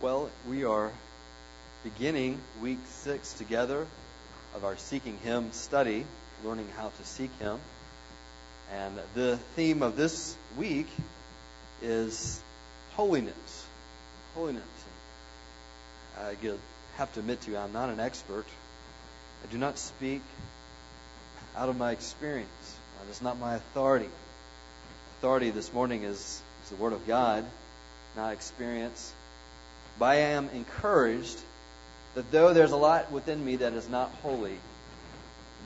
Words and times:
Well, 0.00 0.30
we 0.48 0.64
are 0.64 0.90
beginning 1.84 2.40
week 2.62 2.78
six 2.86 3.34
together 3.34 3.86
of 4.54 4.64
our 4.64 4.78
Seeking 4.78 5.18
Him 5.18 5.52
study, 5.52 6.06
learning 6.42 6.68
how 6.74 6.88
to 6.88 7.04
seek 7.04 7.30
Him. 7.38 7.58
And 8.72 8.98
the 9.12 9.36
theme 9.56 9.82
of 9.82 9.96
this 9.96 10.34
week 10.56 10.86
is 11.82 12.40
holiness. 12.94 13.66
Holiness. 14.34 14.62
I 16.18 16.34
have 16.96 17.12
to 17.12 17.20
admit 17.20 17.42
to 17.42 17.50
you, 17.50 17.58
I'm 17.58 17.74
not 17.74 17.90
an 17.90 18.00
expert. 18.00 18.46
I 19.46 19.52
do 19.52 19.58
not 19.58 19.76
speak 19.76 20.22
out 21.54 21.68
of 21.68 21.76
my 21.76 21.92
experience. 21.92 22.78
That 23.02 23.10
is 23.10 23.20
not 23.20 23.38
my 23.38 23.56
authority. 23.56 24.08
Authority 25.18 25.50
this 25.50 25.74
morning 25.74 26.04
is, 26.04 26.40
is 26.64 26.70
the 26.70 26.76
Word 26.76 26.94
of 26.94 27.06
God, 27.06 27.44
not 28.16 28.32
experience. 28.32 29.12
But 30.00 30.06
I 30.06 30.14
am 30.16 30.48
encouraged 30.54 31.38
that 32.14 32.32
though 32.32 32.54
there's 32.54 32.72
a 32.72 32.76
lot 32.76 33.12
within 33.12 33.44
me 33.44 33.56
that 33.56 33.74
is 33.74 33.86
not 33.86 34.10
holy, 34.22 34.58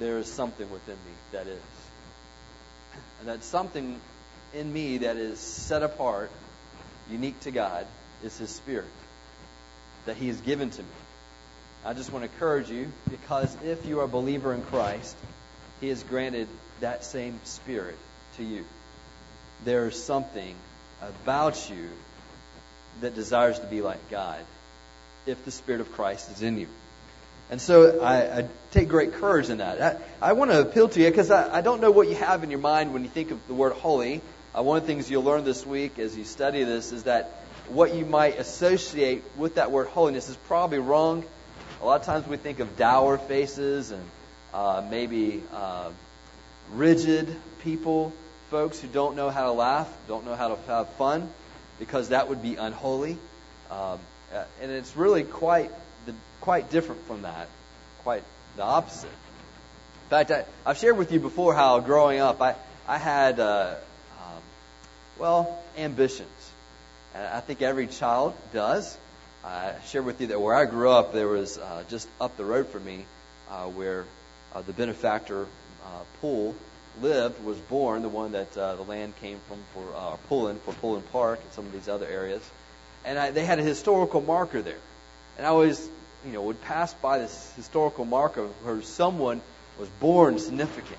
there 0.00 0.18
is 0.18 0.30
something 0.30 0.68
within 0.72 0.96
me 0.96 1.12
that 1.30 1.46
is. 1.46 1.62
And 3.20 3.28
that 3.28 3.44
something 3.44 4.00
in 4.52 4.72
me 4.72 4.98
that 4.98 5.16
is 5.16 5.38
set 5.38 5.84
apart, 5.84 6.32
unique 7.08 7.38
to 7.42 7.52
God, 7.52 7.86
is 8.24 8.36
His 8.36 8.50
Spirit 8.50 8.90
that 10.06 10.16
He 10.16 10.26
has 10.26 10.40
given 10.40 10.68
to 10.68 10.82
me. 10.82 10.88
I 11.84 11.94
just 11.94 12.12
want 12.12 12.24
to 12.24 12.30
encourage 12.32 12.68
you 12.68 12.90
because 13.12 13.56
if 13.62 13.86
you 13.86 14.00
are 14.00 14.04
a 14.04 14.08
believer 14.08 14.52
in 14.52 14.62
Christ, 14.62 15.16
He 15.80 15.90
has 15.90 16.02
granted 16.02 16.48
that 16.80 17.04
same 17.04 17.38
Spirit 17.44 17.98
to 18.38 18.42
you. 18.42 18.64
There 19.64 19.86
is 19.86 20.02
something 20.02 20.56
about 21.00 21.70
you 21.70 21.88
that 23.00 23.14
desires 23.14 23.58
to 23.58 23.66
be 23.66 23.80
like 23.80 24.10
God 24.10 24.40
if 25.26 25.44
the 25.44 25.50
Spirit 25.50 25.80
of 25.80 25.92
Christ 25.92 26.30
is 26.30 26.42
in 26.42 26.58
you. 26.58 26.68
And 27.50 27.60
so 27.60 28.00
I, 28.00 28.38
I 28.38 28.48
take 28.70 28.88
great 28.88 29.14
courage 29.14 29.50
in 29.50 29.58
that. 29.58 30.02
I, 30.22 30.30
I 30.30 30.32
want 30.32 30.50
to 30.50 30.60
appeal 30.60 30.88
to 30.88 31.00
you 31.00 31.10
because 31.10 31.30
I, 31.30 31.58
I 31.58 31.60
don't 31.60 31.80
know 31.80 31.90
what 31.90 32.08
you 32.08 32.14
have 32.14 32.42
in 32.42 32.50
your 32.50 32.60
mind 32.60 32.92
when 32.92 33.02
you 33.02 33.10
think 33.10 33.30
of 33.30 33.46
the 33.46 33.54
word 33.54 33.74
holy. 33.74 34.22
Uh, 34.56 34.62
one 34.62 34.78
of 34.78 34.84
the 34.84 34.86
things 34.86 35.10
you'll 35.10 35.24
learn 35.24 35.44
this 35.44 35.66
week 35.66 35.98
as 35.98 36.16
you 36.16 36.24
study 36.24 36.64
this 36.64 36.92
is 36.92 37.04
that 37.04 37.30
what 37.68 37.94
you 37.94 38.04
might 38.06 38.38
associate 38.38 39.22
with 39.36 39.56
that 39.56 39.70
word 39.70 39.88
holiness 39.88 40.28
is 40.28 40.36
probably 40.48 40.78
wrong. 40.78 41.24
A 41.82 41.84
lot 41.84 42.00
of 42.00 42.06
times 42.06 42.26
we 42.26 42.36
think 42.36 42.60
of 42.60 42.76
dour 42.76 43.18
faces 43.18 43.90
and 43.90 44.02
uh, 44.52 44.86
maybe 44.88 45.42
uh, 45.52 45.90
rigid 46.72 47.34
people, 47.62 48.12
folks 48.50 48.80
who 48.80 48.88
don't 48.88 49.16
know 49.16 49.28
how 49.28 49.44
to 49.44 49.52
laugh, 49.52 49.92
don't 50.08 50.24
know 50.24 50.34
how 50.34 50.48
to 50.48 50.56
have 50.66 50.88
fun 50.94 51.28
because 51.78 52.10
that 52.10 52.28
would 52.28 52.42
be 52.42 52.56
unholy. 52.56 53.18
Um, 53.70 53.98
uh, 54.32 54.44
and 54.60 54.70
it's 54.70 54.96
really 54.96 55.22
quite 55.22 55.70
the, 56.06 56.14
quite 56.40 56.70
different 56.70 57.06
from 57.06 57.22
that, 57.22 57.48
quite 58.02 58.22
the 58.56 58.62
opposite. 58.62 59.08
In 59.08 60.10
fact, 60.10 60.30
I, 60.30 60.44
I've 60.66 60.78
shared 60.78 60.98
with 60.98 61.12
you 61.12 61.20
before 61.20 61.54
how 61.54 61.80
growing 61.80 62.20
up 62.20 62.40
I 62.42 62.56
I 62.86 62.98
had 62.98 63.40
uh, 63.40 63.76
um, 64.18 64.42
well 65.18 65.62
ambitions. 65.78 66.28
And 67.14 67.26
I 67.26 67.40
think 67.40 67.62
every 67.62 67.86
child 67.86 68.34
does. 68.52 68.96
I 69.42 69.74
shared 69.86 70.04
with 70.04 70.20
you 70.20 70.28
that 70.28 70.40
where 70.40 70.54
I 70.54 70.66
grew 70.66 70.90
up, 70.90 71.12
there 71.12 71.28
was 71.28 71.56
uh, 71.56 71.84
just 71.88 72.08
up 72.20 72.36
the 72.36 72.44
road 72.44 72.68
from 72.68 72.84
me 72.84 73.06
uh, 73.50 73.64
where 73.66 74.04
uh, 74.54 74.62
the 74.62 74.72
benefactor 74.72 75.44
uh, 75.84 76.02
pool 76.20 76.54
lived 77.00 77.42
was 77.44 77.58
born, 77.58 78.02
the 78.02 78.08
one 78.08 78.32
that 78.32 78.56
uh, 78.56 78.76
the 78.76 78.82
land 78.82 79.14
came 79.20 79.38
from 79.48 79.58
for 79.72 79.94
uh, 79.96 80.16
Pullen, 80.28 80.58
for 80.60 80.72
Pullen 80.74 81.02
Park 81.12 81.40
and 81.42 81.52
some 81.52 81.66
of 81.66 81.72
these 81.72 81.88
other 81.88 82.06
areas. 82.06 82.42
And 83.04 83.18
I, 83.18 83.30
they 83.30 83.44
had 83.44 83.58
a 83.58 83.62
historical 83.62 84.20
marker 84.20 84.62
there. 84.62 84.78
And 85.36 85.46
I 85.46 85.50
always, 85.50 85.88
you 86.26 86.32
know, 86.32 86.42
would 86.42 86.60
pass 86.62 86.94
by 86.94 87.18
this 87.18 87.52
historical 87.56 88.04
marker 88.04 88.46
where 88.62 88.80
someone 88.82 89.40
was 89.78 89.88
born 90.00 90.38
significant. 90.38 90.98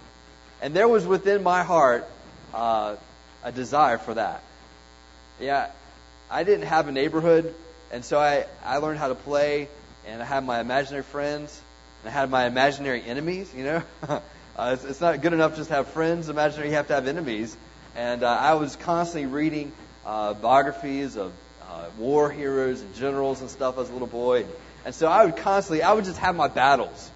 And 0.62 0.74
there 0.74 0.88
was 0.88 1.06
within 1.06 1.44
my 1.44 1.64
heart 1.64 2.08
uh, 2.54 2.96
a 3.44 3.52
desire 3.52 3.98
for 3.98 4.14
that. 4.14 4.44
Yeah, 5.40 5.72
I 6.30 6.44
didn't 6.44 6.68
have 6.68 6.88
a 6.88 6.92
neighborhood, 6.92 7.54
and 7.92 8.04
so 8.04 8.20
I, 8.20 8.46
I 8.64 8.78
learned 8.78 9.00
how 9.00 9.10
to 9.10 9.16
play, 9.16 9.68
and 10.08 10.22
I 10.22 10.26
had 10.26 10.46
my 10.46 10.60
imaginary 10.60 11.04
friends, 11.04 11.62
and 12.02 12.10
I 12.10 12.14
had 12.14 12.30
my 12.30 12.46
imaginary 12.46 13.04
enemies, 13.04 13.54
you 13.56 13.64
know. 13.64 13.84
Uh, 14.58 14.72
it's, 14.74 14.86
it's, 14.86 15.02
not 15.02 15.22
good 15.22 15.34
enough 15.34 15.58
just 15.58 15.68
to 15.68 15.76
have 15.76 15.88
friends. 15.90 16.30
Imaginary, 16.30 16.70
you 16.70 16.76
have 16.76 16.88
to 16.88 16.94
have 16.94 17.08
enemies. 17.08 17.56
And 17.96 18.24
uh, 18.24 18.30
I 18.30 18.54
was 18.54 18.78
constantly 18.78 19.30
reading 19.30 19.74
uh, 20.06 20.34
biographies 20.34 21.18
of 21.18 21.34
uh, 21.64 21.88
war 21.98 22.32
heroes 22.32 22.80
and 22.80 22.96
generals 22.96 23.42
and 23.42 23.50
stuff 23.50 23.78
as 23.78 23.90
a 23.90 23.92
little 23.94 24.08
boy. 24.08 24.46
And 24.86 24.96
so 24.96 25.08
I 25.08 25.26
would 25.26 25.36
constantly, 25.38 25.84
I 25.84 25.92
would 25.92 26.06
just 26.06 26.20
have 26.20 26.36
my 26.36 26.48
battles. 26.48 27.12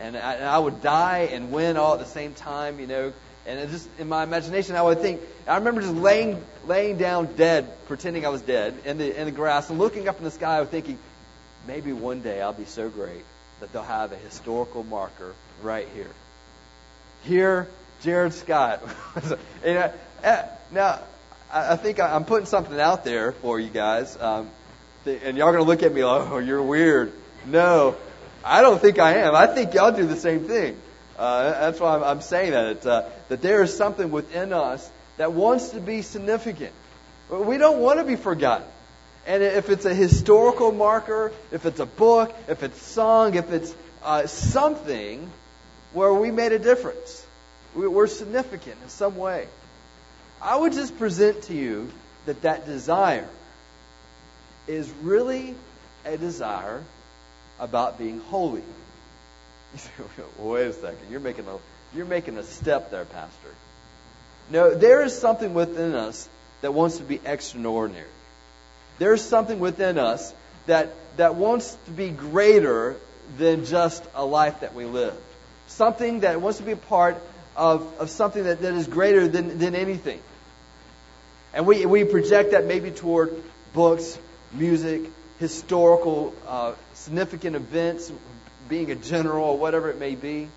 And 0.00 0.18
I, 0.18 0.34
and 0.34 0.44
I 0.44 0.58
would 0.58 0.82
die 0.82 1.30
and 1.32 1.50
win 1.50 1.78
all 1.78 1.94
at 1.94 2.00
the 2.00 2.04
same 2.04 2.34
time, 2.34 2.78
you 2.78 2.86
know. 2.86 3.12
And 3.46 3.70
just 3.70 3.88
in 3.98 4.08
my 4.08 4.22
imagination, 4.22 4.76
I 4.76 4.82
would 4.82 5.00
think. 5.00 5.20
I 5.48 5.56
remember 5.56 5.80
just 5.80 5.94
laying 5.94 6.44
laying 6.66 6.98
down 6.98 7.34
dead, 7.34 7.68
pretending 7.86 8.24
I 8.24 8.28
was 8.28 8.42
dead 8.42 8.74
in 8.84 8.98
the 8.98 9.18
in 9.18 9.24
the 9.24 9.32
grass, 9.32 9.68
and 9.68 9.78
looking 9.78 10.08
up 10.08 10.18
in 10.18 10.24
the 10.24 10.30
sky, 10.30 10.64
thinking, 10.64 10.98
maybe 11.66 11.92
one 11.92 12.20
day 12.20 12.40
I'll 12.40 12.52
be 12.52 12.66
so 12.66 12.88
great 12.88 13.24
that 13.58 13.72
they'll 13.72 13.82
have 13.82 14.12
a 14.12 14.16
historical 14.16 14.84
marker 14.84 15.34
right 15.62 15.88
here. 15.94 16.10
Here, 17.24 17.68
Jared 18.02 18.32
Scott. 18.32 18.82
uh, 19.64 19.88
now, 20.72 21.00
I 21.52 21.76
think 21.76 22.00
I'm 22.00 22.24
putting 22.24 22.46
something 22.46 22.80
out 22.80 23.04
there 23.04 23.32
for 23.32 23.60
you 23.60 23.68
guys, 23.68 24.18
um, 24.20 24.50
and 25.06 25.36
y'all 25.36 25.48
are 25.48 25.52
gonna 25.52 25.64
look 25.64 25.82
at 25.84 25.94
me 25.94 26.04
like, 26.04 26.28
"Oh, 26.30 26.38
you're 26.38 26.62
weird." 26.62 27.12
No, 27.46 27.96
I 28.44 28.60
don't 28.60 28.80
think 28.80 28.98
I 28.98 29.18
am. 29.18 29.34
I 29.36 29.46
think 29.46 29.74
y'all 29.74 29.92
do 29.92 30.06
the 30.06 30.16
same 30.16 30.48
thing. 30.48 30.76
Uh, 31.16 31.50
that's 31.50 31.78
why 31.78 31.94
I'm, 31.94 32.02
I'm 32.02 32.20
saying 32.22 32.52
that 32.52 32.86
uh, 32.86 33.04
that 33.28 33.40
there 33.40 33.62
is 33.62 33.76
something 33.76 34.10
within 34.10 34.52
us 34.52 34.90
that 35.18 35.32
wants 35.32 35.70
to 35.70 35.80
be 35.80 36.02
significant. 36.02 36.72
We 37.30 37.56
don't 37.56 37.78
want 37.78 38.00
to 38.00 38.04
be 38.04 38.16
forgotten. 38.16 38.66
And 39.26 39.44
if 39.44 39.70
it's 39.70 39.84
a 39.84 39.94
historical 39.94 40.72
marker, 40.72 41.30
if 41.52 41.66
it's 41.66 41.78
a 41.78 41.86
book, 41.86 42.34
if 42.48 42.64
it's 42.64 42.82
song, 42.82 43.36
if 43.36 43.52
it's 43.52 43.72
uh, 44.02 44.26
something 44.26 45.30
where 45.92 46.12
we 46.12 46.30
made 46.30 46.52
a 46.52 46.58
difference, 46.58 47.26
we're 47.74 48.06
significant 48.06 48.76
in 48.82 48.88
some 48.88 49.16
way. 49.16 49.46
I 50.40 50.56
would 50.56 50.72
just 50.72 50.98
present 50.98 51.42
to 51.44 51.54
you 51.54 51.90
that 52.26 52.42
that 52.42 52.66
desire 52.66 53.28
is 54.66 54.90
really 55.02 55.54
a 56.04 56.16
desire 56.16 56.82
about 57.58 57.98
being 57.98 58.20
holy. 58.20 58.62
Wait 60.38 60.66
a 60.66 60.72
second. 60.72 61.10
You're 61.10 61.20
making 61.20 61.46
a 61.46 61.58
you're 61.94 62.06
making 62.06 62.38
a 62.38 62.42
step 62.42 62.90
there, 62.90 63.04
Pastor. 63.04 63.54
No, 64.50 64.74
there 64.74 65.02
is 65.02 65.16
something 65.18 65.54
within 65.54 65.94
us 65.94 66.28
that 66.62 66.74
wants 66.74 66.98
to 66.98 67.04
be 67.04 67.20
extraordinary. 67.24 68.06
There's 68.98 69.22
something 69.22 69.58
within 69.58 69.98
us 69.98 70.34
that 70.66 70.94
that 71.16 71.36
wants 71.36 71.76
to 71.86 71.90
be 71.90 72.10
greater 72.10 72.96
than 73.38 73.64
just 73.64 74.04
a 74.14 74.24
life 74.24 74.60
that 74.60 74.74
we 74.74 74.84
live. 74.84 75.16
Something 75.72 76.20
that 76.20 76.40
wants 76.42 76.58
to 76.58 76.64
be 76.64 76.72
a 76.72 76.76
part 76.76 77.16
of, 77.56 77.98
of 77.98 78.10
something 78.10 78.44
that, 78.44 78.60
that 78.60 78.74
is 78.74 78.86
greater 78.86 79.26
than, 79.26 79.58
than 79.58 79.74
anything. 79.74 80.20
And 81.54 81.66
we, 81.66 81.86
we 81.86 82.04
project 82.04 82.50
that 82.50 82.66
maybe 82.66 82.90
toward 82.90 83.34
books, 83.72 84.18
music, 84.52 85.02
historical, 85.38 86.34
uh, 86.46 86.74
significant 86.92 87.56
events, 87.56 88.12
being 88.68 88.90
a 88.90 88.94
general 88.94 89.46
or 89.46 89.58
whatever 89.58 89.88
it 89.88 89.98
may 89.98 90.14
be. 90.14 90.48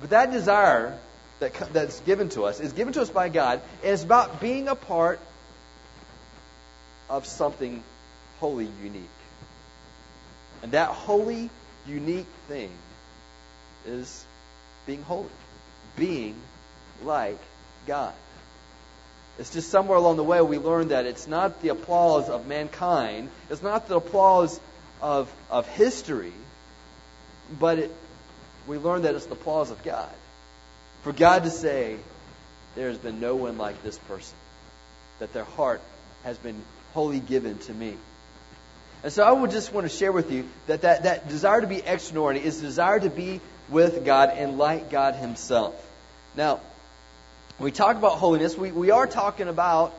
But 0.00 0.10
that 0.10 0.30
desire 0.30 0.96
that, 1.40 1.54
that's 1.72 1.98
given 2.00 2.28
to 2.30 2.44
us 2.44 2.60
is 2.60 2.72
given 2.72 2.92
to 2.94 3.02
us 3.02 3.10
by 3.10 3.28
God, 3.28 3.60
and 3.82 3.92
it's 3.92 4.04
about 4.04 4.40
being 4.40 4.68
a 4.68 4.76
part 4.76 5.18
of 7.10 7.26
something 7.26 7.82
wholly 8.38 8.68
unique. 8.84 9.02
And 10.62 10.72
that 10.72 10.90
holy, 10.90 11.50
unique 11.88 12.26
thing 12.46 12.70
is 13.86 14.24
being 14.86 15.02
holy, 15.02 15.28
being 15.96 16.36
like 17.02 17.38
God. 17.86 18.14
It's 19.38 19.52
just 19.52 19.70
somewhere 19.70 19.96
along 19.96 20.16
the 20.16 20.24
way 20.24 20.40
we 20.42 20.58
learn 20.58 20.88
that 20.88 21.06
it's 21.06 21.26
not 21.26 21.62
the 21.62 21.70
applause 21.70 22.28
of 22.28 22.46
mankind, 22.46 23.30
it's 23.50 23.62
not 23.62 23.88
the 23.88 23.96
applause 23.96 24.60
of, 25.00 25.32
of 25.50 25.66
history, 25.68 26.32
but 27.58 27.78
it, 27.78 27.94
we 28.66 28.78
learn 28.78 29.02
that 29.02 29.14
it's 29.14 29.26
the 29.26 29.32
applause 29.32 29.70
of 29.70 29.82
God. 29.82 30.12
For 31.02 31.12
God 31.12 31.44
to 31.44 31.50
say, 31.50 31.96
there 32.76 32.88
has 32.88 32.98
been 32.98 33.20
no 33.20 33.34
one 33.34 33.58
like 33.58 33.82
this 33.82 33.98
person, 33.98 34.36
that 35.18 35.32
their 35.32 35.44
heart 35.44 35.80
has 36.24 36.38
been 36.38 36.62
wholly 36.92 37.20
given 37.20 37.58
to 37.58 37.74
me. 37.74 37.96
And 39.02 39.12
so 39.12 39.24
I 39.24 39.32
would 39.32 39.50
just 39.50 39.72
want 39.72 39.84
to 39.90 39.96
share 39.96 40.12
with 40.12 40.30
you 40.30 40.48
that 40.68 40.82
that, 40.82 41.02
that 41.04 41.28
desire 41.28 41.60
to 41.60 41.66
be 41.66 41.78
extraordinary 41.78 42.46
is 42.46 42.60
desire 42.60 43.00
to 43.00 43.10
be 43.10 43.40
with 43.68 44.04
God 44.04 44.30
and 44.30 44.58
like 44.58 44.90
God 44.90 45.14
Himself. 45.16 45.74
Now, 46.36 46.60
when 47.58 47.64
we 47.64 47.72
talk 47.72 47.96
about 47.96 48.18
holiness, 48.18 48.56
we, 48.56 48.70
we 48.70 48.90
are 48.90 49.06
talking 49.06 49.48
about 49.48 49.94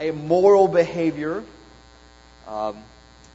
a 0.00 0.10
moral 0.10 0.68
behavior. 0.68 1.44
Um, 2.48 2.82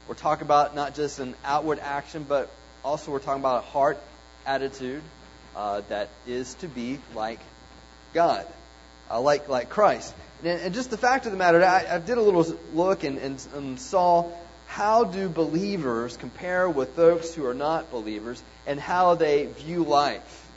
We're 0.08 0.16
talking 0.16 0.46
about 0.46 0.76
not 0.76 0.96
just 0.96 1.20
an 1.20 1.36
outward 1.46 1.80
action, 1.80 2.26
but 2.28 2.50
also 2.84 3.12
we're 3.12 3.20
talking 3.20 3.42
about 3.42 3.64
a 3.64 3.68
heart 3.68 4.00
attitude 4.46 5.04
uh, 5.56 5.82
that 5.90 6.10
is 6.28 6.54
to 6.56 6.68
be 6.68 7.00
like 7.16 7.40
God, 8.14 8.46
uh, 9.10 9.22
like 9.22 9.48
like 9.48 9.70
Christ. 9.70 10.14
And, 10.44 10.62
and, 10.62 10.74
just 10.74 10.90
the 10.90 10.98
fact 10.98 11.28
of 11.28 11.32
the 11.32 11.38
matter, 11.38 11.64
I, 11.64 11.86
I 11.96 12.00
did 12.00 12.18
a 12.18 12.22
little 12.22 12.58
look 12.74 13.04
and, 13.04 13.20
and, 13.20 13.48
and 13.54 13.80
saw 13.80 14.32
how 14.72 15.04
do 15.04 15.28
believers 15.28 16.16
compare 16.16 16.70
with 16.70 16.96
those 16.96 17.36
who 17.36 17.46
are 17.46 17.54
not 17.54 17.92
believers 17.92 18.42
and 18.66 18.80
how 18.80 19.16
they 19.16 19.46
view 19.46 19.84
life. 19.84 20.50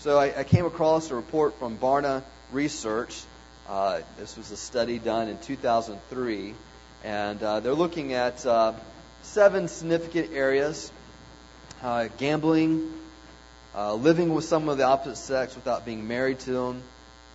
So 0.00 0.18
I, 0.18 0.40
I 0.40 0.42
came 0.42 0.66
across 0.66 1.12
a 1.12 1.14
report 1.14 1.56
from 1.60 1.78
Barna 1.78 2.24
Research. 2.50 3.16
Uh, 3.68 4.00
this 4.18 4.36
was 4.36 4.50
a 4.50 4.56
study 4.56 4.98
done 4.98 5.28
in 5.28 5.38
2003, 5.38 6.54
and 7.04 7.40
uh, 7.40 7.60
they're 7.60 7.74
looking 7.74 8.12
at 8.12 8.44
uh, 8.44 8.72
seven 9.22 9.68
significant 9.68 10.32
areas: 10.32 10.90
uh, 11.80 12.08
gambling, 12.18 12.92
uh, 13.72 13.94
living 13.94 14.34
with 14.34 14.46
someone 14.46 14.72
of 14.72 14.78
the 14.78 14.84
opposite 14.84 15.16
sex 15.16 15.54
without 15.54 15.86
being 15.86 16.08
married 16.08 16.40
to 16.40 16.50
them, 16.50 16.82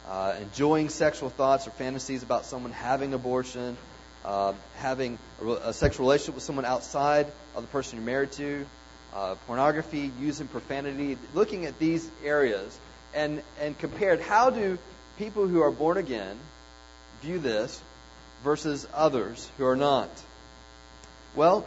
uh, 0.09 0.35
enjoying 0.41 0.89
sexual 0.89 1.29
thoughts 1.29 1.65
or 1.65 1.71
fantasies 1.71 2.23
about 2.23 2.43
someone 2.43 2.73
having 2.73 3.13
abortion, 3.13 3.77
uh, 4.25 4.53
having 4.77 5.17
a, 5.41 5.47
a, 5.47 5.73
sexual 5.73 6.05
relationship 6.05 6.35
with 6.35 6.43
someone 6.43 6.65
outside 6.65 7.27
of 7.55 7.63
the 7.63 7.67
person 7.67 7.97
you're 7.97 8.05
married 8.05 8.31
to, 8.33 8.65
uh, 9.13 9.35
pornography, 9.47 10.11
using 10.19 10.47
profanity, 10.47 11.17
looking 11.33 11.65
at 11.65 11.77
these 11.79 12.09
areas 12.23 12.79
and, 13.13 13.41
and 13.59 13.77
compared 13.77 14.21
how 14.21 14.49
do 14.49 14.77
people 15.17 15.47
who 15.47 15.61
are 15.61 15.71
born 15.71 15.97
again 15.97 16.37
view 17.21 17.39
this 17.39 17.81
versus 18.43 18.87
others 18.93 19.49
who 19.57 19.65
are 19.65 19.75
not? 19.75 20.09
Well, 21.35 21.65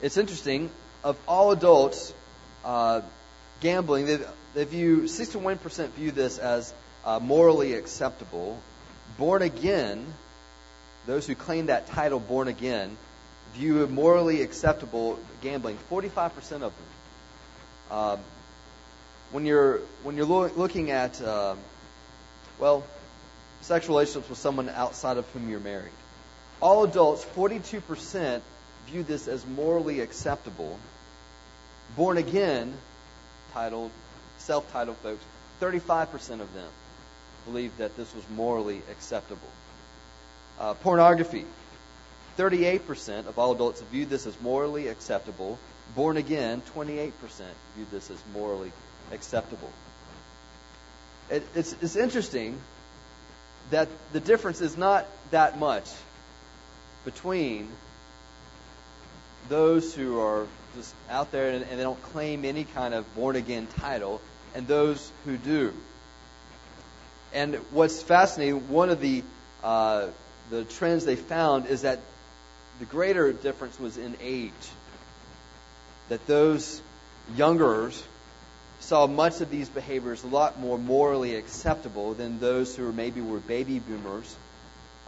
it's 0.00 0.16
interesting. 0.16 0.70
Of 1.04 1.18
all 1.26 1.52
adults, 1.52 2.14
uh, 2.64 3.02
gambling, 3.60 4.06
they, 4.06 4.18
they 4.54 4.64
view 4.64 5.02
61% 5.02 5.90
view 5.90 6.10
this 6.12 6.38
as 6.38 6.72
uh, 7.04 7.18
morally 7.18 7.74
acceptable. 7.74 8.60
Born 9.18 9.42
again, 9.42 10.06
those 11.06 11.26
who 11.26 11.34
claim 11.34 11.66
that 11.66 11.88
title, 11.88 12.20
born 12.20 12.48
again, 12.48 12.96
view 13.54 13.86
morally 13.86 14.42
acceptable 14.42 15.18
gambling. 15.42 15.78
45% 15.90 16.36
of 16.52 16.60
them. 16.60 16.72
Um, 17.90 18.20
when 19.32 19.46
you're 19.46 19.78
when 20.02 20.16
you're 20.16 20.26
lo- 20.26 20.50
looking 20.56 20.90
at 20.90 21.20
uh, 21.20 21.56
well, 22.58 22.84
sexual 23.62 23.96
relationships 23.96 24.28
with 24.28 24.38
someone 24.38 24.68
outside 24.68 25.16
of 25.16 25.26
whom 25.30 25.48
you're 25.50 25.60
married, 25.60 25.92
all 26.60 26.84
adults, 26.84 27.24
42% 27.36 28.40
view 28.86 29.02
this 29.02 29.28
as 29.28 29.44
morally 29.46 30.00
acceptable. 30.00 30.78
Born 31.96 32.18
again, 32.18 32.74
titled, 33.52 33.90
self-titled 34.38 34.96
folks, 34.98 35.22
35% 35.60 36.40
of 36.40 36.52
them 36.54 36.68
believe 37.44 37.76
that 37.78 37.96
this 37.96 38.14
was 38.14 38.24
morally 38.30 38.82
acceptable. 38.90 39.48
Uh, 40.62 40.74
pornography. 40.74 41.44
38% 42.38 43.26
of 43.26 43.36
all 43.36 43.50
adults 43.50 43.82
viewed 43.90 44.08
this 44.08 44.28
as 44.28 44.40
morally 44.40 44.86
acceptable. 44.86 45.58
Born 45.96 46.16
again, 46.16 46.62
28% 46.76 47.10
viewed 47.74 47.90
this 47.90 48.12
as 48.12 48.22
morally 48.32 48.70
acceptable. 49.10 49.68
It, 51.30 51.44
it's, 51.56 51.74
it's 51.82 51.96
interesting 51.96 52.60
that 53.72 53.88
the 54.12 54.20
difference 54.20 54.60
is 54.60 54.76
not 54.76 55.04
that 55.32 55.58
much 55.58 55.90
between 57.04 57.68
those 59.48 59.92
who 59.92 60.20
are 60.20 60.46
just 60.76 60.94
out 61.10 61.32
there 61.32 61.50
and, 61.50 61.64
and 61.64 61.76
they 61.76 61.82
don't 61.82 62.00
claim 62.02 62.44
any 62.44 62.62
kind 62.62 62.94
of 62.94 63.12
born 63.16 63.34
again 63.34 63.66
title 63.80 64.20
and 64.54 64.68
those 64.68 65.10
who 65.24 65.36
do. 65.36 65.72
And 67.34 67.56
what's 67.72 68.00
fascinating, 68.00 68.68
one 68.68 68.90
of 68.90 69.00
the 69.00 69.24
uh, 69.64 70.06
the 70.50 70.64
trends 70.64 71.04
they 71.04 71.16
found 71.16 71.66
is 71.66 71.82
that 71.82 72.00
the 72.78 72.84
greater 72.86 73.32
difference 73.32 73.78
was 73.78 73.96
in 73.96 74.16
age. 74.20 74.52
That 76.08 76.26
those 76.26 76.80
youngers 77.36 78.02
saw 78.80 79.06
much 79.06 79.40
of 79.40 79.50
these 79.50 79.68
behaviors 79.68 80.24
a 80.24 80.26
lot 80.26 80.58
more 80.58 80.78
morally 80.78 81.36
acceptable 81.36 82.14
than 82.14 82.40
those 82.40 82.74
who 82.74 82.92
maybe 82.92 83.20
were 83.20 83.38
baby 83.38 83.78
boomers 83.78 84.36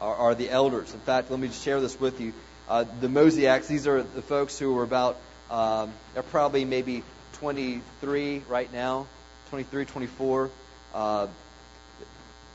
or, 0.00 0.14
or 0.14 0.34
the 0.34 0.48
elders. 0.48 0.92
In 0.94 1.00
fact, 1.00 1.30
let 1.30 1.40
me 1.40 1.48
just 1.48 1.62
share 1.62 1.80
this 1.80 1.98
with 1.98 2.20
you. 2.20 2.32
Uh, 2.68 2.84
the 3.00 3.08
Mosaics, 3.08 3.66
these 3.66 3.86
are 3.86 4.02
the 4.02 4.22
folks 4.22 4.58
who 4.58 4.72
were 4.72 4.84
about, 4.84 5.18
um, 5.50 5.92
they're 6.14 6.22
probably 6.22 6.64
maybe 6.64 7.02
23 7.34 8.42
right 8.48 8.72
now, 8.72 9.06
23, 9.50 9.84
24. 9.84 10.50
Uh, 10.94 11.26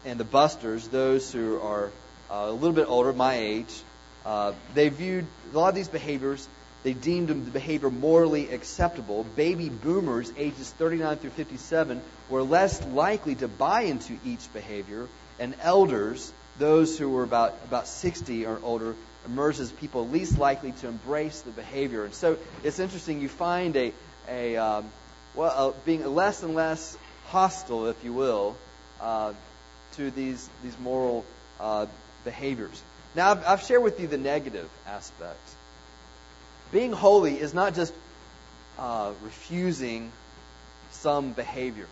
and 0.06 0.20
the 0.20 0.24
busters, 0.24 0.88
those 0.88 1.32
who 1.32 1.60
are 1.60 1.92
uh, 2.30 2.48
a 2.48 2.52
little 2.52 2.74
bit 2.74 2.88
older, 2.88 3.14
my 3.14 3.36
age, 3.36 3.82
uh, 4.26 4.54
they 4.74 4.90
viewed 4.90 5.26
a 5.54 5.58
lot 5.58 5.70
of 5.70 5.76
these 5.76 5.88
behaviors, 5.88 6.48
they 6.84 6.94
deemed 6.94 7.30
the 7.30 7.52
behavior 7.52 7.90
morally 7.90 8.52
acceptable. 8.52 9.24
Baby 9.36 9.70
boomers, 9.70 10.32
ages 10.38 10.70
39 10.72 11.18
through 11.18 11.32
57, 11.32 12.02
were 12.30 12.44
less 12.44 12.86
likely 12.86 13.36
to 13.36 13.48
buy 13.48 13.82
into 13.82 14.18
each 14.26 14.52
behavior, 14.54 15.08
and 15.40 15.56
elders, 15.62 16.32
those 16.58 16.98
who 16.98 17.10
were 17.10 17.24
about, 17.24 17.56
about 17.66 17.88
60 17.88 18.46
or 18.46 18.60
older, 18.64 18.96
emerged 19.26 19.60
as 19.60 19.72
people 19.72 20.08
least 20.08 20.38
likely 20.38 20.72
to 20.74 20.88
embrace 20.88 21.42
the 21.42 21.52
behavior. 21.52 22.06
And 22.06 22.14
so 22.14 22.38
it's 22.64 22.80
interesting, 22.80 23.22
you 23.22 23.30
find 23.30 23.76
a, 23.76 23.94
a 24.30 24.56
um, 24.58 24.86
well, 25.36 25.76
being 25.86 26.06
less 26.16 26.44
and 26.44 26.56
less 26.56 26.98
hostile, 27.28 27.88
if 27.88 28.04
you 28.04 28.14
will, 28.14 28.56
uh, 29.00 29.34
to 29.94 30.12
these 30.12 30.50
these 30.64 30.78
moral 30.80 31.26
uh, 31.60 31.86
behaviors. 32.24 32.82
Now, 33.16 33.32
I've, 33.32 33.46
I've 33.46 33.62
shared 33.64 33.84
with 33.84 34.00
you 34.00 34.08
the 34.08 34.18
negative 34.18 34.70
aspect. 34.88 35.40
Being 36.72 36.92
holy 36.92 37.40
is 37.40 37.54
not 37.54 37.74
just 37.76 37.94
uh, 38.78 39.12
refusing 39.24 40.12
some 40.92 41.34
behaviors, 41.34 41.88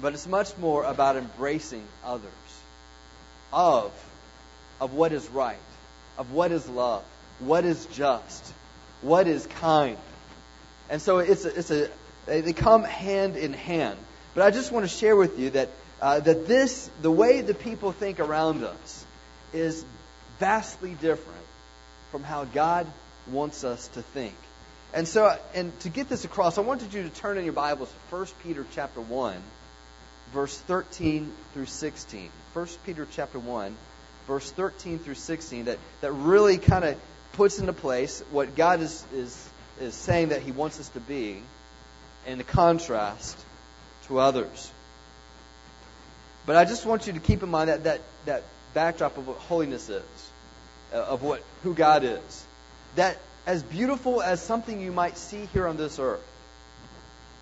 but 0.00 0.14
it's 0.14 0.26
much 0.26 0.56
more 0.58 0.84
about 0.84 1.16
embracing 1.16 1.84
others 2.04 2.32
of 3.52 3.92
of 4.80 4.94
what 4.94 5.12
is 5.12 5.28
right, 5.28 5.58
of 6.16 6.32
what 6.32 6.52
is 6.52 6.66
love, 6.68 7.04
what 7.38 7.64
is 7.64 7.86
just, 7.86 8.52
what 9.02 9.26
is 9.28 9.46
kind. 9.46 9.98
And 10.88 11.02
so 11.02 11.18
it's 11.18 11.44
a, 11.44 11.58
it's 11.58 11.70
a 11.70 11.88
they 12.26 12.52
come 12.52 12.84
hand 12.84 13.36
in 13.36 13.52
hand. 13.52 13.98
But 14.34 14.44
I 14.44 14.50
just 14.50 14.72
want 14.72 14.84
to 14.84 14.94
share 14.94 15.16
with 15.16 15.38
you 15.38 15.50
that 15.50 15.68
uh, 16.00 16.20
that 16.20 16.46
this, 16.46 16.90
the 17.02 17.10
way 17.10 17.40
the 17.42 17.54
people 17.54 17.92
think 17.92 18.20
around 18.20 18.64
us, 18.64 19.04
is 19.52 19.84
vastly 20.38 20.94
different 21.00 21.46
from 22.10 22.22
how 22.22 22.44
God 22.44 22.86
wants 23.28 23.64
us 23.64 23.88
to 23.88 24.02
think. 24.02 24.34
And 24.92 25.06
so, 25.06 25.36
and 25.54 25.78
to 25.80 25.88
get 25.88 26.08
this 26.08 26.24
across, 26.24 26.58
I 26.58 26.62
wanted 26.62 26.92
you 26.92 27.02
to 27.04 27.10
turn 27.10 27.38
in 27.38 27.44
your 27.44 27.52
Bibles 27.52 27.90
to 27.90 28.16
1 28.16 28.26
Peter 28.42 28.66
chapter 28.72 29.00
1, 29.00 29.36
verse 30.32 30.58
13 30.58 31.32
through 31.54 31.66
16. 31.66 32.30
1 32.52 32.66
Peter 32.84 33.06
chapter 33.12 33.38
1, 33.38 33.76
verse 34.26 34.50
13 34.50 34.98
through 34.98 35.14
16, 35.14 35.66
that, 35.66 35.78
that 36.00 36.12
really 36.12 36.58
kind 36.58 36.84
of 36.84 36.96
puts 37.34 37.60
into 37.60 37.72
place 37.72 38.24
what 38.32 38.56
God 38.56 38.80
is, 38.80 39.04
is, 39.14 39.48
is 39.80 39.94
saying 39.94 40.30
that 40.30 40.42
He 40.42 40.50
wants 40.50 40.80
us 40.80 40.88
to 40.90 41.00
be 41.00 41.40
in 42.26 42.38
the 42.38 42.44
contrast 42.44 43.38
to 44.08 44.18
others. 44.18 44.72
But 46.46 46.56
I 46.56 46.64
just 46.64 46.84
want 46.84 47.06
you 47.06 47.12
to 47.12 47.20
keep 47.20 47.44
in 47.44 47.48
mind 47.48 47.68
that, 47.68 47.84
that, 47.84 48.00
that 48.24 48.42
backdrop 48.74 49.16
of 49.18 49.26
what 49.26 49.36
holiness 49.36 49.88
is, 49.88 50.30
uh, 50.92 50.96
of 50.96 51.22
what 51.22 51.42
who 51.62 51.74
God 51.74 52.04
is. 52.04 52.44
That 52.96 53.18
as 53.46 53.62
beautiful 53.62 54.22
as 54.22 54.42
something 54.42 54.80
you 54.80 54.92
might 54.92 55.16
see 55.16 55.46
here 55.52 55.66
on 55.66 55.76
this 55.76 55.98
earth, 55.98 56.24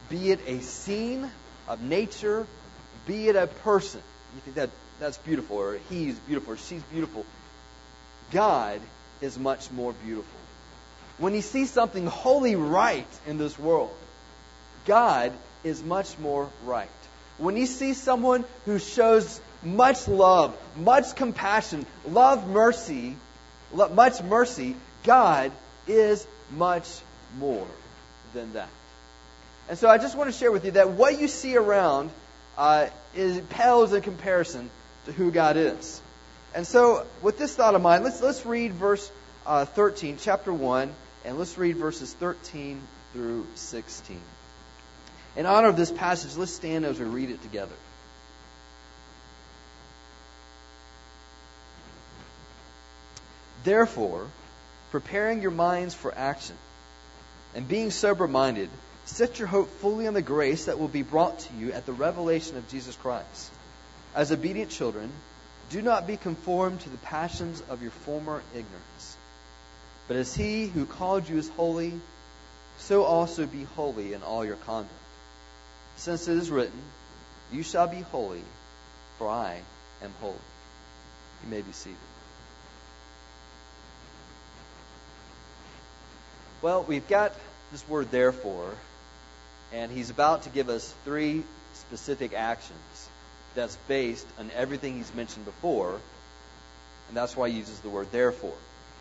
be 0.08 0.30
it 0.30 0.40
a 0.46 0.60
scene 0.60 1.30
of 1.66 1.82
nature, 1.82 2.46
be 3.06 3.28
it 3.28 3.36
a 3.36 3.46
person, 3.46 4.00
you 4.34 4.40
think 4.40 4.56
that 4.56 4.70
that's 5.00 5.18
beautiful, 5.18 5.56
or 5.56 5.78
he's 5.90 6.18
beautiful, 6.20 6.54
or 6.54 6.56
she's 6.56 6.82
beautiful. 6.84 7.24
God 8.30 8.80
is 9.20 9.38
much 9.38 9.70
more 9.70 9.92
beautiful. 9.92 10.38
When 11.18 11.34
you 11.34 11.42
see 11.42 11.66
something 11.66 12.06
wholly 12.06 12.56
right 12.56 13.06
in 13.26 13.38
this 13.38 13.58
world, 13.58 13.94
God 14.86 15.32
is 15.64 15.82
much 15.82 16.18
more 16.18 16.48
right. 16.64 16.88
When 17.38 17.56
you 17.56 17.66
see 17.66 17.94
someone 17.94 18.44
who 18.64 18.78
shows 18.78 19.40
much 19.62 20.08
love, 20.08 20.56
much 20.76 21.14
compassion, 21.14 21.86
love, 22.06 22.48
mercy, 22.48 23.16
much 23.72 24.22
mercy, 24.22 24.76
God 25.04 25.52
is 25.86 26.26
much 26.50 26.88
more 27.38 27.66
than 28.34 28.52
that. 28.54 28.68
And 29.68 29.78
so 29.78 29.88
I 29.88 29.98
just 29.98 30.16
want 30.16 30.32
to 30.32 30.38
share 30.38 30.50
with 30.50 30.64
you 30.64 30.72
that 30.72 30.90
what 30.90 31.20
you 31.20 31.28
see 31.28 31.56
around 31.56 32.10
uh, 32.56 32.88
is 33.14 33.40
pales 33.50 33.92
in 33.92 34.02
comparison 34.02 34.70
to 35.06 35.12
who 35.12 35.30
God 35.30 35.56
is. 35.56 36.00
And 36.54 36.66
so, 36.66 37.06
with 37.22 37.38
this 37.38 37.54
thought 37.54 37.74
in 37.74 37.82
mind, 37.82 38.04
let's 38.04 38.22
let's 38.22 38.46
read 38.46 38.72
verse 38.72 39.10
uh, 39.46 39.64
13, 39.66 40.18
chapter 40.20 40.52
1, 40.52 40.92
and 41.24 41.38
let's 41.38 41.58
read 41.58 41.76
verses 41.76 42.12
13 42.14 42.80
through 43.12 43.46
16. 43.54 44.20
In 45.36 45.46
honor 45.46 45.68
of 45.68 45.76
this 45.76 45.90
passage, 45.90 46.36
let's 46.36 46.52
stand 46.52 46.84
as 46.84 46.98
we 46.98 47.06
read 47.06 47.30
it 47.30 47.42
together. 47.42 47.74
Therefore, 53.64 54.26
preparing 54.90 55.42
your 55.42 55.50
minds 55.50 55.94
for 55.94 56.14
action, 56.14 56.56
and 57.54 57.68
being 57.68 57.90
sober 57.90 58.26
minded, 58.28 58.70
set 59.04 59.38
your 59.38 59.48
hope 59.48 59.68
fully 59.80 60.06
on 60.06 60.14
the 60.14 60.22
grace 60.22 60.66
that 60.66 60.78
will 60.78 60.88
be 60.88 61.02
brought 61.02 61.38
to 61.40 61.54
you 61.54 61.72
at 61.72 61.86
the 61.86 61.92
revelation 61.92 62.56
of 62.56 62.68
Jesus 62.68 62.96
Christ. 62.96 63.52
As 64.14 64.32
obedient 64.32 64.70
children, 64.70 65.12
do 65.70 65.82
not 65.82 66.06
be 66.06 66.16
conformed 66.16 66.80
to 66.80 66.90
the 66.90 66.96
passions 66.98 67.62
of 67.68 67.82
your 67.82 67.90
former 67.90 68.42
ignorance. 68.54 69.16
But 70.06 70.16
as 70.16 70.34
he 70.34 70.66
who 70.66 70.86
called 70.86 71.28
you 71.28 71.36
is 71.36 71.48
holy, 71.50 71.92
so 72.78 73.04
also 73.04 73.44
be 73.46 73.64
holy 73.64 74.14
in 74.14 74.22
all 74.22 74.44
your 74.44 74.56
conduct. 74.56 74.94
Since 75.98 76.28
it 76.28 76.38
is 76.38 76.48
written, 76.48 76.80
You 77.52 77.64
shall 77.64 77.88
be 77.88 78.00
holy, 78.00 78.42
for 79.18 79.28
I 79.28 79.60
am 80.00 80.12
holy. 80.20 80.34
You 81.42 81.50
may 81.50 81.60
be 81.60 81.72
seated. 81.72 81.98
Well, 86.62 86.84
we've 86.84 87.06
got 87.08 87.32
this 87.72 87.86
word 87.88 88.12
therefore, 88.12 88.74
and 89.72 89.90
he's 89.90 90.10
about 90.10 90.44
to 90.44 90.50
give 90.50 90.68
us 90.68 90.94
three 91.04 91.42
specific 91.74 92.32
actions 92.32 93.08
that's 93.56 93.76
based 93.88 94.26
on 94.38 94.52
everything 94.54 94.96
he's 94.96 95.12
mentioned 95.14 95.46
before, 95.46 96.00
and 97.08 97.16
that's 97.16 97.36
why 97.36 97.48
he 97.50 97.56
uses 97.56 97.80
the 97.80 97.88
word 97.88 98.10
therefore. 98.12 98.56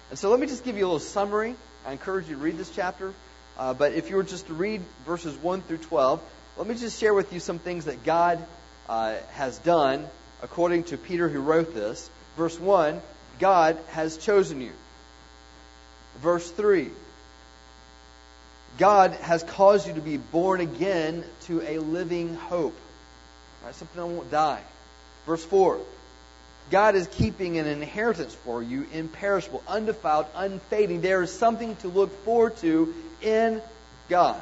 And 0.09 0.17
so 0.17 0.31
let 0.31 0.39
me 0.39 0.47
just 0.47 0.63
give 0.63 0.77
you 0.77 0.85
a 0.85 0.87
little 0.87 0.99
summary. 0.99 1.55
I 1.85 1.91
encourage 1.91 2.27
you 2.27 2.35
to 2.35 2.41
read 2.41 2.57
this 2.57 2.71
chapter, 2.75 3.13
uh, 3.57 3.75
but 3.75 3.93
if 3.93 4.09
you 4.09 4.15
were 4.15 4.23
just 4.23 4.47
to 4.47 4.55
read 4.55 4.81
verses 5.05 5.35
1 5.37 5.61
through 5.61 5.77
12, 5.77 6.21
let 6.57 6.67
me 6.67 6.75
just 6.75 6.99
share 6.99 7.13
with 7.13 7.33
you 7.33 7.39
some 7.39 7.59
things 7.59 7.85
that 7.85 8.03
God 8.03 8.43
uh, 8.89 9.15
has 9.33 9.59
done 9.59 10.07
according 10.41 10.85
to 10.85 10.97
Peter 10.97 11.29
who 11.29 11.39
wrote 11.39 11.73
this. 11.73 12.09
Verse 12.35 12.59
1 12.59 13.01
God 13.39 13.77
has 13.89 14.17
chosen 14.17 14.61
you. 14.61 14.71
Verse 16.19 16.49
3 16.49 16.89
God 18.79 19.11
has 19.11 19.43
caused 19.43 19.87
you 19.87 19.93
to 19.93 20.01
be 20.01 20.17
born 20.17 20.61
again 20.61 21.23
to 21.41 21.61
a 21.61 21.79
living 21.79 22.35
hope. 22.35 22.75
Right, 23.63 23.75
something 23.75 24.01
that 24.01 24.07
won't 24.07 24.31
die. 24.31 24.61
Verse 25.25 25.45
4 25.45 25.79
God 26.71 26.95
is 26.95 27.07
keeping 27.07 27.59
an 27.59 27.67
inheritance 27.67 28.33
for 28.33 28.63
you, 28.63 28.87
imperishable, 28.91 29.63
undefiled, 29.67 30.25
unfading. 30.35 31.01
There 31.01 31.21
is 31.21 31.31
something 31.31 31.75
to 31.77 31.87
look 31.87 32.11
forward 32.25 32.57
to 32.57 32.93
in 33.21 33.61
God, 34.09 34.41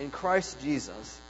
in 0.00 0.10
Christ 0.10 0.60
Jesus. 0.60 1.20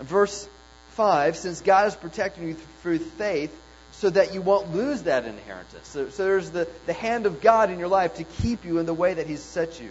Verse 0.00 0.48
5 0.90 1.36
Since 1.36 1.60
God 1.60 1.88
is 1.88 1.96
protecting 1.96 2.48
you 2.48 2.54
through 2.82 2.98
faith, 2.98 3.54
so 3.92 4.10
that 4.10 4.32
you 4.32 4.40
won't 4.40 4.72
lose 4.74 5.02
that 5.02 5.24
inheritance. 5.24 5.88
So, 5.88 6.08
so 6.10 6.24
there's 6.24 6.50
the, 6.50 6.68
the 6.86 6.92
hand 6.92 7.26
of 7.26 7.40
God 7.40 7.70
in 7.70 7.80
your 7.80 7.88
life 7.88 8.14
to 8.16 8.24
keep 8.24 8.64
you 8.64 8.78
in 8.78 8.86
the 8.86 8.94
way 8.94 9.14
that 9.14 9.26
He's 9.26 9.42
set 9.42 9.80
you. 9.80 9.90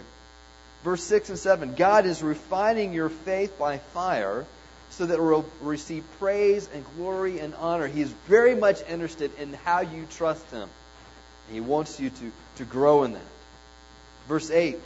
Verse 0.82 1.02
6 1.04 1.30
and 1.30 1.38
7 1.38 1.74
God 1.74 2.06
is 2.06 2.22
refining 2.22 2.92
your 2.92 3.10
faith 3.10 3.58
by 3.58 3.78
fire 3.78 4.46
so 4.90 5.04
that 5.04 5.14
it 5.14 5.22
will 5.22 5.44
receive 5.60 6.04
praise 6.18 6.68
and 6.72 6.84
glory 6.96 7.38
and 7.40 7.54
honor. 7.54 7.86
He 7.86 8.00
is 8.00 8.10
very 8.26 8.54
much 8.54 8.82
interested 8.88 9.30
in 9.38 9.52
how 9.52 9.80
you 9.80 10.06
trust 10.10 10.48
Him. 10.50 10.68
He 11.52 11.60
wants 11.60 12.00
you 12.00 12.10
to, 12.10 12.32
to 12.56 12.64
grow 12.64 13.04
in 13.04 13.12
that. 13.12 13.22
Verse 14.26 14.50
8 14.50 14.78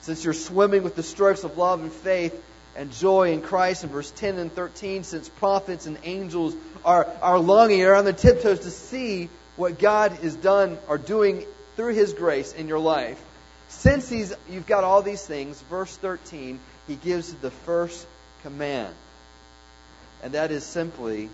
Since 0.00 0.24
you're 0.24 0.32
swimming 0.32 0.82
with 0.82 0.96
the 0.96 1.02
strokes 1.02 1.44
of 1.44 1.58
love 1.58 1.82
and 1.82 1.92
faith 1.92 2.42
and 2.76 2.92
joy 2.92 3.32
in 3.32 3.40
Christ, 3.40 3.84
in 3.84 3.90
verse 3.90 4.10
10 4.10 4.38
and 4.38 4.52
13, 4.52 5.04
since 5.04 5.28
prophets 5.28 5.86
and 5.86 5.98
angels 6.04 6.54
are, 6.84 7.06
are 7.22 7.38
longing, 7.38 7.82
are 7.84 7.94
on 7.94 8.04
their 8.04 8.12
tiptoes 8.12 8.60
to 8.60 8.70
see 8.70 9.28
what 9.56 9.78
God 9.78 10.24
is 10.24 10.34
done 10.34 10.78
or 10.88 10.98
doing 10.98 11.46
through 11.76 11.94
His 11.94 12.12
grace 12.12 12.52
in 12.52 12.68
your 12.68 12.78
life. 12.78 13.22
Since 13.68 14.08
he's, 14.08 14.32
you've 14.48 14.66
got 14.66 14.84
all 14.84 15.02
these 15.02 15.24
things, 15.24 15.60
verse 15.62 15.94
13, 15.96 16.60
he 16.86 16.94
gives 16.96 17.32
the 17.34 17.50
first 17.50 18.06
command. 18.42 18.94
And 20.22 20.34
that 20.34 20.50
is 20.50 20.64
simply 20.64 21.28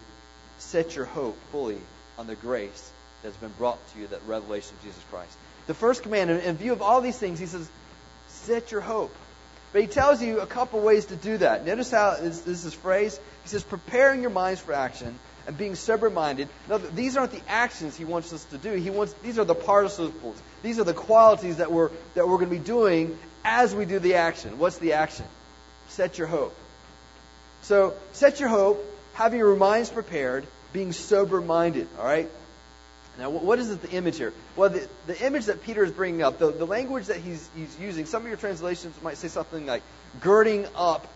set 0.59 0.97
your 0.97 1.05
hope 1.05 1.39
fully 1.53 1.79
on 2.19 2.27
the 2.27 2.35
grace 2.35 2.91
that's 3.23 3.37
been 3.37 3.53
brought 3.59 3.79
to 3.93 4.01
you, 4.01 4.07
that 4.09 4.21
revelation 4.27 4.75
of 4.77 4.85
Jesus 4.85 5.03
Christ. 5.11 5.33
The 5.67 5.75
first 5.75 6.03
command, 6.03 6.31
in 6.31 6.57
view 6.57 6.73
of 6.73 6.83
all 6.83 7.01
these 7.01 7.19
things, 7.19 7.39
he 7.39 7.47
says, 7.47 7.69
set 8.29 8.73
your 8.73 8.81
hope. 8.81 9.15
But 9.73 9.83
he 9.83 9.87
tells 9.87 10.21
you 10.21 10.41
a 10.41 10.47
couple 10.47 10.81
ways 10.81 11.07
to 11.07 11.17
do 11.17 11.39
that. 11.39 11.65
Notice 11.65 11.91
how 11.91 12.17
this, 12.21 12.41
this 12.41 12.65
is 12.65 12.75
phrased. 12.75 13.21
He 13.45 13.49
says, 13.49 13.63
preparing 13.63 14.21
your 14.21 14.31
minds 14.31 14.61
for 14.61 14.73
action 14.73 15.19
and 15.47 15.57
being 15.57 15.75
sober 15.75 16.11
minded. 16.11 16.49
Now, 16.69 16.79
these 16.79 17.17
aren't 17.17 17.33
the 17.33 17.43
actions 17.49 17.97
he 17.97 18.05
wants 18.05 18.33
us 18.33 18.45
to 18.47 18.59
do. 18.59 18.73
He 18.73 18.91
wants 18.91 19.13
these 19.23 19.39
are 19.39 19.45
the 19.45 19.55
participles. 19.55 20.41
These 20.63 20.79
are 20.79 20.85
the 20.85 20.95
qualities 20.95 21.59
that 21.59 21.71
we're 21.71 21.91
that 22.15 22.29
we're 22.29 22.37
going 22.37 22.51
to 22.51 22.57
be 22.57 22.65
doing 22.65 23.19
as 23.45 23.75
we 23.75 23.85
do 23.85 23.99
the 23.99 24.15
action. 24.15 24.59
What's 24.59 24.79
the 24.79 24.95
action? 24.95 25.25
Set 25.89 26.19
your 26.19 26.27
hope. 26.27 26.55
So 27.63 27.95
set 28.13 28.41
your 28.41 28.49
hope, 28.49 28.85
having 29.15 29.39
your 29.39 29.57
minds 29.57 29.91
prepared, 29.91 30.47
being 30.73 30.93
sober 30.93 31.41
minded. 31.41 31.89
All 31.99 32.05
right. 32.05 32.29
Now, 33.21 33.31
what 33.31 33.59
is 33.59 33.71
it, 33.71 33.83
the 33.83 33.91
image 33.91 34.17
here? 34.17 34.33
Well, 34.57 34.71
the, 34.71 34.89
the 35.07 35.25
image 35.25 35.45
that 35.47 35.63
Peter 35.63 35.85
is 35.85 35.93
bringing 35.93 36.23
up, 36.23 36.39
the, 36.39 36.51
the 36.51 36.65
language 36.65 37.07
that 37.07 37.19
he's, 37.19 37.49
he's 37.55 37.79
using, 37.79 38.07
some 38.07 38.23
of 38.23 38.29
your 38.29 38.39
translations 38.39 39.01
might 39.03 39.19
say 39.19 39.29
something 39.29 39.67
like 39.67 39.83
girding 40.21 40.67
up 40.75 41.07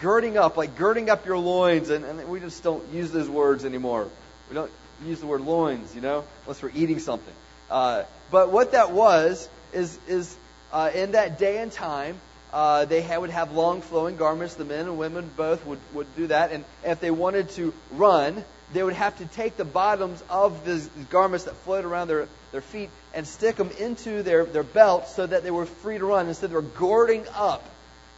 girding 0.00 0.36
up, 0.36 0.56
like 0.56 0.76
girding 0.76 1.10
up 1.10 1.26
your 1.26 1.38
loins, 1.38 1.90
and, 1.90 2.04
and 2.04 2.28
we 2.28 2.40
just 2.40 2.62
don't 2.62 2.86
use 2.92 3.10
those 3.10 3.28
words 3.28 3.64
anymore. 3.64 4.08
We 4.48 4.54
don't 4.54 4.70
use 5.04 5.20
the 5.20 5.26
word 5.26 5.42
loins, 5.42 5.94
you 5.94 6.00
know, 6.00 6.24
unless 6.42 6.62
we're 6.62 6.72
eating 6.74 6.98
something. 6.98 7.34
Uh, 7.70 8.04
but 8.30 8.50
what 8.50 8.72
that 8.72 8.92
was 8.92 9.48
is 9.72 9.98
is 10.06 10.36
uh, 10.72 10.90
in 10.94 11.12
that 11.12 11.38
day 11.38 11.58
and 11.58 11.70
time, 11.70 12.20
uh, 12.54 12.84
they 12.84 13.04
would 13.18 13.30
have 13.30 13.52
long 13.52 13.80
flowing 13.80 14.16
garments. 14.16 14.54
The 14.54 14.64
men 14.64 14.86
and 14.86 14.96
women 14.96 15.28
both 15.36 15.66
would 15.66 15.80
would 15.92 16.06
do 16.14 16.28
that, 16.28 16.52
and 16.52 16.64
if 16.84 17.00
they 17.00 17.10
wanted 17.10 17.50
to 17.50 17.74
run, 17.90 18.44
they 18.72 18.82
would 18.82 18.94
have 18.94 19.18
to 19.18 19.26
take 19.26 19.56
the 19.56 19.64
bottoms 19.64 20.22
of 20.30 20.64
the 20.64 20.80
garments 21.10 21.46
that 21.46 21.56
float 21.56 21.84
around 21.84 22.06
their 22.06 22.28
their 22.52 22.60
feet 22.60 22.90
and 23.12 23.26
stick 23.26 23.56
them 23.56 23.70
into 23.80 24.22
their 24.22 24.44
their 24.44 24.62
belts 24.62 25.16
so 25.16 25.26
that 25.26 25.42
they 25.42 25.50
were 25.50 25.66
free 25.66 25.98
to 25.98 26.04
run. 26.04 26.28
Instead, 26.28 26.50
they 26.50 26.54
were 26.54 26.62
girding 26.62 27.26
up 27.34 27.68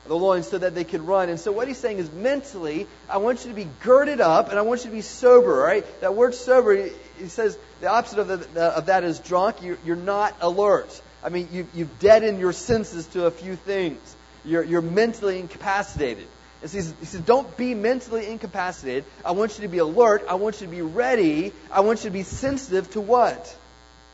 the 0.06 0.14
loins 0.14 0.48
so 0.48 0.58
that 0.58 0.74
they 0.74 0.84
could 0.84 1.00
run. 1.00 1.30
And 1.30 1.40
so 1.40 1.50
what 1.50 1.66
he's 1.66 1.78
saying 1.78 1.98
is 1.98 2.12
mentally, 2.12 2.86
I 3.08 3.16
want 3.16 3.44
you 3.44 3.50
to 3.50 3.56
be 3.56 3.66
girded 3.82 4.20
up 4.20 4.50
and 4.50 4.58
I 4.58 4.62
want 4.62 4.84
you 4.84 4.90
to 4.90 4.96
be 4.96 5.02
sober, 5.02 5.52
right? 5.54 5.84
That 6.00 6.14
word 6.14 6.34
sober, 6.34 6.90
he 7.18 7.26
says 7.28 7.58
the 7.80 7.88
opposite 7.88 8.18
of, 8.18 8.54
the, 8.54 8.62
of 8.62 8.86
that 8.86 9.02
is 9.02 9.18
drunk. 9.18 9.62
You're, 9.62 9.78
you're 9.84 9.96
not 9.96 10.36
alert. 10.40 11.00
I 11.24 11.28
mean, 11.28 11.48
you, 11.50 11.66
you've 11.74 11.98
deadened 11.98 12.38
your 12.38 12.52
senses 12.52 13.06
to 13.08 13.26
a 13.26 13.30
few 13.30 13.56
things. 13.56 14.15
You're, 14.46 14.64
you're 14.64 14.82
mentally 14.82 15.38
incapacitated. 15.38 16.26
And 16.62 16.70
so 16.70 16.78
he 16.78 17.04
says, 17.04 17.20
don't 17.20 17.54
be 17.56 17.74
mentally 17.74 18.26
incapacitated. 18.26 19.04
I 19.24 19.32
want 19.32 19.58
you 19.58 19.62
to 19.62 19.68
be 19.68 19.78
alert. 19.78 20.24
I 20.28 20.36
want 20.36 20.60
you 20.60 20.66
to 20.66 20.72
be 20.72 20.82
ready. 20.82 21.52
I 21.70 21.80
want 21.80 22.04
you 22.04 22.10
to 22.10 22.14
be 22.14 22.22
sensitive 22.22 22.90
to 22.92 23.00
what? 23.00 23.54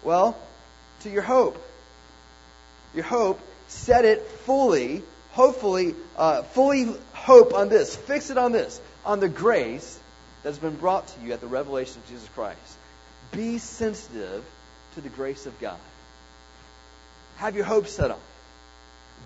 Well, 0.02 0.36
to 1.02 1.10
your 1.10 1.22
hope. 1.22 1.62
Your 2.94 3.04
hope, 3.04 3.40
set 3.68 4.04
it 4.04 4.22
fully 4.22 5.02
hopefully, 5.32 5.94
uh, 6.16 6.42
fully 6.42 6.94
hope 7.12 7.54
on 7.54 7.68
this, 7.68 7.96
fix 7.96 8.30
it 8.30 8.38
on 8.38 8.52
this, 8.52 8.80
on 9.04 9.20
the 9.20 9.28
grace 9.28 9.98
that's 10.42 10.58
been 10.58 10.76
brought 10.76 11.06
to 11.08 11.20
you 11.20 11.32
at 11.32 11.40
the 11.40 11.46
revelation 11.46 12.00
of 12.00 12.08
Jesus 12.08 12.28
Christ. 12.34 12.58
Be 13.32 13.58
sensitive 13.58 14.44
to 14.94 15.00
the 15.00 15.08
grace 15.08 15.46
of 15.46 15.58
God. 15.60 15.78
Have 17.36 17.56
your 17.56 17.64
hope 17.64 17.86
set 17.86 18.10
on. 18.10 18.18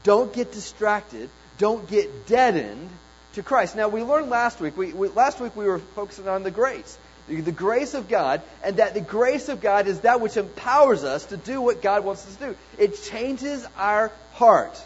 Don't 0.07 0.33
get 0.33 0.53
distracted. 0.53 1.29
Don't 1.59 1.89
get 1.91 2.29
deadened 2.29 2.91
to 3.33 3.43
Christ. 3.43 3.75
Now, 3.75 3.89
we 3.89 4.03
learned 4.03 4.31
last 4.31 4.61
week, 4.61 4.77
we, 4.77 4.93
we, 4.93 5.09
last 5.09 5.41
week 5.41 5.57
we 5.57 5.65
were 5.65 5.81
focusing 5.81 6.29
on 6.29 6.45
the 6.45 6.53
grace. 6.53 6.97
The, 7.27 7.41
the 7.41 7.51
grace 7.51 7.93
of 7.95 8.09
God, 8.09 8.41
and 8.63 8.77
that 8.77 8.95
the 8.95 9.01
grace 9.01 9.49
of 9.49 9.61
God 9.61 9.89
is 9.89 10.03
that 10.03 10.21
which 10.21 10.37
empowers 10.37 11.03
us 11.03 11.27
to 11.27 11.37
do 11.37 11.61
what 11.61 11.83
God 11.83 12.05
wants 12.05 12.25
us 12.25 12.37
to 12.37 12.47
do. 12.51 12.57
It 12.79 13.03
changes 13.03 13.67
our 13.77 14.13
heart. 14.35 14.81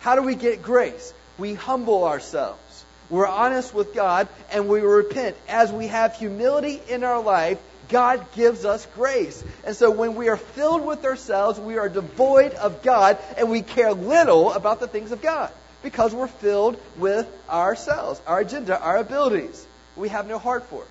How 0.00 0.16
do 0.16 0.22
we 0.22 0.34
get 0.34 0.60
grace? 0.60 1.14
We 1.38 1.54
humble 1.54 2.02
ourselves. 2.02 2.84
We're 3.10 3.28
honest 3.28 3.72
with 3.72 3.94
God 3.94 4.26
and 4.50 4.68
we 4.68 4.80
repent. 4.80 5.36
As 5.48 5.70
we 5.70 5.86
have 5.86 6.16
humility 6.16 6.82
in 6.88 7.04
our 7.04 7.22
life, 7.22 7.60
God 7.88 8.32
gives 8.34 8.64
us 8.64 8.86
grace. 8.94 9.42
And 9.64 9.74
so 9.74 9.90
when 9.90 10.14
we 10.14 10.28
are 10.28 10.36
filled 10.36 10.84
with 10.84 11.04
ourselves, 11.04 11.58
we 11.58 11.78
are 11.78 11.88
devoid 11.88 12.52
of 12.54 12.82
God 12.82 13.18
and 13.36 13.50
we 13.50 13.62
care 13.62 13.92
little 13.92 14.52
about 14.52 14.80
the 14.80 14.88
things 14.88 15.12
of 15.12 15.22
God 15.22 15.50
because 15.82 16.14
we're 16.14 16.28
filled 16.28 16.80
with 16.96 17.26
ourselves, 17.48 18.20
our 18.26 18.40
agenda, 18.40 18.78
our 18.78 18.98
abilities. 18.98 19.66
We 19.96 20.08
have 20.08 20.28
no 20.28 20.38
heart 20.38 20.64
for 20.66 20.82
it. 20.82 20.88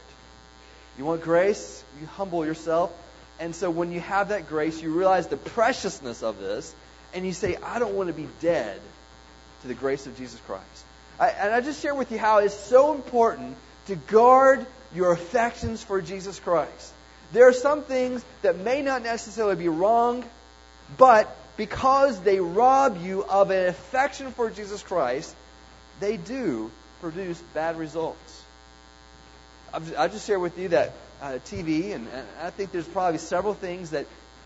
You 0.97 1.05
want 1.05 1.21
grace? 1.21 1.83
You 2.01 2.07
humble 2.07 2.45
yourself. 2.45 2.91
And 3.39 3.55
so 3.55 3.69
when 3.69 3.91
you 3.91 3.99
have 3.99 4.29
that 4.29 4.49
grace, 4.49 4.81
you 4.81 4.91
realize 4.91 5.27
the 5.27 5.37
preciousness 5.37 6.23
of 6.23 6.39
this, 6.39 6.73
and 7.13 7.25
you 7.25 7.33
say, 7.33 7.55
I 7.57 7.79
don't 7.79 7.93
want 7.93 8.07
to 8.07 8.13
be 8.13 8.27
dead 8.41 8.79
to 9.61 9.67
the 9.67 9.75
grace 9.75 10.07
of 10.07 10.17
Jesus 10.17 10.39
Christ. 10.47 10.63
I, 11.19 11.29
and 11.29 11.53
I 11.53 11.61
just 11.61 11.81
share 11.81 11.93
with 11.93 12.11
you 12.11 12.17
how 12.17 12.39
it's 12.39 12.55
so 12.55 12.93
important 12.93 13.55
to 13.87 13.95
guard 13.95 14.65
your 14.93 15.11
affections 15.11 15.83
for 15.83 16.01
Jesus 16.01 16.39
Christ. 16.39 16.93
There 17.33 17.47
are 17.47 17.53
some 17.53 17.83
things 17.83 18.23
that 18.41 18.57
may 18.57 18.81
not 18.81 19.03
necessarily 19.03 19.55
be 19.55 19.67
wrong, 19.67 20.23
but 20.97 21.35
because 21.57 22.19
they 22.21 22.39
rob 22.39 23.01
you 23.01 23.23
of 23.23 23.51
an 23.51 23.67
affection 23.67 24.31
for 24.31 24.49
Jesus 24.49 24.81
Christ, 24.81 25.35
they 25.99 26.17
do 26.17 26.71
produce 27.01 27.39
bad 27.53 27.77
results. 27.77 28.43
I'll 29.73 30.09
just 30.09 30.25
share 30.25 30.39
with 30.39 30.57
you 30.57 30.69
that 30.69 30.93
uh, 31.21 31.39
TV, 31.45 31.93
and, 31.93 32.07
and, 32.07 32.27
I 32.41 32.51
think 32.51 32.71
there's 32.71 32.87
probably 32.87 33.17
several 33.17 33.53
things 33.53 33.89
that 33.89 34.05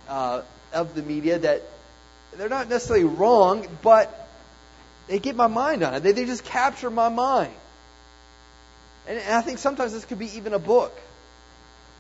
uh, 0.10 0.42
of 0.74 0.96
the 0.96 1.04
media 1.04 1.38
that 1.38 1.62
they're 2.38 2.50
not 2.50 2.70
necessarily 2.70 3.06
wrong, 3.06 3.68
but 3.82 4.30
they 5.08 5.20
get 5.20 5.36
my 5.36 5.48
mind 5.48 5.84
on 5.84 5.94
it. 5.94 6.00
They, 6.02 6.14
they 6.14 6.26
just 6.26 6.46
capture 6.46 6.90
my 6.90 7.10
mind. 7.10 7.54
And, 9.08 9.18
and 9.18 9.36
I 9.36 9.42
think 9.42 9.60
sometimes 9.60 9.94
this 9.94 10.06
could 10.06 10.20
be 10.20 10.36
even 10.38 10.54
a 10.54 10.60
book 10.60 10.98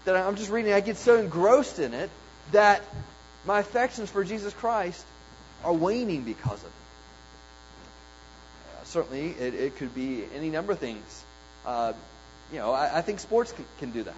that 0.05 0.15
I'm 0.15 0.35
just 0.35 0.49
reading. 0.49 0.73
I 0.73 0.79
get 0.81 0.97
so 0.97 1.17
engrossed 1.17 1.79
in 1.79 1.93
it 1.93 2.09
that 2.51 2.81
my 3.45 3.59
affections 3.59 4.09
for 4.09 4.23
Jesus 4.23 4.53
Christ 4.53 5.05
are 5.63 5.73
waning 5.73 6.23
because 6.23 6.59
of 6.59 6.65
it. 6.65 6.71
Uh, 8.79 8.83
certainly, 8.85 9.29
it, 9.29 9.53
it, 9.53 9.75
could 9.77 9.93
be 9.93 10.23
any 10.35 10.49
number 10.49 10.73
of 10.73 10.79
things. 10.79 11.23
Uh, 11.65 11.93
you 12.51 12.59
know, 12.59 12.71
I, 12.71 12.99
I 12.99 13.01
think 13.01 13.19
sports 13.19 13.51
can, 13.51 13.65
can 13.79 13.91
do 13.91 14.03
that. 14.03 14.15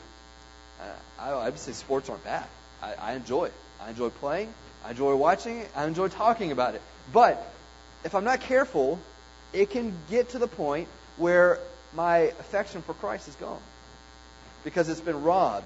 Uh, 0.81 0.85
I, 1.19 1.31
I 1.31 1.49
would 1.49 1.59
say 1.59 1.73
sports 1.73 2.09
aren't 2.09 2.23
bad. 2.23 2.45
I, 2.81 2.93
I 2.93 3.13
enjoy 3.13 3.45
it. 3.45 3.53
I 3.81 3.89
enjoy 3.89 4.09
playing. 4.09 4.53
I 4.85 4.91
enjoy 4.91 5.15
watching 5.15 5.59
it. 5.59 5.69
I 5.75 5.85
enjoy 5.85 6.07
talking 6.09 6.51
about 6.51 6.75
it. 6.75 6.81
But 7.11 7.45
if 8.03 8.15
I'm 8.15 8.23
not 8.23 8.41
careful, 8.41 8.99
it 9.53 9.69
can 9.69 9.93
get 10.09 10.29
to 10.29 10.39
the 10.39 10.47
point 10.47 10.87
where 11.17 11.59
my 11.95 12.17
affection 12.17 12.81
for 12.81 12.93
Christ 12.93 13.27
is 13.27 13.35
gone 13.35 13.61
because 14.63 14.89
it's 14.89 15.01
been 15.01 15.23
robbed 15.23 15.65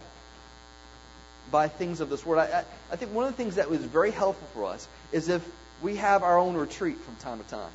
by 1.51 1.67
things 1.67 2.01
of 2.01 2.09
this 2.09 2.25
world. 2.25 2.47
I, 2.49 2.59
I, 2.59 2.65
I 2.91 2.95
think 2.95 3.13
one 3.13 3.25
of 3.25 3.31
the 3.31 3.37
things 3.37 3.55
that 3.55 3.69
was 3.69 3.79
very 3.79 4.11
helpful 4.11 4.47
for 4.53 4.65
us 4.65 4.87
is 5.11 5.29
if 5.29 5.47
we 5.81 5.95
have 5.97 6.23
our 6.23 6.37
own 6.37 6.55
retreat 6.55 6.97
from 6.97 7.15
time 7.17 7.39
to 7.39 7.49
time, 7.49 7.71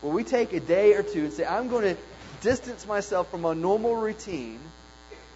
where 0.00 0.12
we 0.12 0.24
take 0.24 0.52
a 0.52 0.60
day 0.60 0.94
or 0.94 1.02
two 1.02 1.24
and 1.24 1.32
say, 1.32 1.44
I'm 1.44 1.68
going 1.68 1.94
to 1.94 2.00
distance 2.42 2.86
myself 2.86 3.30
from 3.30 3.44
a 3.44 3.54
normal 3.54 3.96
routine, 3.96 4.60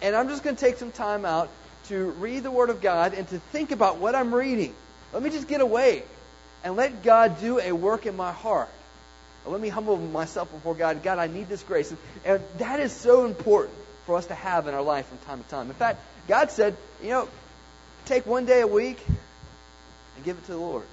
and 0.01 0.15
I'm 0.15 0.27
just 0.27 0.43
going 0.43 0.55
to 0.55 0.63
take 0.63 0.77
some 0.77 0.91
time 0.91 1.25
out 1.25 1.49
to 1.87 2.11
read 2.11 2.43
the 2.43 2.51
Word 2.51 2.69
of 2.69 2.81
God 2.81 3.13
and 3.13 3.27
to 3.29 3.39
think 3.39 3.71
about 3.71 3.97
what 3.97 4.13
I'm 4.13 4.33
reading. 4.33 4.75
Let 5.11 5.23
me 5.23 5.31
just 5.31 5.47
get 5.47 5.61
away 5.61 6.03
and 6.63 6.75
let 6.75 7.03
God 7.03 7.39
do 7.39 7.59
a 7.59 7.71
work 7.71 8.05
in 8.05 8.15
my 8.15 8.31
heart. 8.31 8.69
Let 9.45 9.61
me 9.61 9.69
humble 9.69 9.97
myself 9.97 10.51
before 10.51 10.75
God. 10.75 11.01
God, 11.01 11.17
I 11.17 11.27
need 11.27 11.49
this 11.49 11.63
grace. 11.63 11.93
And 12.25 12.41
that 12.57 12.79
is 12.79 12.91
so 12.91 13.25
important 13.25 13.75
for 14.05 14.17
us 14.17 14.25
to 14.27 14.35
have 14.35 14.67
in 14.67 14.73
our 14.73 14.81
life 14.81 15.07
from 15.07 15.17
time 15.19 15.43
to 15.43 15.49
time. 15.49 15.67
In 15.67 15.75
fact, 15.75 16.01
God 16.27 16.51
said, 16.51 16.75
you 17.01 17.09
know, 17.09 17.29
take 18.05 18.25
one 18.25 18.45
day 18.45 18.61
a 18.61 18.67
week 18.67 19.03
and 19.07 20.25
give 20.25 20.37
it 20.37 20.45
to 20.45 20.51
the 20.51 20.57
Lord. 20.57 20.85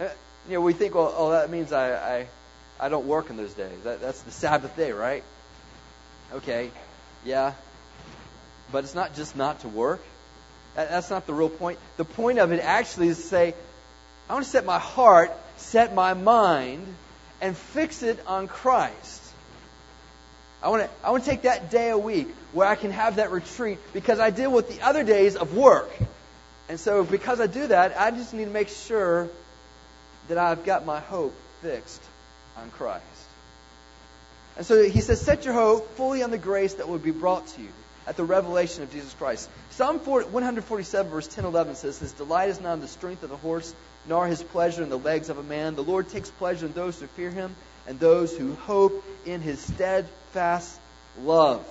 Uh, 0.00 0.08
you 0.48 0.54
know, 0.54 0.60
we 0.62 0.72
think, 0.72 0.94
well, 0.94 1.14
oh, 1.16 1.30
that 1.30 1.50
means 1.50 1.72
I, 1.72 2.20
I, 2.20 2.26
I 2.80 2.88
don't 2.88 3.06
work 3.06 3.30
in 3.30 3.36
those 3.36 3.52
days. 3.52 3.82
That, 3.84 4.00
that's 4.00 4.22
the 4.22 4.30
Sabbath 4.30 4.76
day, 4.76 4.92
right? 4.92 5.22
Okay, 6.32 6.70
yeah. 7.24 7.54
But 8.72 8.84
it's 8.84 8.94
not 8.94 9.14
just 9.14 9.36
not 9.36 9.60
to 9.60 9.68
work. 9.68 10.02
That, 10.76 10.88
that's 10.88 11.10
not 11.10 11.26
the 11.26 11.34
real 11.34 11.50
point. 11.50 11.78
The 11.96 12.04
point 12.04 12.38
of 12.38 12.52
it 12.52 12.60
actually 12.60 13.08
is 13.08 13.18
to 13.18 13.24
say, 13.24 13.54
I 14.28 14.32
want 14.32 14.44
to 14.44 14.50
set 14.50 14.64
my 14.64 14.78
heart, 14.78 15.32
set 15.60 15.94
my 15.94 16.14
mind, 16.14 16.86
and 17.40 17.56
fix 17.56 18.02
it 18.02 18.18
on 18.26 18.48
Christ. 18.48 19.22
I 20.62 20.68
want 20.68 20.82
to 20.82 20.90
I 21.02 21.10
want 21.10 21.24
to 21.24 21.30
take 21.30 21.42
that 21.42 21.70
day 21.70 21.90
a 21.90 21.98
week 21.98 22.28
where 22.52 22.66
I 22.66 22.74
can 22.74 22.90
have 22.90 23.16
that 23.16 23.30
retreat 23.30 23.78
because 23.92 24.20
I 24.20 24.30
deal 24.30 24.52
with 24.52 24.68
the 24.68 24.84
other 24.84 25.04
days 25.04 25.36
of 25.36 25.56
work. 25.56 25.90
And 26.68 26.78
so 26.78 27.02
because 27.02 27.40
I 27.40 27.46
do 27.46 27.66
that, 27.68 27.98
I 27.98 28.10
just 28.10 28.34
need 28.34 28.44
to 28.44 28.50
make 28.50 28.68
sure 28.68 29.28
that 30.28 30.38
I've 30.38 30.64
got 30.64 30.84
my 30.84 31.00
hope 31.00 31.34
fixed 31.62 32.02
on 32.56 32.70
Christ. 32.70 33.04
And 34.56 34.66
so 34.66 34.82
he 34.82 35.00
says, 35.00 35.20
set 35.20 35.44
your 35.44 35.54
hope 35.54 35.96
fully 35.96 36.22
on 36.22 36.30
the 36.30 36.38
grace 36.38 36.74
that 36.74 36.88
will 36.88 36.98
be 36.98 37.10
brought 37.10 37.46
to 37.48 37.62
you 37.62 37.70
at 38.06 38.16
the 38.16 38.24
revelation 38.24 38.82
of 38.82 38.92
Jesus 38.92 39.14
Christ. 39.14 39.48
Psalm 39.70 39.98
147, 39.98 41.10
verse 41.10 41.26
10 41.28 41.44
11 41.44 41.76
says, 41.76 41.98
His 41.98 42.12
delight 42.12 42.50
is 42.50 42.60
not 42.60 42.74
in 42.74 42.80
the 42.80 42.88
strength 42.88 43.22
of 43.22 43.30
the 43.30 43.36
horse, 43.36 43.74
nor 44.06 44.26
his 44.26 44.42
pleasure 44.42 44.82
in 44.82 44.88
the 44.88 44.98
legs 44.98 45.28
of 45.28 45.38
a 45.38 45.42
man. 45.42 45.74
The 45.74 45.82
Lord 45.82 46.08
takes 46.08 46.30
pleasure 46.30 46.66
in 46.66 46.72
those 46.72 47.00
who 47.00 47.06
fear 47.06 47.30
him 47.30 47.54
and 47.86 47.98
those 47.98 48.36
who 48.36 48.54
hope 48.54 49.04
in 49.26 49.40
his 49.40 49.60
steadfast 49.60 50.78
love. 51.22 51.66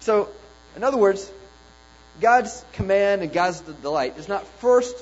So, 0.00 0.28
in 0.74 0.84
other 0.84 0.96
words, 0.96 1.30
God's 2.20 2.64
command 2.74 3.22
and 3.22 3.32
God's 3.32 3.60
delight 3.60 4.18
is 4.18 4.28
not 4.28 4.46
first 4.58 4.96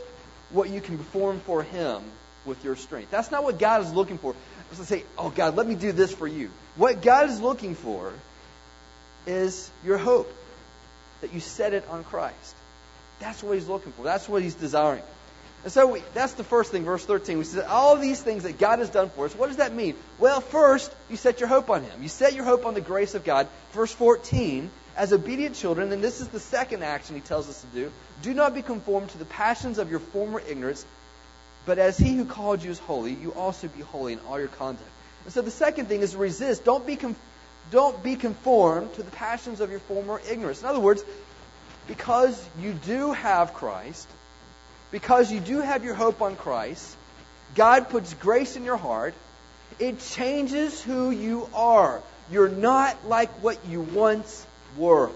what 0.50 0.70
you 0.70 0.80
can 0.80 0.98
perform 0.98 1.40
for 1.40 1.62
him 1.62 2.02
with 2.44 2.64
your 2.64 2.76
strength. 2.76 3.10
That's 3.10 3.30
not 3.30 3.44
what 3.44 3.58
God 3.58 3.82
is 3.82 3.92
looking 3.92 4.18
for. 4.18 4.34
It's 4.70 4.80
to 4.80 4.86
say, 4.86 5.04
oh 5.16 5.30
God, 5.30 5.56
let 5.56 5.66
me 5.66 5.74
do 5.74 5.92
this 5.92 6.12
for 6.12 6.26
you. 6.26 6.50
What 6.76 7.02
God 7.02 7.30
is 7.30 7.40
looking 7.40 7.74
for 7.74 8.12
is 9.26 9.70
your 9.84 9.98
hope, 9.98 10.32
that 11.20 11.32
you 11.32 11.40
set 11.40 11.72
it 11.72 11.86
on 11.88 12.04
Christ. 12.04 12.56
That's 13.20 13.42
what 13.42 13.54
he's 13.54 13.68
looking 13.68 13.92
for. 13.92 14.02
That's 14.04 14.28
what 14.28 14.42
he's 14.42 14.54
desiring. 14.54 15.02
And 15.64 15.72
so 15.72 15.86
we, 15.86 16.02
that's 16.12 16.34
the 16.34 16.44
first 16.44 16.70
thing, 16.70 16.84
verse 16.84 17.04
13. 17.06 17.38
We 17.38 17.44
said 17.44 17.64
all 17.64 17.96
these 17.96 18.22
things 18.22 18.42
that 18.42 18.58
God 18.58 18.80
has 18.80 18.90
done 18.90 19.08
for 19.08 19.24
us. 19.24 19.34
What 19.34 19.48
does 19.48 19.56
that 19.56 19.74
mean? 19.74 19.96
Well, 20.18 20.42
first, 20.42 20.94
you 21.08 21.16
set 21.16 21.40
your 21.40 21.48
hope 21.48 21.70
on 21.70 21.82
Him. 21.82 22.02
You 22.02 22.08
set 22.10 22.34
your 22.34 22.44
hope 22.44 22.66
on 22.66 22.74
the 22.74 22.82
grace 22.82 23.14
of 23.14 23.24
God. 23.24 23.48
Verse 23.72 23.90
14, 23.90 24.70
as 24.94 25.14
obedient 25.14 25.56
children, 25.56 25.90
and 25.90 26.04
this 26.04 26.20
is 26.20 26.28
the 26.28 26.38
second 26.38 26.84
action 26.84 27.14
He 27.14 27.22
tells 27.22 27.48
us 27.48 27.62
to 27.62 27.66
do, 27.68 27.92
do 28.20 28.34
not 28.34 28.54
be 28.54 28.60
conformed 28.60 29.08
to 29.10 29.18
the 29.18 29.24
passions 29.24 29.78
of 29.78 29.90
your 29.90 30.00
former 30.00 30.38
ignorance, 30.38 30.84
but 31.64 31.78
as 31.78 31.96
He 31.96 32.14
who 32.14 32.26
called 32.26 32.62
you 32.62 32.70
is 32.70 32.78
holy, 32.78 33.14
you 33.14 33.32
also 33.32 33.66
be 33.68 33.80
holy 33.80 34.12
in 34.12 34.18
all 34.28 34.38
your 34.38 34.48
conduct. 34.48 34.86
And 35.24 35.32
so 35.32 35.40
the 35.40 35.50
second 35.50 35.86
thing 35.86 36.02
is 36.02 36.14
resist. 36.14 36.66
Don't 36.66 36.86
be, 36.86 36.98
don't 37.70 38.02
be 38.02 38.16
conformed 38.16 38.92
to 38.94 39.02
the 39.02 39.10
passions 39.12 39.60
of 39.60 39.70
your 39.70 39.80
former 39.80 40.20
ignorance. 40.30 40.60
In 40.60 40.68
other 40.68 40.80
words, 40.80 41.02
because 41.88 42.46
you 42.60 42.74
do 42.74 43.12
have 43.12 43.54
Christ, 43.54 44.06
because 44.94 45.32
you 45.32 45.40
do 45.40 45.60
have 45.60 45.82
your 45.82 45.94
hope 45.94 46.22
on 46.22 46.36
Christ, 46.36 46.96
God 47.56 47.88
puts 47.88 48.14
grace 48.14 48.54
in 48.54 48.62
your 48.62 48.76
heart. 48.76 49.12
It 49.80 49.98
changes 49.98 50.80
who 50.80 51.10
you 51.10 51.48
are. 51.52 52.00
You're 52.30 52.48
not 52.48 53.08
like 53.08 53.30
what 53.42 53.58
you 53.66 53.80
once 53.80 54.46
were. 54.76 55.08
I 55.08 55.12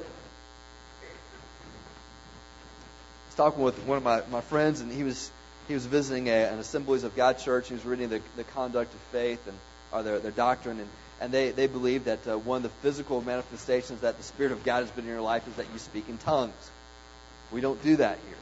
was 3.26 3.36
talking 3.36 3.62
with 3.62 3.78
one 3.84 3.98
of 3.98 4.02
my, 4.02 4.22
my 4.32 4.40
friends, 4.40 4.80
and 4.80 4.90
he 4.90 5.04
was 5.04 5.30
he 5.68 5.74
was 5.74 5.86
visiting 5.86 6.28
a, 6.28 6.46
an 6.52 6.58
Assemblies 6.58 7.04
of 7.04 7.14
God 7.14 7.38
church. 7.38 7.68
He 7.68 7.74
was 7.74 7.84
reading 7.84 8.08
the, 8.08 8.20
the 8.34 8.42
conduct 8.42 8.92
of 8.92 9.00
faith 9.12 9.46
and 9.46 9.56
or 9.92 10.02
their, 10.02 10.18
their 10.18 10.32
doctrine, 10.32 10.80
and, 10.80 10.88
and 11.20 11.30
they, 11.32 11.52
they 11.52 11.68
believe 11.68 12.06
that 12.06 12.26
uh, 12.26 12.36
one 12.36 12.56
of 12.56 12.62
the 12.64 12.68
physical 12.82 13.22
manifestations 13.22 14.00
that 14.00 14.16
the 14.16 14.24
Spirit 14.24 14.50
of 14.50 14.64
God 14.64 14.80
has 14.80 14.90
been 14.90 15.04
in 15.04 15.10
your 15.10 15.20
life 15.20 15.46
is 15.46 15.54
that 15.54 15.66
you 15.72 15.78
speak 15.78 16.08
in 16.08 16.18
tongues. 16.18 16.70
We 17.52 17.60
don't 17.60 17.80
do 17.80 17.94
that 17.94 18.18
here. 18.26 18.36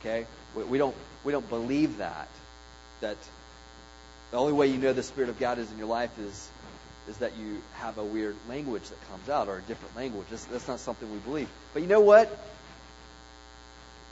Okay? 0.00 0.26
We, 0.54 0.64
we 0.64 0.78
don't 0.78 0.96
we 1.24 1.32
don't 1.32 1.48
believe 1.48 1.98
that. 1.98 2.28
That 3.00 3.16
the 4.30 4.36
only 4.36 4.52
way 4.52 4.68
you 4.68 4.78
know 4.78 4.92
the 4.92 5.02
Spirit 5.02 5.30
of 5.30 5.38
God 5.38 5.58
is 5.58 5.70
in 5.70 5.78
your 5.78 5.88
life 5.88 6.18
is 6.18 6.50
is 7.08 7.16
that 7.18 7.36
you 7.36 7.60
have 7.74 7.98
a 7.98 8.04
weird 8.04 8.36
language 8.48 8.88
that 8.88 9.10
comes 9.10 9.28
out 9.28 9.48
or 9.48 9.58
a 9.58 9.62
different 9.62 9.96
language. 9.96 10.26
That's, 10.30 10.44
that's 10.44 10.68
not 10.68 10.80
something 10.80 11.10
we 11.12 11.18
believe. 11.18 11.48
But 11.72 11.82
you 11.82 11.88
know 11.88 12.00
what? 12.00 12.28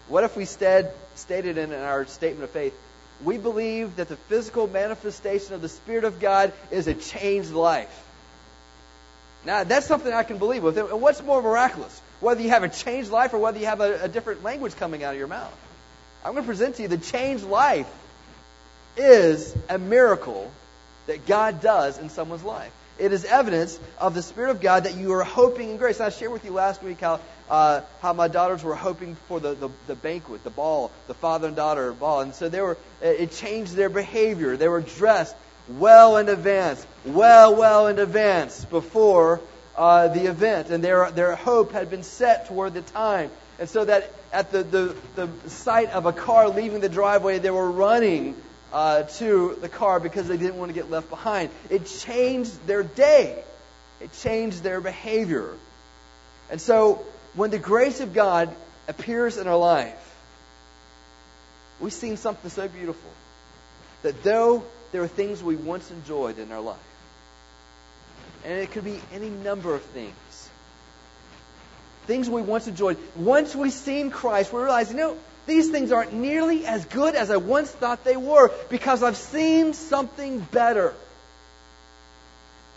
What 0.08 0.24
if 0.24 0.36
we 0.36 0.44
stated 0.44 1.56
in 1.56 1.72
our 1.72 2.04
statement 2.06 2.42
of 2.42 2.50
faith, 2.50 2.74
we 3.22 3.38
believe 3.38 3.96
that 3.96 4.08
the 4.08 4.16
physical 4.16 4.66
manifestation 4.66 5.54
of 5.54 5.62
the 5.62 5.68
Spirit 5.68 6.04
of 6.04 6.18
God 6.18 6.52
is 6.72 6.88
a 6.88 6.94
changed 6.94 7.52
life? 7.52 8.06
Now, 9.44 9.64
that's 9.64 9.86
something 9.86 10.12
I 10.12 10.24
can 10.24 10.38
believe 10.38 10.62
with. 10.62 10.76
And 10.76 11.00
what's 11.00 11.22
more 11.22 11.40
miraculous? 11.40 11.98
Whether 12.18 12.42
you 12.42 12.50
have 12.50 12.64
a 12.64 12.68
changed 12.68 13.10
life 13.10 13.32
or 13.32 13.38
whether 13.38 13.58
you 13.58 13.66
have 13.66 13.80
a, 13.80 14.04
a 14.04 14.08
different 14.08 14.42
language 14.42 14.74
coming 14.76 15.04
out 15.04 15.14
of 15.14 15.18
your 15.18 15.28
mouth. 15.28 15.56
I'm 16.24 16.32
going 16.32 16.44
to 16.44 16.48
present 16.48 16.76
to 16.76 16.82
you 16.82 16.88
the 16.88 16.98
changed 16.98 17.44
life 17.44 17.88
is 18.96 19.54
a 19.68 19.78
miracle 19.78 20.50
that 21.06 21.26
God 21.26 21.62
does 21.62 21.98
in 21.98 22.10
someone's 22.10 22.44
life. 22.44 22.72
It 22.98 23.12
is 23.12 23.24
evidence 23.24 23.78
of 23.98 24.14
the 24.14 24.22
Spirit 24.22 24.50
of 24.50 24.60
God 24.60 24.84
that 24.84 24.94
you 24.94 25.14
are 25.14 25.24
hoping 25.24 25.70
in 25.70 25.76
grace. 25.78 25.96
And 25.96 26.06
I 26.06 26.10
shared 26.10 26.32
with 26.32 26.44
you 26.44 26.52
last 26.52 26.82
week 26.82 27.00
how 27.00 27.20
uh, 27.48 27.80
how 28.00 28.12
my 28.12 28.28
daughters 28.28 28.62
were 28.62 28.76
hoping 28.76 29.16
for 29.26 29.40
the, 29.40 29.54
the, 29.54 29.70
the 29.88 29.94
banquet, 29.96 30.44
the 30.44 30.50
ball, 30.50 30.92
the 31.08 31.14
father 31.14 31.48
and 31.48 31.56
daughter 31.56 31.92
ball, 31.92 32.20
and 32.20 32.34
so 32.34 32.48
they 32.48 32.60
were. 32.60 32.76
It 33.00 33.32
changed 33.32 33.74
their 33.74 33.88
behavior. 33.88 34.56
They 34.56 34.68
were 34.68 34.82
dressed 34.82 35.34
well 35.68 36.18
in 36.18 36.28
advance, 36.28 36.86
well, 37.04 37.56
well 37.56 37.88
in 37.88 37.98
advance 37.98 38.64
before 38.66 39.40
uh, 39.76 40.08
the 40.08 40.26
event, 40.26 40.68
and 40.68 40.84
their 40.84 41.10
their 41.10 41.34
hope 41.34 41.72
had 41.72 41.90
been 41.90 42.02
set 42.02 42.46
toward 42.46 42.74
the 42.74 42.82
time 42.82 43.30
And 43.60 43.68
so 43.68 43.84
that 43.84 44.10
at 44.32 44.50
the, 44.50 44.62
the, 44.62 44.96
the 45.16 45.50
sight 45.50 45.90
of 45.90 46.06
a 46.06 46.12
car 46.14 46.48
leaving 46.48 46.80
the 46.80 46.88
driveway, 46.88 47.38
they 47.38 47.50
were 47.50 47.70
running 47.70 48.34
uh, 48.72 49.02
to 49.02 49.58
the 49.60 49.68
car 49.68 50.00
because 50.00 50.26
they 50.28 50.38
didn't 50.38 50.56
want 50.56 50.70
to 50.70 50.74
get 50.74 50.90
left 50.90 51.10
behind. 51.10 51.50
It 51.68 51.84
changed 51.84 52.66
their 52.66 52.82
day, 52.82 53.44
it 54.00 54.12
changed 54.14 54.62
their 54.62 54.80
behavior. 54.80 55.50
And 56.50 56.58
so 56.58 57.04
when 57.34 57.50
the 57.50 57.58
grace 57.58 58.00
of 58.00 58.14
God 58.14 58.54
appears 58.88 59.36
in 59.36 59.46
our 59.46 59.58
life, 59.58 59.94
we've 61.80 61.92
seen 61.92 62.16
something 62.16 62.50
so 62.50 62.66
beautiful 62.66 63.10
that 64.02 64.22
though 64.22 64.64
there 64.92 65.02
are 65.02 65.08
things 65.08 65.42
we 65.42 65.56
once 65.56 65.90
enjoyed 65.90 66.38
in 66.38 66.50
our 66.50 66.60
life, 66.60 66.78
and 68.44 68.58
it 68.58 68.70
could 68.70 68.84
be 68.84 68.98
any 69.12 69.28
number 69.28 69.74
of 69.74 69.82
things. 69.82 70.14
Things 72.06 72.28
we 72.28 72.42
once 72.42 72.66
enjoyed. 72.66 72.98
Once 73.16 73.54
we've 73.54 73.72
seen 73.72 74.10
Christ, 74.10 74.52
we 74.52 74.60
realize, 74.60 74.90
you 74.90 74.96
know, 74.96 75.16
these 75.46 75.70
things 75.70 75.92
aren't 75.92 76.12
nearly 76.12 76.66
as 76.66 76.84
good 76.84 77.14
as 77.14 77.30
I 77.30 77.36
once 77.36 77.70
thought 77.70 78.04
they 78.04 78.16
were 78.16 78.50
because 78.68 79.02
I've 79.02 79.16
seen 79.16 79.74
something 79.74 80.40
better. 80.40 80.94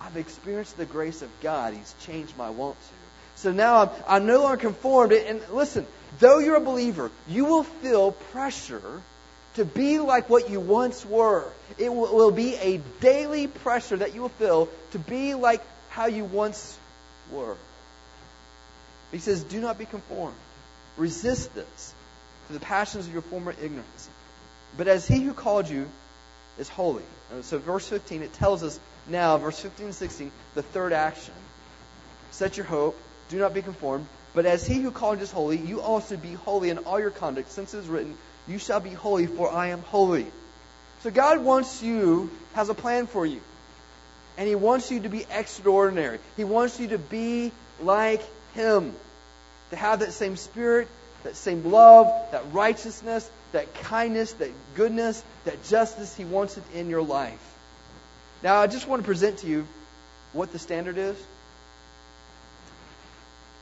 I've 0.02 0.18
experienced 0.18 0.78
the 0.78 0.86
grace 0.86 1.22
of 1.22 1.30
God. 1.42 1.74
He's 1.74 1.94
changed 2.02 2.38
my 2.38 2.50
want 2.50 2.80
to. 2.80 3.04
So 3.36 3.52
now 3.52 3.82
I'm, 3.82 3.90
I'm 4.08 4.26
no 4.26 4.42
longer 4.42 4.58
conformed. 4.58 5.14
And 5.14 5.42
listen, 5.52 5.86
though 6.20 6.40
you're 6.40 6.56
a 6.56 6.62
believer, 6.62 7.12
you 7.28 7.46
will 7.46 7.64
feel 7.64 8.12
pressure 8.12 9.02
to 9.56 9.66
be 9.66 10.00
like 10.00 10.30
what 10.30 10.50
you 10.50 10.60
once 10.60 11.06
were. 11.06 11.46
It 11.78 11.94
will, 11.94 12.14
will 12.14 12.32
be 12.32 12.56
a 12.56 12.78
daily 13.02 13.48
pressure 13.48 13.98
that 13.98 14.16
you 14.16 14.22
will 14.22 14.30
feel 14.30 14.70
to 14.92 15.00
be 15.00 15.36
like 15.36 15.62
how 15.90 16.08
you 16.08 16.26
once 16.26 16.78
were. 17.32 17.56
He 19.14 19.20
says, 19.20 19.44
Do 19.44 19.62
not 19.62 19.78
be 19.78 19.86
conformed. 19.86 20.36
Resist 20.98 21.56
this 21.56 21.94
to 22.48 22.54
the 22.54 22.60
passions 22.60 23.08
of 23.08 23.14
your 23.14 23.22
former 23.22 23.52
ignorance. 23.52 24.10
But 24.76 24.88
as 24.88 25.08
he 25.08 25.22
who 25.22 25.34
called 25.34 25.70
you 25.70 25.88
is 26.58 26.68
holy. 26.68 27.04
Uh, 27.32 27.42
so, 27.42 27.58
verse 27.58 27.88
15, 27.88 28.24
it 28.24 28.34
tells 28.34 28.64
us 28.64 28.80
now, 29.08 29.38
verse 29.38 29.60
15 29.60 29.88
and 29.88 29.96
16, 29.96 30.32
the 30.56 30.64
third 30.64 30.94
action. 30.94 31.34
Set 32.32 32.58
your 32.58 32.66
hope, 32.66 33.00
do 33.30 33.38
not 33.38 33.54
be 33.54 33.62
conformed. 33.62 34.08
But 34.34 34.46
as 34.46 34.66
he 34.66 34.82
who 34.82 34.92
called 34.92 35.18
you 35.18 35.24
is 35.24 35.32
holy, 35.32 35.58
you 35.58 35.82
also 35.82 36.18
be 36.18 36.34
holy 36.34 36.70
in 36.70 36.80
all 36.80 37.00
your 37.00 37.12
conduct, 37.12 37.52
since 37.52 37.74
it 37.74 37.80
is 37.80 37.88
written, 37.88 38.18
you 38.48 38.58
shall 38.58 38.80
be 38.80 38.90
holy, 38.90 39.28
for 39.28 39.52
I 39.52 39.68
am 39.68 39.82
holy. 39.84 40.26
So 41.02 41.12
God 41.12 41.44
wants 41.44 41.84
you, 41.84 42.32
has 42.54 42.70
a 42.70 42.74
plan 42.74 43.08
for 43.08 43.26
you. 43.26 43.42
And 44.38 44.48
He 44.48 44.56
wants 44.56 44.90
you 44.90 45.02
to 45.02 45.10
be 45.10 45.26
extraordinary. 45.30 46.20
He 46.36 46.44
wants 46.44 46.80
you 46.80 46.90
to 46.90 46.98
be 46.98 47.52
like 47.80 48.24
Him. 48.54 48.96
To 49.74 49.80
have 49.80 50.02
that 50.02 50.14
same 50.14 50.36
spirit, 50.36 50.88
that 51.24 51.36
same 51.36 51.72
love, 51.72 52.06
that 52.32 52.44
righteousness, 52.52 53.28
that 53.54 53.74
kindness, 53.74 54.34
that 54.34 54.52
goodness, 54.76 55.24
that 55.46 55.64
justice. 55.64 56.16
He 56.16 56.26
wants 56.26 56.58
it 56.58 56.64
in 56.76 56.92
your 56.92 57.02
life. 57.02 57.42
Now, 58.44 58.58
I 58.58 58.68
just 58.68 58.88
want 58.88 59.02
to 59.02 59.06
present 59.06 59.40
to 59.40 59.48
you 59.48 59.66
what 60.32 60.52
the 60.52 60.60
standard 60.60 61.00
is 61.00 61.18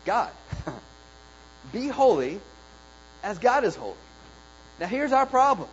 God. 0.04 0.32
be 1.72 1.88
holy 1.88 2.42
as 3.24 3.40
God 3.40 3.64
is 3.64 3.74
holy. 3.74 3.96
Now, 4.82 4.88
here's 4.88 5.14
our 5.14 5.26
problem 5.26 5.70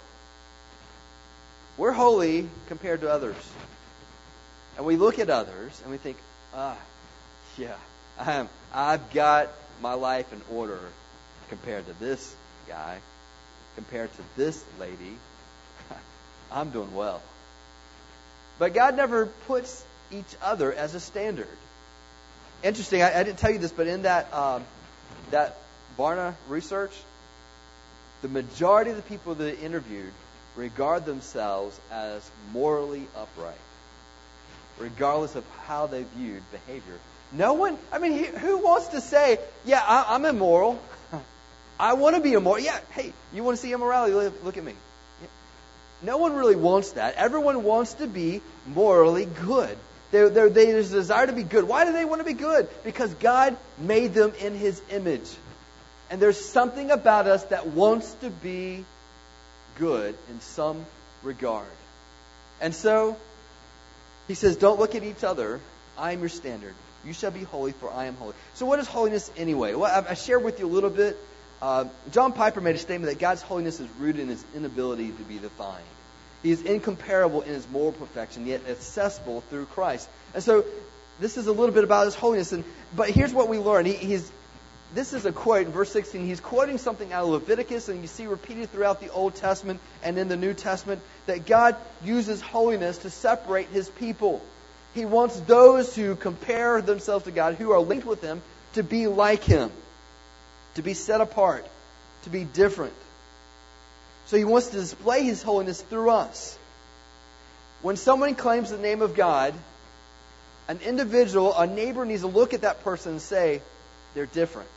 we're 1.77 1.91
holy 1.91 2.49
compared 2.69 3.01
to 3.01 3.11
others. 3.11 3.35
And 4.77 4.87
we 4.87 4.95
look 4.95 5.19
at 5.19 5.31
others 5.31 5.81
and 5.83 5.91
we 5.91 5.97
think, 5.97 6.17
ah, 6.55 6.79
yeah, 7.57 7.75
I'm, 8.21 8.49
I've 8.73 9.13
got 9.13 9.49
my 9.81 9.95
life 9.95 10.33
in 10.33 10.41
order 10.51 10.81
compared 11.49 11.87
to 11.87 11.93
this 11.95 12.35
guy, 12.67 12.99
compared 13.77 14.13
to 14.15 14.23
this 14.37 14.63
lady. 14.79 15.17
I'm 16.53 16.71
doing 16.71 16.95
well. 16.95 17.23
But 18.59 18.75
God 18.75 18.97
never 18.97 19.27
puts 19.27 19.85
each 20.11 20.37
other 20.43 20.73
as 20.73 20.95
a 20.95 21.01
standard. 21.01 21.47
Interesting, 22.63 23.03
I, 23.03 23.21
I 23.21 23.23
didn't 23.23 23.39
tell 23.39 23.53
you 23.53 23.59
this, 23.59 23.73
but 23.73 23.87
in 23.87 24.03
that 24.03 24.33
um, 24.35 24.65
that 25.31 25.57
Barna 25.99 26.35
research, 26.49 26.93
the 28.23 28.29
majority 28.29 28.91
of 28.91 28.97
the 28.97 29.03
people 29.03 29.35
that 29.37 29.61
interviewed 29.61 30.13
regard 30.57 31.05
themselves 31.05 31.79
as 31.91 32.29
morally 32.53 33.07
upright, 33.17 33.55
regardless 34.79 35.37
of 35.37 35.45
how 35.67 35.87
they 35.87 36.05
viewed 36.17 36.43
behavior. 36.51 36.99
No 37.33 37.55
one, 37.55 37.79
I 37.93 37.99
mean, 37.99 38.25
who 38.25 38.59
wants 38.59 38.89
to 38.89 39.01
say, 39.01 39.39
yeah, 39.65 39.83
I, 39.87 40.15
am 40.15 40.25
immoral. 40.25 40.81
I 41.81 41.95
want 41.95 42.17
to 42.17 42.23
be 42.23 42.33
immoral. 42.33 42.63
Yeah, 42.63 42.79
hey, 42.91 43.13
you 43.35 43.45
want 43.45 43.57
to 43.57 43.63
see 43.63 43.73
immorality? 43.73 44.15
Look, 44.43 44.57
at 44.57 44.65
me. 44.65 44.75
No 46.01 46.17
one 46.17 46.35
really 46.35 46.57
wants 46.57 46.93
that. 46.93 47.17
Everyone 47.17 47.65
wants 47.65 47.95
to 47.95 48.07
be 48.07 48.41
morally 48.67 49.27
good. 49.27 49.77
They're, 50.11 50.31
they're, 50.31 50.49
they 50.49 50.67
desire 50.67 51.27
to 51.27 51.33
be 51.33 51.43
good. 51.43 51.65
Why 51.65 51.85
do 51.85 51.93
they 51.93 52.05
want 52.05 52.21
to 52.21 52.25
be 52.25 52.33
good? 52.33 52.69
Because 52.83 53.13
God 53.15 53.57
made 53.77 54.15
them 54.15 54.33
in 54.41 54.55
His 54.55 54.81
image. 54.91 55.29
And 56.11 56.23
there's 56.23 56.43
something 56.43 56.91
about 56.91 57.27
us 57.27 57.45
that 57.47 57.67
wants 57.67 58.11
to 58.23 58.31
be 58.31 58.87
good 59.79 60.17
in 60.31 60.41
some 60.41 60.87
regard. 61.23 61.67
And 62.61 62.75
so, 62.75 63.19
he 64.29 64.35
says, 64.35 64.57
Don't 64.57 64.79
look 64.79 64.95
at 64.95 65.03
each 65.03 65.25
other. 65.25 65.61
I 65.99 66.13
am 66.13 66.21
your 66.21 66.31
standard. 66.31 66.75
You 67.05 67.13
shall 67.13 67.31
be 67.31 67.43
holy, 67.43 67.73
for 67.73 67.91
I 67.91 68.07
am 68.07 68.17
holy. 68.17 68.35
So, 68.55 68.67
what 68.67 68.79
is 68.79 68.87
holiness 68.87 69.31
anyway? 69.37 69.75
Well, 69.75 70.05
I 70.09 70.15
shared 70.15 70.43
with 70.43 70.59
you 70.59 70.67
a 70.67 70.69
little 70.69 70.91
bit. 70.91 71.17
Uh, 71.61 71.87
John 72.13 72.33
Piper 72.33 72.61
made 72.61 72.77
a 72.77 72.79
statement 72.79 73.13
that 73.13 73.19
God's 73.19 73.43
holiness 73.43 73.81
is 73.81 73.89
rooted 73.99 74.21
in 74.21 74.29
his 74.29 74.45
inability 74.55 75.11
to 75.11 75.23
be 75.23 75.39
defined. 75.39 75.85
He 76.43 76.51
is 76.51 76.63
incomparable 76.63 77.43
in 77.43 77.53
his 77.53 77.69
moral 77.69 77.93
perfection, 77.93 78.47
yet 78.47 78.63
accessible 78.69 79.41
through 79.43 79.67
Christ. 79.67 80.09
And 80.35 80.43
so, 80.43 80.65
this 81.21 81.37
is 81.37 81.47
a 81.47 81.53
little 81.53 81.75
bit 81.75 81.85
about 81.85 82.07
his 82.07 82.15
holiness. 82.15 82.53
And 82.53 82.65
but 82.95 83.11
here's 83.11 83.33
what 83.33 83.49
we 83.49 83.59
learn. 83.59 83.87
He, 83.87 83.95
he's 83.95 84.31
this 84.95 85.13
is 85.13 85.27
a 85.27 85.33
quote 85.33 85.67
in 85.67 85.73
verse 85.73 85.93
16. 85.93 86.25
He's 86.25 86.41
quoting 86.41 86.79
something 86.79 87.13
out 87.13 87.25
of 87.25 87.31
Leviticus, 87.31 87.89
and 87.89 88.01
you 88.01 88.07
see 88.07 88.27
repeated 88.27 88.73
throughout 88.73 89.01
the 89.01 89.11
Old 89.11 89.35
Testament 89.35 89.81
and 90.03 90.19
in 90.19 90.29
the 90.29 90.37
New 90.37 90.55
Testament 90.55 91.03
that 91.27 91.47
God 91.47 91.77
uses 92.03 92.41
holiness 92.41 92.99
to 92.99 93.11
separate 93.11 93.69
his 93.69 93.89
people. 93.89 94.43
He 94.99 95.05
wants 95.05 95.39
those 95.39 95.95
who 95.95 96.17
compare 96.17 96.83
themselves 96.83 97.27
to 97.27 97.31
God, 97.31 97.55
who 97.55 97.71
are 97.71 97.79
linked 97.79 98.05
with 98.05 98.21
him, 98.21 98.43
to 98.73 98.83
be 98.83 99.07
like 99.07 99.45
him, 99.45 99.71
to 100.75 100.83
be 100.83 100.93
set 100.93 101.21
apart, 101.21 101.65
to 102.25 102.31
be 102.31 102.43
different. 102.43 102.95
So 104.27 104.37
he 104.37 104.43
wants 104.43 104.71
to 104.71 104.77
display 104.79 105.23
his 105.23 105.41
holiness 105.41 105.81
through 105.81 106.11
us. 106.11 106.59
When 107.81 107.95
someone 107.97 108.35
claims 108.35 108.71
the 108.71 108.77
name 108.77 109.01
of 109.01 109.15
God, 109.15 109.55
an 110.67 110.81
individual, 110.85 111.57
a 111.57 111.69
neighbor 111.69 112.05
needs 112.05 112.23
to 112.23 112.27
look 112.27 112.53
at 112.53 112.63
that 112.63 112.83
person 112.83 113.13
and 113.13 113.23
say, 113.23 113.63
they're 114.17 114.27
different. 114.27 114.69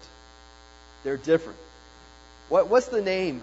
They're 1.03 1.17
different. 1.17 1.57
What, 2.47 2.67
what's 2.67 2.89
the 2.89 3.01
name 3.01 3.41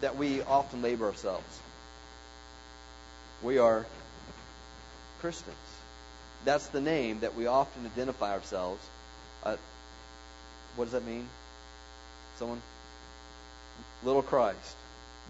that 0.00 0.16
we 0.16 0.40
often 0.40 0.80
label 0.80 1.04
ourselves? 1.04 1.60
We 3.42 3.58
are 3.58 3.84
Christians. 5.20 5.65
That's 6.46 6.68
the 6.68 6.80
name 6.80 7.20
that 7.20 7.34
we 7.34 7.48
often 7.48 7.84
identify 7.84 8.32
ourselves. 8.32 8.80
Uh, 9.42 9.56
what 10.76 10.84
does 10.84 10.92
that 10.92 11.04
mean? 11.04 11.28
Someone? 12.38 12.62
Little 14.04 14.22
Christ. 14.22 14.76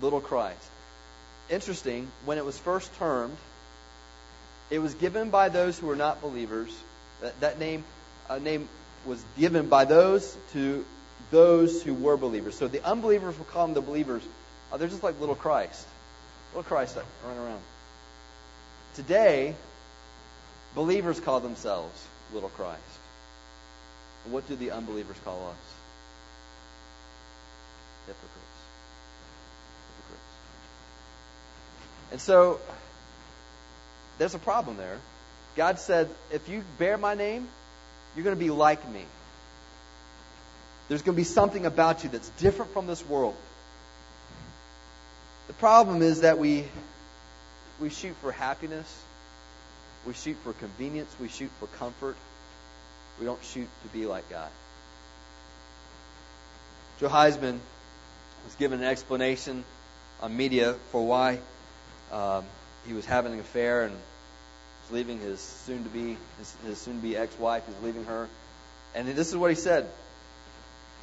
Little 0.03 0.21
Christ. 0.21 0.69
Interesting, 1.49 2.09
when 2.27 2.37
it 2.37 2.45
was 2.45 2.59
first 2.59 2.95
termed, 2.99 3.37
it 4.69 4.79
was 4.79 4.93
given 4.93 5.31
by 5.31 5.49
those 5.49 5.79
who 5.79 5.87
were 5.87 5.97
not 5.97 6.21
believers. 6.21 6.71
That, 7.23 7.41
that 7.41 7.59
name, 7.59 7.85
uh, 8.29 8.39
name 8.39 8.69
was 9.07 9.25
given 9.39 9.71
by 9.71 9.87
those 9.87 10.37
to 10.53 10.85
those 11.31 11.83
who 11.83 11.95
were 11.95 12.19
believers. 12.19 12.57
So 12.57 12.69
the 12.69 12.85
unbelievers 12.85 13.39
will 13.39 13.47
call 13.47 13.67
them 13.67 13.75
the 13.75 13.81
believers. 13.81 14.23
Oh, 14.71 14.77
they're 14.77 14.89
just 14.89 15.03
like 15.03 15.19
little 15.19 15.35
Christ. 15.35 15.87
Little 16.53 16.65
Christ 16.65 16.97
that 16.97 17.05
run 17.25 17.39
around. 17.39 17.63
Today, 18.97 19.55
believers 20.77 21.19
call 21.19 21.41
themselves 21.41 22.07
little 22.33 22.51
Christ. 22.51 22.81
What 24.27 24.47
do 24.47 24.55
the 24.55 24.71
unbelievers 24.71 25.17
call 25.25 25.49
us? 25.49 25.57
Hypocrites. 28.07 28.61
Hypocrites. 29.97 30.33
And 32.13 32.21
so, 32.21 32.61
there's 34.19 34.35
a 34.35 34.39
problem 34.39 34.77
there. 34.77 34.99
God 35.57 35.81
said, 35.81 36.09
if 36.33 36.49
you 36.49 36.63
bear 36.79 36.99
my 36.99 37.15
name, 37.15 37.49
you're 38.15 38.25
going 38.25 38.37
to 38.37 38.45
be 38.45 38.51
like 38.51 38.89
me. 38.89 39.05
There's 40.89 41.03
going 41.03 41.15
to 41.15 41.21
be 41.21 41.25
something 41.25 41.67
about 41.67 42.05
you 42.05 42.11
that's 42.11 42.29
different 42.31 42.73
from 42.73 42.87
this 42.87 43.05
world. 43.05 43.35
The 45.49 45.55
problem 45.55 46.03
is 46.03 46.21
that 46.21 46.39
we 46.39 46.67
we 47.81 47.91
shoot 47.91 48.17
for 48.23 48.33
happiness, 48.33 48.87
we 50.07 50.15
shoot 50.15 50.37
for 50.45 50.53
convenience, 50.53 51.15
we 51.21 51.29
shoot 51.29 51.51
for 51.59 51.67
comfort. 51.79 52.17
We 53.19 53.27
don't 53.27 53.43
shoot 53.45 53.69
to 53.83 53.89
be 53.89 54.07
like 54.07 54.29
God. 54.31 54.51
Joe 57.01 57.09
Heisman 57.09 57.59
was 58.45 58.55
given 58.59 58.81
an 58.81 58.87
explanation 58.87 59.65
on 60.21 60.37
media 60.37 60.75
for 60.93 61.05
why 61.05 61.41
um, 62.13 62.45
he 62.87 62.93
was 62.93 63.05
having 63.05 63.33
an 63.33 63.41
affair 63.41 63.85
and 63.85 63.93
was 63.93 64.93
leaving 64.93 65.19
his 65.19 65.41
soon 65.41 65.83
to 65.83 65.91
be 65.91 66.17
his, 66.39 66.57
his 66.65 66.79
soon 66.79 66.97
to 66.97 67.03
be 67.03 67.17
ex 67.17 67.37
wife. 67.39 67.65
He's 67.67 67.85
leaving 67.85 68.05
her, 68.05 68.29
and 68.95 69.09
this 69.09 69.29
is 69.29 69.37
what 69.37 69.51
he 69.51 69.57
said: 69.57 69.89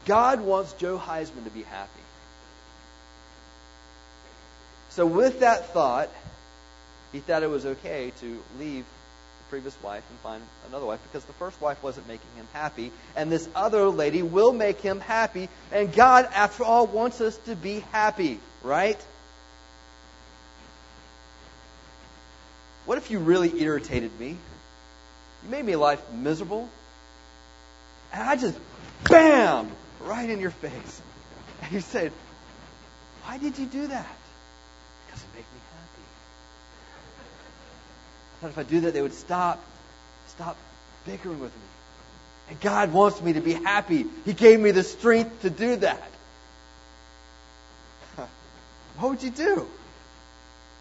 God 0.06 0.42
wants 0.42 0.74
Joe 0.74 0.98
Heisman 0.98 1.44
to 1.44 1.50
be 1.50 1.63
happy. 1.63 1.89
So 4.89 5.06
with 5.06 5.42
that 5.42 5.74
thought, 5.74 6.10
he 7.13 7.19
thought 7.19 7.43
it 7.43 7.49
was 7.49 7.65
okay 7.65 8.12
to 8.19 8.43
leave 8.60 8.84
the 8.84 9.43
previous 9.49 9.82
wife 9.82 10.04
and 10.10 10.19
find 10.19 10.43
another 10.67 10.86
wife 10.86 10.99
because 11.04 11.23
the 11.23 11.34
first 11.34 11.62
wife 11.62 11.82
wasn't 11.82 12.08
making 12.10 12.28
him 12.36 12.47
happy, 12.52 12.91
and 13.15 13.32
this 13.32 13.47
other 13.56 13.88
lady 13.88 14.21
will 14.21 14.52
make 14.52 14.82
him 14.82 14.99
happy. 14.99 15.47
And 15.71 15.93
God, 15.93 16.28
after 16.34 16.65
all, 16.65 16.86
wants 16.86 17.21
us 17.21 17.38
to 17.45 17.56
be 17.56 17.80
happy, 17.91 18.39
right? 18.63 18.99
What 22.86 22.97
if 22.97 23.12
you 23.12 23.19
really 23.19 23.62
irritated 23.62 24.19
me? 24.19 24.36
You 25.43 25.49
made 25.49 25.63
me 25.63 25.76
life 25.76 26.02
miserable. 26.12 26.69
And 28.12 28.21
I 28.21 28.36
just, 28.36 28.58
bam, 29.10 29.71
right 30.02 30.30
in 30.30 30.39
your 30.39 30.52
face. 30.52 31.02
And 31.62 31.71
you 31.71 31.80
said, 31.80 32.12
Why 33.23 33.38
did 33.38 33.58
you 33.58 33.65
do 33.65 33.88
that? 33.88 34.15
Because 35.06 35.21
it 35.23 35.28
made 35.34 35.39
me 35.39 35.62
happy. 35.71 36.04
If 38.50 38.58
I 38.58 38.64
do 38.64 38.82
that, 38.82 38.94
they 38.94 39.02
would 39.02 39.14
stop, 39.14 39.64
stop 40.28 40.58
bickering 41.06 41.40
with 41.40 41.54
me. 41.54 41.62
And 42.50 42.60
God 42.60 42.92
wants 42.92 43.22
me 43.22 43.34
to 43.34 43.42
be 43.42 43.54
happy. 43.54 44.06
He 44.26 44.34
gave 44.34 44.60
me 44.60 44.72
the 44.72 44.84
strength 44.84 45.42
to 45.44 45.50
do 45.50 45.78
that. 45.78 46.12
what 48.98 49.12
would 49.12 49.24
you 49.24 49.32
do? 49.32 49.68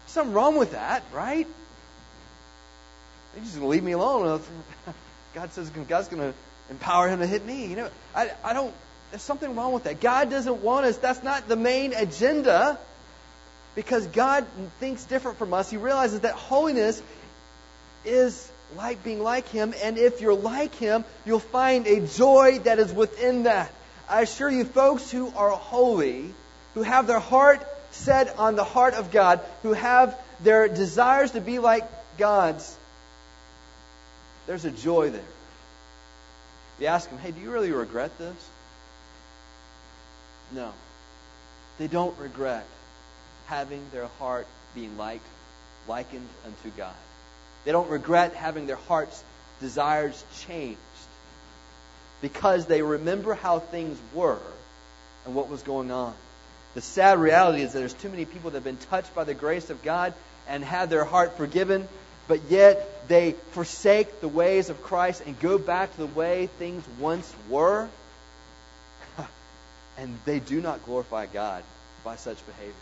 Something 0.07 0.33
wrong 0.33 0.57
with 0.57 0.71
that, 0.73 1.03
right? 1.13 1.47
He's 3.35 3.43
just 3.43 3.55
going 3.55 3.65
to 3.65 3.69
leave 3.69 3.83
me 3.83 3.93
alone. 3.93 4.41
God 5.33 5.51
says 5.53 5.69
God's 5.69 6.07
going 6.09 6.21
to 6.21 6.37
empower 6.69 7.07
him 7.09 7.19
to 7.19 7.27
hit 7.27 7.45
me. 7.45 7.67
You 7.67 7.75
know, 7.75 7.89
I, 8.15 8.31
I 8.43 8.53
don't, 8.53 8.73
there's 9.11 9.23
something 9.23 9.55
wrong 9.55 9.73
with 9.73 9.85
that. 9.85 10.01
God 10.01 10.29
doesn't 10.29 10.61
want 10.61 10.85
us. 10.85 10.97
That's 10.97 11.23
not 11.23 11.47
the 11.47 11.55
main 11.55 11.93
agenda 11.93 12.77
because 13.75 14.05
God 14.07 14.45
thinks 14.79 15.05
different 15.05 15.37
from 15.37 15.53
us. 15.53 15.69
He 15.69 15.77
realizes 15.77 16.21
that 16.21 16.35
holiness 16.35 17.01
is 18.05 18.51
like 18.75 19.03
being 19.03 19.21
like 19.21 19.47
Him, 19.49 19.73
and 19.83 19.97
if 19.97 20.21
you're 20.21 20.35
like 20.35 20.75
Him, 20.75 21.05
you'll 21.25 21.39
find 21.39 21.87
a 21.87 22.05
joy 22.07 22.59
that 22.59 22.79
is 22.79 22.91
within 22.91 23.43
that. 23.43 23.71
I 24.09 24.21
assure 24.21 24.49
you, 24.49 24.65
folks 24.65 25.11
who 25.11 25.31
are 25.35 25.49
holy, 25.51 26.33
who 26.73 26.81
have 26.83 27.07
their 27.07 27.19
heart 27.19 27.65
set 27.91 28.37
on 28.37 28.55
the 28.55 28.63
heart 28.63 28.95
of 28.95 29.11
God, 29.11 29.41
who 29.61 29.73
have 29.73 30.19
their 30.41 30.67
desires 30.67 31.31
to 31.31 31.41
be 31.41 31.59
like 31.59 31.83
God's, 32.17 32.77
there's 34.47 34.65
a 34.65 34.71
joy 34.71 35.09
there. 35.09 35.21
You 36.79 36.87
ask 36.87 37.09
them, 37.09 37.19
hey, 37.19 37.31
do 37.31 37.39
you 37.39 37.51
really 37.51 37.71
regret 37.71 38.17
this? 38.17 38.35
No. 40.51 40.73
They 41.77 41.87
don't 41.87 42.17
regret 42.19 42.65
having 43.45 43.85
their 43.91 44.07
heart 44.19 44.47
being 44.75 44.97
like, 44.97 45.21
likened 45.87 46.27
unto 46.45 46.75
God. 46.75 46.93
They 47.65 47.71
don't 47.71 47.89
regret 47.89 48.33
having 48.33 48.67
their 48.67 48.75
heart's 48.75 49.23
desires 49.59 50.23
changed 50.41 50.79
because 52.21 52.65
they 52.65 52.81
remember 52.81 53.33
how 53.33 53.59
things 53.59 53.97
were 54.13 54.39
and 55.25 55.35
what 55.35 55.49
was 55.49 55.61
going 55.61 55.91
on. 55.91 56.13
The 56.73 56.81
sad 56.81 57.19
reality 57.19 57.61
is 57.61 57.73
that 57.73 57.79
there's 57.79 57.93
too 57.93 58.09
many 58.09 58.25
people 58.25 58.49
that 58.51 58.57
have 58.57 58.63
been 58.63 58.77
touched 58.77 59.13
by 59.13 59.23
the 59.23 59.33
grace 59.33 59.69
of 59.69 59.83
God 59.83 60.13
and 60.47 60.63
had 60.63 60.89
their 60.89 61.05
heart 61.05 61.37
forgiven, 61.37 61.87
but 62.27 62.39
yet 62.49 63.07
they 63.07 63.33
forsake 63.51 64.21
the 64.21 64.27
ways 64.27 64.69
of 64.69 64.81
Christ 64.81 65.23
and 65.25 65.39
go 65.39 65.57
back 65.57 65.91
to 65.91 65.97
the 65.97 66.07
way 66.07 66.47
things 66.57 66.83
once 66.99 67.31
were. 67.49 67.87
and 69.97 70.17
they 70.25 70.39
do 70.39 70.61
not 70.61 70.83
glorify 70.85 71.27
God 71.27 71.63
by 72.03 72.15
such 72.15 72.43
behavior. 72.45 72.73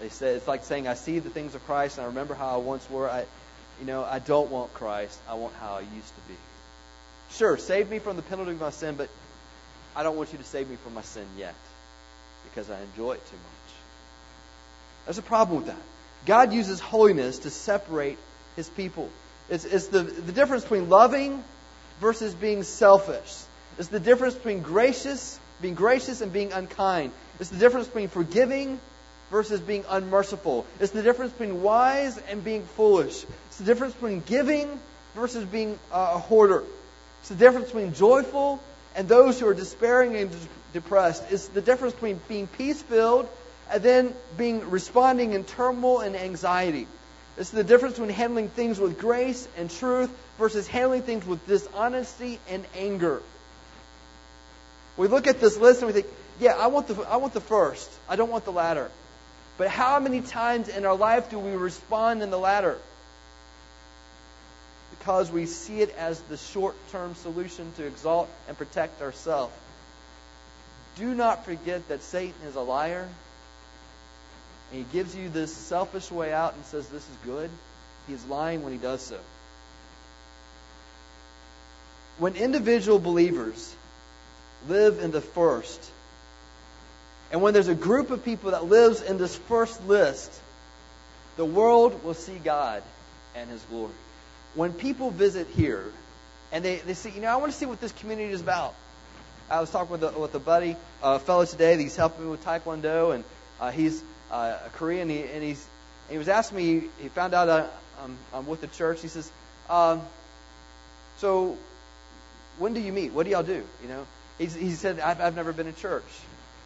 They 0.00 0.08
say 0.10 0.34
it's 0.34 0.48
like 0.48 0.64
saying, 0.64 0.88
"I 0.88 0.94
see 0.94 1.20
the 1.20 1.30
things 1.30 1.54
of 1.54 1.64
Christ, 1.66 1.96
and 1.96 2.04
I 2.04 2.08
remember 2.08 2.34
how 2.34 2.54
I 2.54 2.56
once 2.58 2.88
were. 2.90 3.08
I, 3.08 3.24
you 3.80 3.86
know, 3.86 4.04
I 4.04 4.18
don't 4.18 4.50
want 4.50 4.72
Christ. 4.74 5.18
I 5.28 5.34
want 5.34 5.54
how 5.54 5.74
I 5.74 5.80
used 5.80 6.14
to 6.14 6.20
be. 6.28 6.34
Sure, 7.32 7.56
save 7.58 7.90
me 7.90 7.98
from 7.98 8.16
the 8.16 8.22
penalty 8.22 8.52
of 8.52 8.60
my 8.60 8.70
sin, 8.70 8.94
but 8.96 9.08
I 9.94 10.02
don't 10.02 10.16
want 10.16 10.32
you 10.32 10.38
to 10.38 10.44
save 10.44 10.68
me 10.68 10.76
from 10.76 10.94
my 10.94 11.02
sin 11.02 11.26
yet, 11.36 11.54
because 12.48 12.70
I 12.70 12.80
enjoy 12.80 13.12
it 13.12 13.26
too 13.26 13.36
much." 13.36 13.74
There's 15.06 15.18
a 15.18 15.22
problem 15.22 15.58
with 15.58 15.66
that. 15.66 15.82
God 16.24 16.52
uses 16.52 16.80
holiness 16.80 17.40
to 17.40 17.50
separate 17.50 18.18
his 18.56 18.68
people. 18.68 19.08
It's, 19.48 19.64
it's 19.64 19.86
the, 19.88 20.02
the 20.02 20.32
difference 20.32 20.64
between 20.64 20.88
loving 20.88 21.44
versus 22.00 22.34
being 22.34 22.64
selfish. 22.64 23.32
It's 23.78 23.88
the 23.88 24.00
difference 24.00 24.34
between 24.34 24.62
gracious, 24.62 25.38
being 25.62 25.74
gracious 25.74 26.20
and 26.20 26.32
being 26.32 26.52
unkind. 26.52 27.12
It's 27.38 27.50
the 27.50 27.58
difference 27.58 27.86
between 27.86 28.08
forgiving 28.08 28.80
versus 29.30 29.60
being 29.60 29.84
unmerciful. 29.88 30.66
It's 30.80 30.92
the 30.92 31.02
difference 31.02 31.32
between 31.32 31.62
wise 31.62 32.18
and 32.30 32.44
being 32.44 32.62
foolish. 32.64 33.24
It's 33.48 33.58
the 33.58 33.64
difference 33.64 33.94
between 33.94 34.20
giving 34.20 34.80
versus 35.14 35.44
being 35.44 35.78
uh, 35.92 36.12
a 36.14 36.18
hoarder. 36.18 36.62
It's 37.20 37.30
the 37.30 37.34
difference 37.36 37.66
between 37.66 37.94
joyful 37.94 38.60
and 38.94 39.08
those 39.08 39.40
who 39.40 39.48
are 39.48 39.54
despairing 39.54 40.16
and 40.16 40.30
depressed. 40.72 41.24
It's 41.30 41.48
the 41.48 41.60
difference 41.60 41.94
between 41.94 42.20
being 42.28 42.46
peace 42.46 42.82
filled 42.82 43.28
and 43.70 43.82
then 43.82 44.14
being 44.36 44.70
responding 44.70 45.32
in 45.32 45.44
turmoil 45.44 46.00
and 46.00 46.14
anxiety. 46.16 46.86
It's 47.36 47.50
the 47.50 47.64
difference 47.64 47.94
between 47.94 48.14
handling 48.14 48.48
things 48.48 48.78
with 48.78 48.98
grace 48.98 49.46
and 49.56 49.70
truth 49.70 50.10
versus 50.38 50.66
handling 50.66 51.02
things 51.02 51.26
with 51.26 51.46
dishonesty 51.46 52.38
and 52.48 52.64
anger. 52.76 53.20
We 54.96 55.08
look 55.08 55.26
at 55.26 55.40
this 55.40 55.58
list 55.58 55.82
and 55.82 55.88
we 55.88 55.92
think, 55.92 56.12
yeah, 56.40 56.52
I 56.52 56.68
want 56.68 56.88
the, 56.88 57.02
I 57.02 57.16
want 57.16 57.34
the 57.34 57.40
first. 57.40 57.90
I 58.08 58.16
don't 58.16 58.30
want 58.30 58.44
the 58.44 58.52
latter. 58.52 58.90
But 59.58 59.68
how 59.68 59.98
many 60.00 60.20
times 60.20 60.68
in 60.68 60.84
our 60.84 60.96
life 60.96 61.30
do 61.30 61.38
we 61.38 61.52
respond 61.52 62.22
in 62.22 62.30
the 62.30 62.38
latter? 62.38 62.78
Because 64.98 65.30
we 65.30 65.46
see 65.46 65.80
it 65.80 65.94
as 65.96 66.20
the 66.22 66.36
short 66.36 66.74
term 66.90 67.14
solution 67.14 67.72
to 67.76 67.86
exalt 67.86 68.28
and 68.48 68.56
protect 68.56 69.00
ourselves. 69.02 69.54
Do 70.96 71.14
not 71.14 71.44
forget 71.44 71.88
that 71.88 72.02
Satan 72.02 72.34
is 72.46 72.56
a 72.56 72.60
liar 72.60 73.08
and 74.70 74.84
he 74.84 74.92
gives 74.92 75.14
you 75.14 75.28
this 75.28 75.54
selfish 75.54 76.10
way 76.10 76.32
out 76.32 76.54
and 76.54 76.64
says 76.64 76.88
this 76.88 77.02
is 77.02 77.16
good, 77.24 77.50
he 78.06 78.14
is 78.14 78.24
lying 78.26 78.62
when 78.62 78.72
he 78.72 78.78
does 78.78 79.00
so. 79.00 79.18
When 82.18 82.34
individual 82.34 82.98
believers 82.98 83.74
live 84.68 84.98
in 85.00 85.10
the 85.10 85.20
first, 85.20 85.90
and 87.32 87.42
when 87.42 87.54
there's 87.54 87.68
a 87.68 87.74
group 87.74 88.10
of 88.10 88.24
people 88.24 88.52
that 88.52 88.64
lives 88.64 89.02
in 89.02 89.18
this 89.18 89.36
first 89.36 89.84
list, 89.86 90.32
the 91.36 91.44
world 91.44 92.04
will 92.04 92.14
see 92.14 92.38
God 92.38 92.82
and 93.34 93.50
his 93.50 93.60
glory. 93.62 93.92
When 94.54 94.72
people 94.72 95.10
visit 95.10 95.48
here 95.48 95.84
and 96.52 96.64
they, 96.64 96.76
they 96.76 96.94
see, 96.94 97.10
you 97.10 97.20
know, 97.20 97.28
I 97.28 97.36
want 97.36 97.52
to 97.52 97.58
see 97.58 97.66
what 97.66 97.80
this 97.80 97.92
community 97.92 98.32
is 98.32 98.40
about. 98.40 98.74
I 99.50 99.60
was 99.60 99.70
talking 99.70 99.92
with 99.92 100.02
a, 100.02 100.18
with 100.18 100.34
a 100.34 100.40
buddy, 100.40 100.76
a 101.02 101.18
fellow 101.18 101.44
today, 101.44 101.76
he's 101.76 101.96
helping 101.96 102.24
me 102.24 102.30
with 102.30 102.44
Taekwondo, 102.44 103.14
and 103.14 103.24
uh, 103.60 103.70
he's 103.70 104.02
uh, 104.30 104.58
a 104.64 104.70
Korean, 104.70 105.08
he, 105.08 105.22
and 105.22 105.42
he's 105.42 105.64
he 106.10 106.18
was 106.18 106.28
asking 106.28 106.56
me. 106.56 106.88
He 107.00 107.08
found 107.08 107.34
out 107.34 107.48
uh, 107.48 107.66
I'm, 108.02 108.16
I'm 108.32 108.46
with 108.46 108.60
the 108.60 108.66
church. 108.68 109.02
He 109.02 109.08
says, 109.08 109.30
um, 109.68 110.02
"So, 111.18 111.56
when 112.58 112.74
do 112.74 112.80
you 112.80 112.92
meet? 112.92 113.12
What 113.12 113.24
do 113.24 113.30
y'all 113.30 113.44
do?" 113.44 113.64
You 113.82 113.88
know, 113.88 114.06
He's, 114.38 114.54
he 114.54 114.70
said, 114.70 115.00
I've, 115.00 115.20
"I've 115.20 115.36
never 115.36 115.52
been 115.52 115.66
in 115.66 115.74
church." 115.76 116.04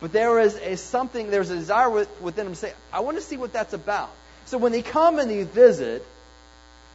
But 0.00 0.12
there 0.12 0.38
is 0.40 0.56
a 0.56 0.76
something. 0.76 1.30
There's 1.30 1.50
a 1.50 1.56
desire 1.56 1.90
within 1.90 2.46
them 2.46 2.54
to 2.54 2.58
say, 2.58 2.72
"I 2.92 3.00
want 3.00 3.18
to 3.18 3.22
see 3.22 3.36
what 3.36 3.52
that's 3.52 3.74
about." 3.74 4.10
So 4.46 4.58
when 4.58 4.72
they 4.72 4.82
come 4.82 5.18
and 5.18 5.30
they 5.30 5.42
visit, 5.44 6.04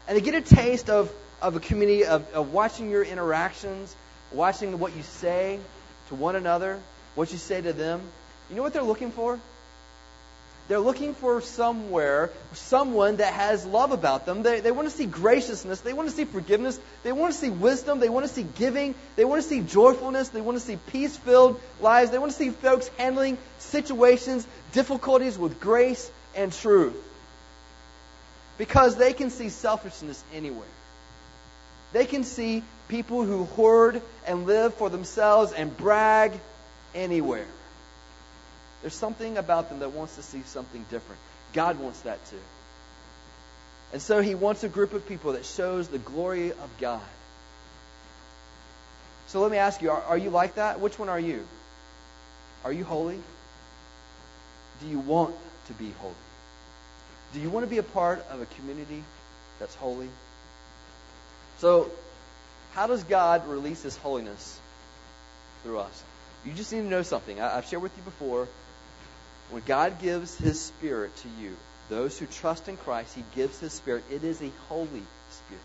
and 0.07 0.17
they 0.17 0.21
get 0.21 0.35
a 0.35 0.41
taste 0.41 0.89
of 0.89 1.11
of 1.41 1.55
a 1.55 1.59
community 1.59 2.05
of, 2.05 2.33
of 2.33 2.53
watching 2.53 2.89
your 2.89 3.03
interactions, 3.03 3.95
watching 4.31 4.79
what 4.79 4.95
you 4.95 5.03
say 5.03 5.59
to 6.09 6.15
one 6.15 6.35
another, 6.35 6.79
what 7.13 7.31
you 7.31 7.37
say 7.37 7.61
to 7.61 7.73
them, 7.73 8.01
you 8.49 8.55
know 8.55 8.63
what 8.63 8.73
they're 8.73 8.83
looking 8.83 9.11
for? 9.11 9.39
They're 10.67 10.79
looking 10.79 11.13
for 11.13 11.41
somewhere, 11.41 12.31
someone 12.53 13.17
that 13.17 13.33
has 13.33 13.65
love 13.65 13.91
about 13.91 14.25
them. 14.25 14.41
They, 14.41 14.61
they 14.61 14.71
want 14.71 14.89
to 14.89 14.95
see 14.95 15.05
graciousness. 15.05 15.81
They 15.81 15.93
want 15.93 16.09
to 16.09 16.15
see 16.15 16.25
forgiveness. 16.25 16.79
They 17.03 17.11
want 17.11 17.33
to 17.33 17.39
see 17.39 17.51
wisdom. 17.51 17.99
They 17.99 18.09
want 18.09 18.25
to 18.25 18.33
see 18.33 18.47
giving. 18.57 18.95
They 19.15 19.25
want 19.25 19.43
to 19.43 19.47
see 19.47 19.61
joyfulness. 19.61 20.29
They 20.29 20.41
want 20.41 20.57
to 20.57 20.63
see 20.63 20.77
peace 20.87 21.15
filled 21.15 21.61
lives. 21.81 22.09
They 22.09 22.17
want 22.17 22.31
to 22.31 22.37
see 22.37 22.49
folks 22.49 22.87
handling 22.97 23.37
situations, 23.59 24.47
difficulties 24.73 25.37
with 25.37 25.59
grace 25.59 26.09
and 26.35 26.51
truth. 26.51 26.95
Because 28.57 28.95
they 28.95 29.13
can 29.13 29.29
see 29.29 29.49
selfishness 29.49 30.23
anywhere. 30.33 30.67
They 31.93 32.05
can 32.05 32.23
see 32.23 32.63
people 32.87 33.23
who 33.23 33.45
hoard 33.45 34.01
and 34.25 34.47
live 34.47 34.73
for 34.73 34.89
themselves 34.89 35.51
and 35.53 35.75
brag 35.77 36.31
anywhere. 36.95 37.45
There's 38.85 38.93
something 38.93 39.39
about 39.39 39.69
them 39.69 39.79
that 39.79 39.93
wants 39.93 40.15
to 40.17 40.21
see 40.21 40.43
something 40.43 40.85
different. 40.91 41.19
God 41.53 41.79
wants 41.79 42.01
that 42.01 42.23
too. 42.27 42.37
And 43.91 43.99
so 43.99 44.21
he 44.21 44.35
wants 44.35 44.63
a 44.63 44.69
group 44.69 44.93
of 44.93 45.07
people 45.07 45.33
that 45.33 45.43
shows 45.43 45.87
the 45.87 45.97
glory 45.97 46.51
of 46.51 46.69
God. 46.79 47.01
So 49.25 49.41
let 49.41 49.49
me 49.49 49.57
ask 49.57 49.81
you, 49.81 49.89
are, 49.89 50.03
are 50.03 50.19
you 50.19 50.29
like 50.29 50.57
that? 50.57 50.79
Which 50.79 50.99
one 50.99 51.09
are 51.09 51.19
you? 51.19 51.47
Are 52.63 52.71
you 52.71 52.83
holy? 52.83 53.19
Do 54.81 54.87
you 54.87 54.99
want 54.99 55.33
to 55.65 55.73
be 55.73 55.89
holy? 55.99 56.13
Do 57.33 57.39
you 57.39 57.49
want 57.49 57.65
to 57.65 57.69
be 57.71 57.79
a 57.79 57.83
part 57.83 58.23
of 58.29 58.39
a 58.39 58.45
community 58.45 59.03
that's 59.57 59.73
holy? 59.73 60.09
So, 61.57 61.89
how 62.73 62.85
does 62.85 63.03
God 63.03 63.47
release 63.47 63.81
His 63.81 63.97
holiness 63.97 64.59
through 65.63 65.79
us? 65.79 66.03
You 66.45 66.53
just 66.53 66.71
need 66.71 66.81
to 66.81 66.87
know 66.87 67.01
something. 67.01 67.41
I, 67.41 67.55
have 67.55 67.65
shared 67.65 67.81
with 67.81 67.97
you 67.97 68.03
before. 68.03 68.47
When 69.51 69.63
God 69.65 70.01
gives 70.01 70.35
His 70.37 70.59
Spirit 70.59 71.15
to 71.17 71.27
you, 71.41 71.55
those 71.89 72.17
who 72.17 72.25
trust 72.25 72.67
in 72.67 72.77
Christ, 72.77 73.15
He 73.15 73.23
gives 73.35 73.59
His 73.59 73.73
Spirit. 73.73 74.03
It 74.11 74.23
is 74.23 74.41
a 74.41 74.49
holy 74.69 75.03
Spirit. 75.29 75.63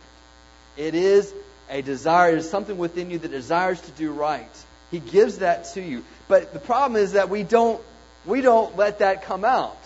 It 0.77 0.95
is 0.95 1.33
a 1.69 1.83
desire, 1.83 2.33
it 2.33 2.39
is 2.39 2.51
something 2.51 2.77
within 2.77 3.11
you 3.11 3.19
that 3.19 3.31
desires 3.31 3.81
to 3.81 3.91
do 3.93 4.13
right. 4.13 4.65
He 4.91 4.99
gives 4.99 5.39
that 5.39 5.67
to 5.75 5.81
you. 5.81 6.05
But 6.29 6.53
the 6.53 6.59
problem 6.59 7.01
is 7.01 7.13
that 7.13 7.29
we 7.29 7.43
don't 7.43 7.81
we 8.27 8.43
don't 8.43 8.77
let 8.77 8.99
that 8.99 9.23
come 9.23 9.45
out. 9.45 9.79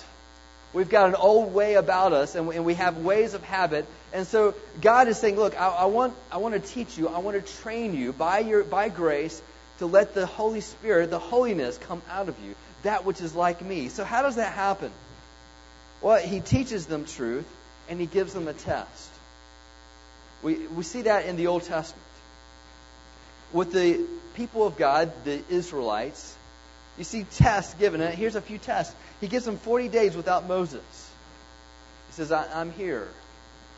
We've 0.72 0.88
got 0.88 1.08
an 1.08 1.14
old 1.14 1.54
way 1.54 1.74
about 1.74 2.12
us, 2.12 2.34
and 2.34 2.48
we, 2.48 2.74
have 2.74 2.98
ways 2.98 3.34
of 3.34 3.44
habit. 3.44 3.86
And 4.12 4.26
so 4.26 4.56
God 4.80 5.06
is 5.06 5.16
saying, 5.18 5.36
"Look, 5.36 5.60
I, 5.60 5.68
I, 5.68 5.84
want 5.84 6.14
I 6.32 6.38
want 6.38 6.54
to 6.54 6.60
teach 6.60 6.98
you. 6.98 7.08
I 7.08 7.18
want 7.18 7.44
to 7.44 7.52
train 7.62 7.94
you 7.94 8.12
by 8.12 8.40
your 8.40 8.64
by 8.64 8.88
grace 8.88 9.40
to 9.78 9.86
let 9.86 10.14
the 10.14 10.26
Holy 10.26 10.60
Spirit, 10.60 11.10
the 11.10 11.18
holiness, 11.20 11.78
come 11.78 12.02
out 12.10 12.28
of 12.28 12.36
you, 12.44 12.56
that 12.84 13.04
which 13.04 13.20
is 13.20 13.34
like 13.34 13.60
me." 13.60 13.88
So 13.88 14.04
how 14.04 14.22
does 14.22 14.36
that 14.36 14.52
happen? 14.52 14.92
Well, 16.00 16.18
He 16.18 16.40
teaches 16.40 16.86
them 16.86 17.04
truth, 17.04 17.46
and 17.88 18.00
He 18.00 18.06
gives 18.06 18.32
them 18.32 18.48
a 18.48 18.54
test. 18.54 19.10
We 20.42 20.66
we 20.68 20.82
see 20.82 21.02
that 21.02 21.26
in 21.26 21.36
the 21.36 21.48
Old 21.48 21.64
Testament 21.64 22.02
with 23.52 23.72
the 23.72 24.04
people 24.34 24.66
of 24.66 24.76
God, 24.76 25.12
the 25.24 25.42
Israelites 25.48 26.36
you 26.96 27.04
see 27.04 27.24
tests 27.24 27.74
given. 27.74 28.00
And 28.00 28.14
here's 28.14 28.36
a 28.36 28.40
few 28.40 28.58
tests. 28.58 28.94
He 29.20 29.26
gives 29.26 29.44
them 29.44 29.56
40 29.58 29.88
days 29.88 30.16
without 30.16 30.46
Moses. 30.46 31.10
He 32.08 32.14
says, 32.14 32.30
I'm 32.30 32.72
here. 32.72 33.08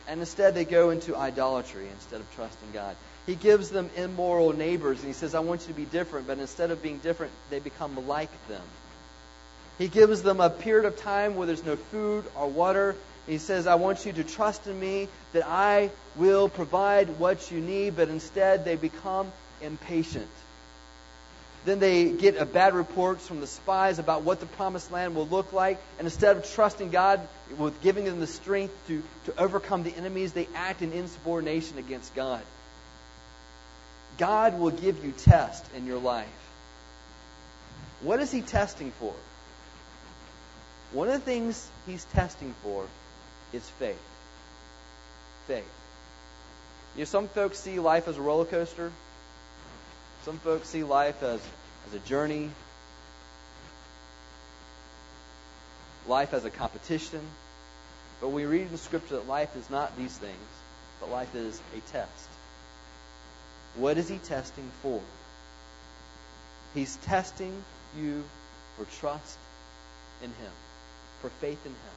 And 0.09 0.21
instead, 0.21 0.55
they 0.55 0.64
go 0.64 0.90
into 0.90 1.16
idolatry 1.16 1.88
instead 1.88 2.21
of 2.21 2.35
trusting 2.37 2.73
God. 2.73 2.95
He 3.27 3.35
gives 3.35 3.71
them 3.71 3.90
immoral 3.97 4.53
neighbors, 4.53 4.99
and 4.99 5.09
he 5.09 5.14
says, 5.14 5.35
I 5.35 5.40
want 5.40 5.62
you 5.62 5.69
to 5.69 5.75
be 5.75 5.85
different. 5.85 6.29
But 6.29 6.38
instead 6.38 6.71
of 6.71 6.83
being 6.83 6.99
different, 6.99 7.33
they 7.51 7.59
become 7.59 8.07
like 8.07 8.31
them. 8.49 8.62
He 9.79 9.89
gives 9.89 10.23
them 10.23 10.41
a 10.41 10.51
period 10.51 10.87
of 10.87 10.97
time 10.97 11.37
where 11.37 11.47
there's 11.47 11.65
no 11.65 11.77
food 11.77 12.25
or 12.35 12.49
water. 12.49 12.97
He 13.27 13.39
says, 13.39 13.67
I 13.67 13.75
want 13.75 14.07
you 14.07 14.12
to 14.12 14.25
trust 14.25 14.67
in 14.67 14.79
me 14.79 15.09
that 15.33 15.47
I 15.47 15.91
will 16.15 16.49
provide 16.49 17.19
what 17.19 17.51
you 17.51 17.61
need, 17.61 17.97
but 17.97 18.09
instead 18.09 18.65
they 18.65 18.77
become 18.77 19.31
impatient. 19.61 20.29
Then 21.67 21.81
they 21.81 22.11
get 22.11 22.37
a 22.37 22.47
bad 22.47 22.75
reports 22.75 23.27
from 23.27 23.41
the 23.41 23.47
spies 23.49 23.99
about 23.99 24.23
what 24.23 24.39
the 24.39 24.47
promised 24.47 24.93
land 24.93 25.17
will 25.17 25.27
look 25.27 25.53
like. 25.53 25.79
And 25.99 26.07
instead 26.07 26.37
of 26.37 26.49
trusting 26.55 26.91
God 26.91 27.21
with 27.59 27.83
giving 27.83 28.05
them 28.05 28.21
the 28.21 28.29
strength 28.29 28.73
to, 28.87 29.03
to 29.25 29.39
overcome 29.39 29.83
the 29.83 29.95
enemies, 29.95 30.33
they 30.33 30.49
act 30.55 30.83
in 30.83 30.93
insubordination 30.93 31.79
against 31.79 32.15
God. 32.15 32.41
God 34.17 34.59
will 34.61 34.71
give 34.71 35.05
you 35.05 35.11
tests 35.11 35.69
in 35.77 35.87
your 35.87 35.99
life. 35.99 36.29
What 38.01 38.21
is 38.21 38.31
He 38.31 38.43
testing 38.43 38.93
for? 38.93 39.15
One 40.92 41.09
of 41.09 41.14
the 41.14 41.20
things 41.20 41.68
He's 41.87 42.05
testing 42.07 42.55
for 42.62 42.87
is 43.53 43.68
faith. 43.68 44.01
Faith. 45.46 45.64
You 46.94 47.01
know, 47.01 47.05
some 47.05 47.29
folks 47.29 47.59
see 47.59 47.79
life 47.79 48.09
as 48.09 48.16
a 48.16 48.22
roller 48.22 48.44
coaster. 48.44 48.90
Some 50.25 50.38
folks 50.38 50.68
see 50.68 50.83
life 50.83 51.22
as, 51.22 51.40
as 51.87 51.94
a 51.94 51.99
journey, 52.01 52.51
life 56.09 56.35
as 56.35 56.44
a 56.44 56.51
competition. 56.51 57.20
But 58.20 58.29
we 58.29 58.44
read 58.44 58.68
in 58.70 58.77
Scripture 58.79 59.16
that 59.16 59.29
life 59.29 59.55
is 59.57 59.68
not 59.70 59.96
these 59.96 60.16
things, 60.16 60.35
but 61.01 61.11
life 61.11 61.35
is 61.35 61.61
a 61.77 61.81
test. 61.92 62.29
What 63.77 63.99
is 63.99 64.09
He 64.09 64.18
testing 64.18 64.70
for? 64.83 65.01
He's 66.75 66.96
testing 66.96 67.53
you 67.99 68.25
for 68.77 68.85
trust 68.99 69.38
in 70.22 70.31
Him, 70.31 70.53
for 71.21 71.29
faith 71.29 71.65
in 71.65 71.73
Him. 71.73 71.97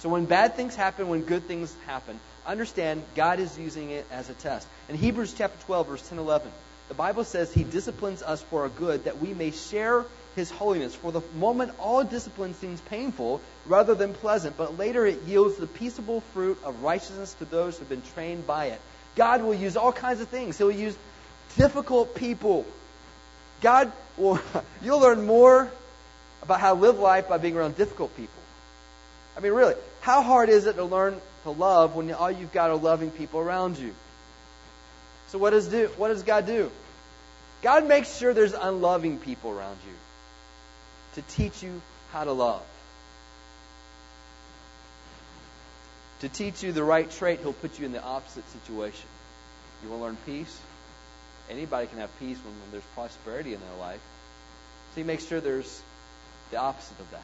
So 0.00 0.08
when 0.08 0.24
bad 0.24 0.54
things 0.54 0.74
happen, 0.74 1.08
when 1.08 1.22
good 1.22 1.44
things 1.44 1.74
happen, 1.86 2.18
understand 2.46 3.02
God 3.14 3.38
is 3.38 3.58
using 3.58 3.90
it 3.90 4.06
as 4.10 4.30
a 4.30 4.34
test. 4.34 4.66
In 4.88 4.96
Hebrews 4.96 5.34
chapter 5.36 5.62
12, 5.66 5.88
verse 5.88 6.08
10 6.08 6.18
11, 6.18 6.50
the 6.88 6.94
Bible 6.94 7.24
says 7.24 7.52
he 7.52 7.64
disciplines 7.64 8.22
us 8.22 8.42
for 8.42 8.62
our 8.62 8.68
good 8.68 9.04
that 9.04 9.20
we 9.20 9.34
may 9.34 9.50
share 9.50 10.04
his 10.36 10.50
holiness. 10.50 10.94
For 10.94 11.12
the 11.12 11.20
moment, 11.36 11.72
all 11.78 12.02
discipline 12.02 12.54
seems 12.54 12.80
painful 12.80 13.40
rather 13.66 13.94
than 13.94 14.14
pleasant, 14.14 14.56
but 14.56 14.78
later 14.78 15.06
it 15.06 15.22
yields 15.22 15.56
the 15.56 15.66
peaceable 15.66 16.22
fruit 16.32 16.58
of 16.64 16.82
righteousness 16.82 17.34
to 17.34 17.44
those 17.44 17.74
who 17.74 17.80
have 17.80 17.88
been 17.88 18.02
trained 18.14 18.46
by 18.46 18.66
it. 18.66 18.80
God 19.16 19.42
will 19.42 19.54
use 19.54 19.76
all 19.76 19.92
kinds 19.92 20.20
of 20.20 20.28
things. 20.28 20.56
He'll 20.56 20.70
use 20.70 20.96
difficult 21.56 22.14
people. 22.14 22.64
God 23.60 23.92
will, 24.16 24.40
you'll 24.82 25.00
learn 25.00 25.26
more 25.26 25.70
about 26.42 26.60
how 26.60 26.74
to 26.74 26.80
live 26.80 26.98
life 26.98 27.28
by 27.28 27.38
being 27.38 27.56
around 27.56 27.76
difficult 27.76 28.16
people. 28.16 28.42
I 29.36 29.40
mean, 29.40 29.52
really, 29.52 29.74
how 30.00 30.22
hard 30.22 30.48
is 30.48 30.66
it 30.66 30.74
to 30.76 30.84
learn 30.84 31.20
to 31.44 31.50
love 31.50 31.94
when 31.94 32.12
all 32.12 32.30
you've 32.30 32.52
got 32.52 32.70
are 32.70 32.76
loving 32.76 33.10
people 33.10 33.40
around 33.40 33.78
you? 33.78 33.94
So 35.28 35.38
what 35.38 35.50
does 35.50 35.68
do? 35.68 35.88
What 35.96 36.08
does 36.08 36.22
God 36.22 36.46
do? 36.46 36.70
God 37.62 37.86
makes 37.86 38.16
sure 38.16 38.34
there's 38.34 38.54
unloving 38.54 39.18
people 39.18 39.50
around 39.50 39.78
you 39.86 39.94
to 41.14 41.22
teach 41.36 41.62
you 41.62 41.80
how 42.12 42.24
to 42.24 42.32
love. 42.32 42.62
To 46.20 46.28
teach 46.28 46.62
you 46.62 46.72
the 46.72 46.84
right 46.84 47.10
trait, 47.10 47.40
He'll 47.40 47.52
put 47.52 47.78
you 47.78 47.86
in 47.86 47.92
the 47.92 48.02
opposite 48.02 48.44
situation. 48.50 49.08
You 49.82 49.90
want 49.90 50.00
to 50.00 50.04
learn 50.04 50.16
peace? 50.26 50.60
Anybody 51.48 51.86
can 51.86 51.98
have 51.98 52.10
peace 52.18 52.36
when, 52.38 52.54
when 52.60 52.70
there's 52.72 52.84
prosperity 52.94 53.54
in 53.54 53.60
their 53.60 53.78
life. 53.78 54.00
So 54.94 55.00
He 55.00 55.02
makes 55.04 55.26
sure 55.26 55.40
there's 55.40 55.82
the 56.50 56.58
opposite 56.58 56.98
of 57.00 57.10
that. 57.10 57.22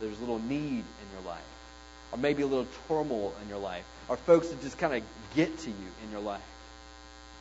There's 0.00 0.16
a 0.16 0.20
little 0.20 0.40
need 0.40 0.80
in 0.80 1.08
your 1.14 1.26
life 1.26 1.42
or 2.14 2.18
maybe 2.18 2.42
a 2.42 2.46
little 2.46 2.66
turmoil 2.86 3.34
in 3.42 3.48
your 3.48 3.58
life, 3.58 3.84
or 4.08 4.16
folks 4.16 4.48
that 4.48 4.62
just 4.62 4.78
kind 4.78 4.94
of 4.94 5.02
get 5.34 5.58
to 5.58 5.68
you 5.68 5.86
in 6.04 6.12
your 6.12 6.20
life. 6.20 6.40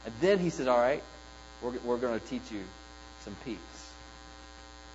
And 0.06 0.14
then 0.20 0.40
he 0.40 0.50
says, 0.50 0.68
All 0.68 0.80
right, 0.80 1.04
we're, 1.62 1.74
we're 1.86 1.98
going 1.98 2.20
to 2.20 2.26
teach 2.26 2.52
you 2.52 2.62
some 3.24 3.36
peace. 3.46 3.58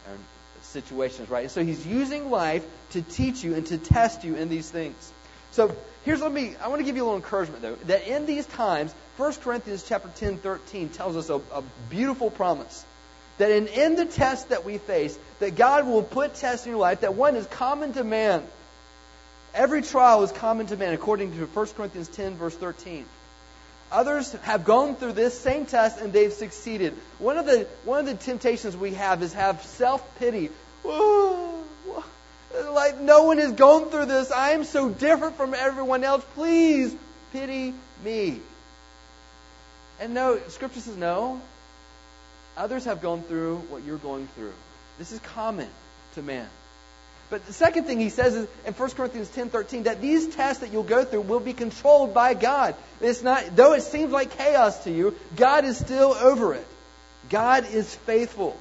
And 0.09 0.19
situations, 0.63 1.31
right? 1.31 1.45
And 1.45 1.51
so 1.51 1.65
he's 1.65 1.87
using 1.87 2.29
life 2.29 2.67
to 2.91 3.03
teach 3.03 3.45
you 3.45 3.55
and 3.55 3.65
to 3.69 3.79
test 3.79 4.25
you 4.25 4.35
in 4.35 4.49
these 4.49 4.69
things. 4.69 5.13
So 5.53 5.75
here's 6.05 6.21
let 6.21 6.33
me 6.33 6.57
I 6.61 6.69
want 6.69 6.81
to 6.81 6.85
give 6.85 6.97
you 6.97 7.03
a 7.03 7.07
little 7.07 7.17
encouragement 7.17 7.63
though 7.63 7.77
that 7.87 8.09
in 8.09 8.27
these 8.27 8.47
times 8.47 8.93
1 9.17 9.35
Corinthians 9.35 9.85
chapter 9.87 10.11
10 10.17 10.39
13 10.39 10.89
tells 10.89 11.17
us 11.17 11.31
a, 11.31 11.37
a 11.37 11.63
beautiful 11.89 12.31
promise 12.31 12.85
that 13.39 13.51
in, 13.51 13.67
in 13.69 13.97
the 13.97 14.05
test 14.05 14.51
that 14.51 14.65
we 14.65 14.79
face 14.79 15.19
that 15.41 15.57
God 15.57 15.87
will 15.87 16.03
put 16.03 16.35
tests 16.35 16.67
in 16.67 16.73
your 16.73 16.81
life 16.81 17.01
that 17.01 17.15
one 17.15 17.37
is 17.37 17.47
common 17.47 17.93
to 17.95 18.05
man 18.05 18.43
Every 19.55 19.83
trial 19.83 20.23
is 20.23 20.33
common 20.33 20.67
to 20.69 20.77
man, 20.77 20.95
according 20.95 21.33
to 21.33 21.47
1 21.47 21.67
Corinthians 21.69 22.09
10, 22.09 22.37
verse 22.37 22.55
13. 22.55 23.05
Others 23.91 24.33
have 24.43 24.65
gone 24.65 24.95
through 24.97 25.13
this 25.13 25.39
same 25.39 25.65
test 25.65 26.01
and 26.01 26.13
they've 26.13 26.33
succeeded. 26.33 26.93
One 27.19 27.39
of 27.39 27.47
the, 27.47 27.67
one 27.85 28.01
of 28.01 28.07
the 28.07 28.15
temptations 28.15 28.77
we 28.77 28.93
have 28.95 29.23
is 29.23 29.33
have 29.33 29.63
self 29.63 30.19
pity. 30.19 30.51
Like, 32.71 33.01
no 33.01 33.25
one 33.25 33.39
has 33.39 33.53
gone 33.53 33.91
through 33.91 34.07
this. 34.07 34.31
I 34.31 34.51
am 34.51 34.65
so 34.65 34.91
different 34.91 35.37
from 35.37 35.55
everyone 35.55 36.05
else. 36.05 36.25
Please 36.35 36.95
pity 37.33 37.75
me. 38.05 38.41
And 40.01 40.15
no, 40.15 40.39
Scripture 40.49 40.81
says 40.81 40.97
no. 40.97 41.41
Others 42.59 42.87
have 42.87 43.01
gone 43.01 43.23
through 43.23 43.59
what 43.71 43.85
you're 43.85 43.99
going 43.99 44.27
through. 44.35 44.53
This 44.99 45.13
is 45.13 45.21
common 45.21 45.69
to 46.17 46.23
man. 46.23 46.49
But 47.31 47.47
the 47.47 47.53
second 47.53 47.85
thing 47.85 48.01
he 48.01 48.09
says 48.09 48.35
is 48.35 48.49
in 48.67 48.75
1 48.75 48.91
Corinthians 48.97 49.29
10:13 49.29 49.85
that 49.85 50.01
these 50.01 50.35
tests 50.35 50.63
that 50.63 50.73
you'll 50.73 50.83
go 50.83 51.05
through 51.05 51.21
will 51.21 51.41
be 51.41 51.53
controlled 51.53 52.15
by 52.15 52.35
God. 52.35 52.75
It's 53.01 53.23
not 53.23 53.55
though 53.55 53.75
it 53.75 53.83
seems 53.83 54.11
like 54.11 54.37
chaos 54.37 54.85
to 54.85 54.91
you, 54.91 55.15
God 55.37 55.65
is 55.65 55.79
still 55.79 56.15
over 56.15 56.55
it. 56.55 56.67
God 57.31 57.65
is 57.71 57.95
faithful. 57.95 58.57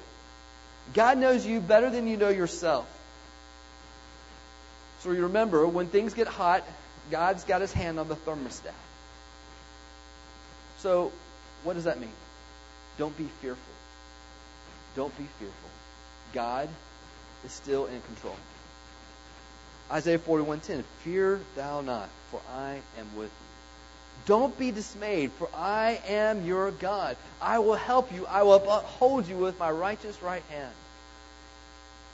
God 0.94 1.18
knows 1.18 1.44
you 1.46 1.60
better 1.60 1.90
than 1.90 2.08
you 2.08 2.18
know 2.18 2.30
yourself. 2.30 2.86
So 5.00 5.12
you 5.12 5.24
remember 5.24 5.66
when 5.66 5.88
things 5.88 6.14
get 6.14 6.28
hot, 6.28 6.64
God's 7.10 7.46
got 7.46 7.62
his 7.62 7.74
hand 7.74 8.00
on 8.00 8.08
the 8.08 8.16
thermostat. 8.16 8.78
So 10.80 11.12
what 11.64 11.74
does 11.74 11.86
that 11.86 12.00
mean? 12.00 12.12
Don't 12.98 13.18
be 13.18 13.28
fearful. 13.42 13.77
Don't 14.98 15.16
be 15.16 15.28
fearful. 15.38 15.70
God 16.34 16.68
is 17.46 17.52
still 17.52 17.86
in 17.86 18.02
control. 18.02 18.36
Isaiah 19.92 20.18
41:10 20.18 20.84
Fear 21.04 21.40
thou 21.56 21.82
not, 21.82 22.10
for 22.32 22.42
I 22.52 22.82
am 22.98 23.16
with 23.16 23.30
you. 23.30 23.48
Don't 24.26 24.58
be 24.58 24.72
dismayed, 24.72 25.32
for 25.34 25.48
I 25.56 26.02
am 26.08 26.46
your 26.46 26.72
God. 26.72 27.16
I 27.40 27.60
will 27.60 27.76
help 27.76 28.12
you. 28.12 28.26
I 28.26 28.42
will 28.42 28.56
uphold 28.56 29.28
you 29.28 29.38
with 29.38 29.60
my 29.60 29.70
righteous 29.70 30.22
right 30.24 30.44
hand. 30.50 30.74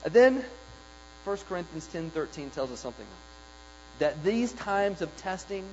And 0.04 0.14
then 0.14 0.46
1 1.24 1.38
Corinthians 1.48 1.88
10:13 1.88 2.50
tells 2.54 2.70
us 2.70 2.82
something 2.82 3.06
else. 3.06 4.00
That 4.00 4.24
these 4.26 4.52
times 4.52 5.02
of 5.02 5.16
testing 5.18 5.66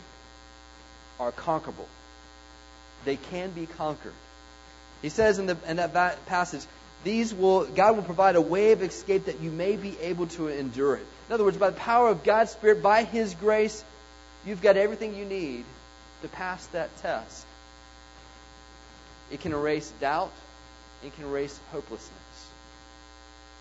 are 1.18 1.32
conquerable. 1.32 1.88
They 3.04 3.16
can 3.16 3.50
be 3.50 3.66
conquered. 3.66 4.14
He 5.02 5.08
says 5.08 5.38
in, 5.38 5.46
the, 5.46 5.56
in 5.66 5.76
that 5.78 6.26
passage, 6.26 6.62
these 7.04 7.32
will 7.32 7.64
God 7.64 7.96
will 7.96 8.02
provide 8.02 8.36
a 8.36 8.40
way 8.40 8.72
of 8.72 8.82
escape 8.82 9.26
that 9.26 9.40
you 9.40 9.50
may 9.50 9.76
be 9.76 9.98
able 10.00 10.26
to 10.28 10.48
endure 10.48 10.96
it. 10.96 11.06
In 11.28 11.34
other 11.34 11.44
words, 11.44 11.56
by 11.56 11.70
the 11.70 11.76
power 11.76 12.08
of 12.08 12.24
God's 12.24 12.50
Spirit, 12.50 12.82
by 12.82 13.04
His 13.04 13.34
grace, 13.34 13.84
you've 14.44 14.62
got 14.62 14.76
everything 14.76 15.14
you 15.14 15.24
need 15.24 15.64
to 16.22 16.28
pass 16.28 16.64
that 16.68 16.94
test. 16.98 17.46
It 19.30 19.40
can 19.40 19.52
erase 19.52 19.90
doubt. 20.00 20.32
It 21.04 21.14
can 21.16 21.24
erase 21.24 21.58
hopelessness. 21.72 22.10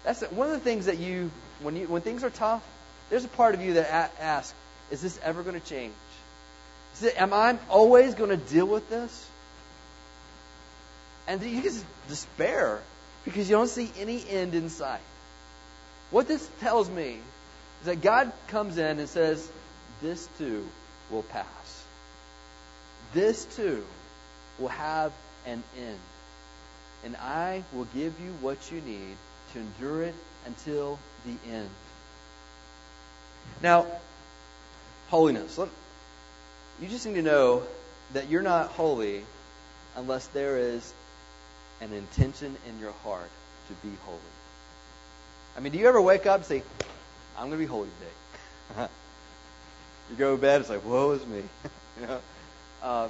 That's 0.04 0.22
one 0.32 0.48
of 0.48 0.54
the 0.54 0.60
things 0.60 0.88
that 0.88 0.98
you, 0.98 1.32
when 1.62 1.76
you, 1.76 1.88
when 1.88 2.02
things 2.02 2.24
are 2.24 2.30
tough, 2.30 2.64
there's 3.10 3.24
a 3.24 3.30
part 3.30 3.56
of 3.56 3.62
you 3.62 3.76
that 3.76 4.14
asks, 4.20 4.54
"Is 4.92 5.02
this 5.02 5.20
ever 5.24 5.44
going 5.44 5.60
to 5.60 5.66
change? 5.66 5.94
It, 7.02 7.20
am 7.22 7.34
I 7.34 7.58
always 7.70 8.16
going 8.16 8.32
to 8.32 8.38
deal 8.38 8.66
with 8.66 8.90
this?" 8.90 9.28
And 11.28 11.42
you 11.42 11.62
just 11.62 11.86
despair 12.10 12.82
because 13.30 13.48
you 13.48 13.56
don't 13.56 13.68
see 13.68 13.92
any 14.00 14.28
end 14.28 14.56
in 14.56 14.70
sight. 14.70 15.02
What 16.10 16.28
this 16.28 16.50
tells 16.62 16.90
me 16.90 17.20
is 17.82 17.86
that 17.86 18.02
God 18.02 18.34
comes 18.48 18.80
in 18.80 19.00
and 19.00 19.08
says, 19.08 19.48
This 20.02 20.28
too 20.40 20.68
will 21.12 21.22
pass. 21.22 21.86
This 23.14 23.46
too 23.56 23.86
will 24.58 24.70
have 24.70 25.14
an 25.46 25.64
end. 25.78 26.00
And 27.06 27.16
I 27.18 27.64
will 27.72 27.86
give 27.94 28.20
you 28.20 28.32
what 28.42 28.72
you 28.72 28.82
need 28.82 29.16
to 29.54 29.60
endure 29.60 30.04
it 30.04 30.16
until 30.48 30.98
the 31.26 31.52
end. 31.52 31.70
Now, 33.62 33.86
holiness. 35.10 35.60
You 36.82 36.88
just 36.88 37.06
need 37.06 37.16
to 37.16 37.22
know 37.22 37.62
that 38.14 38.28
you're 38.30 38.42
not 38.42 38.70
holy 38.70 39.24
unless 39.96 40.26
there 40.28 40.58
is 40.58 40.94
an 41.82 41.94
intention 41.94 42.56
in 42.68 42.80
your 42.80 42.92
heart 43.04 43.30
to 43.68 43.88
be 43.88 43.94
holy. 44.06 44.20
I 45.58 45.62
mean, 45.62 45.72
do 45.72 45.80
you 45.80 45.88
ever 45.88 46.02
wake 46.02 46.26
up 46.26 46.38
and 46.38 46.46
say, 46.46 46.64
I'm 47.38 47.48
going 47.48 47.52
to 47.52 47.58
be 47.58 47.66
holy 47.66 47.90
today? 48.00 48.88
you 50.10 50.16
go 50.18 50.36
to 50.36 50.42
bed, 50.42 50.62
it's 50.62 50.70
like, 50.70 50.86
woe 50.86 51.12
is 51.12 51.26
me. 51.26 51.44
you 52.02 52.08
know? 52.08 52.20
Uh, 52.82 53.10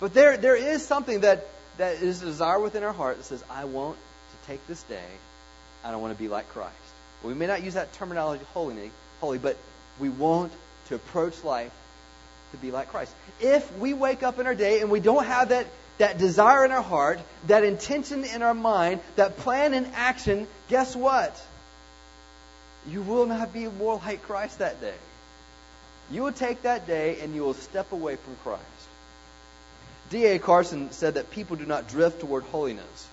but 0.00 0.14
there, 0.14 0.36
there 0.36 0.56
is 0.56 0.84
something 0.86 1.20
that, 1.20 1.46
that 1.78 2.02
is 2.02 2.22
a 2.22 2.26
desire 2.26 2.60
within 2.60 2.82
our 2.82 2.92
heart 2.92 3.16
that 3.16 3.24
says, 3.24 3.42
I 3.50 3.64
want 3.64 3.96
to 3.96 4.46
take 4.46 4.66
this 4.66 4.82
day 4.84 5.08
and 5.84 5.92
I 5.92 5.96
want 5.96 6.16
to 6.16 6.18
be 6.18 6.28
like 6.28 6.48
Christ. 6.50 6.74
Well, 7.22 7.32
we 7.32 7.38
may 7.38 7.46
not 7.46 7.62
use 7.62 7.74
that 7.74 7.92
terminology 7.94 8.44
holy, 8.52 8.90
holy, 9.20 9.38
but 9.38 9.56
we 9.98 10.08
want 10.08 10.52
to 10.88 10.94
approach 10.94 11.42
life 11.44 11.72
to 12.52 12.56
be 12.58 12.70
like 12.70 12.88
Christ. 12.88 13.14
If 13.40 13.76
we 13.78 13.94
wake 13.94 14.22
up 14.22 14.38
in 14.38 14.46
our 14.46 14.54
day 14.54 14.80
and 14.80 14.90
we 14.90 15.00
don't 15.00 15.24
have 15.24 15.48
that 15.48 15.66
that 15.98 16.18
desire 16.18 16.64
in 16.64 16.72
our 16.72 16.82
heart, 16.82 17.20
that 17.46 17.64
intention 17.64 18.24
in 18.24 18.42
our 18.42 18.54
mind, 18.54 19.00
that 19.16 19.38
plan 19.38 19.74
in 19.74 19.86
action, 19.94 20.46
guess 20.68 20.94
what? 20.94 21.40
You 22.88 23.02
will 23.02 23.26
not 23.26 23.52
be 23.52 23.66
more 23.66 24.00
like 24.04 24.22
Christ 24.22 24.58
that 24.58 24.80
day. 24.80 24.94
You 26.10 26.22
will 26.22 26.32
take 26.32 26.62
that 26.62 26.86
day 26.86 27.18
and 27.20 27.34
you 27.34 27.42
will 27.42 27.54
step 27.54 27.92
away 27.92 28.16
from 28.16 28.36
Christ. 28.44 28.62
D.A. 30.10 30.38
Carson 30.38 30.92
said 30.92 31.14
that 31.14 31.32
people 31.32 31.56
do 31.56 31.66
not 31.66 31.88
drift 31.88 32.20
toward 32.20 32.44
holiness. 32.44 33.08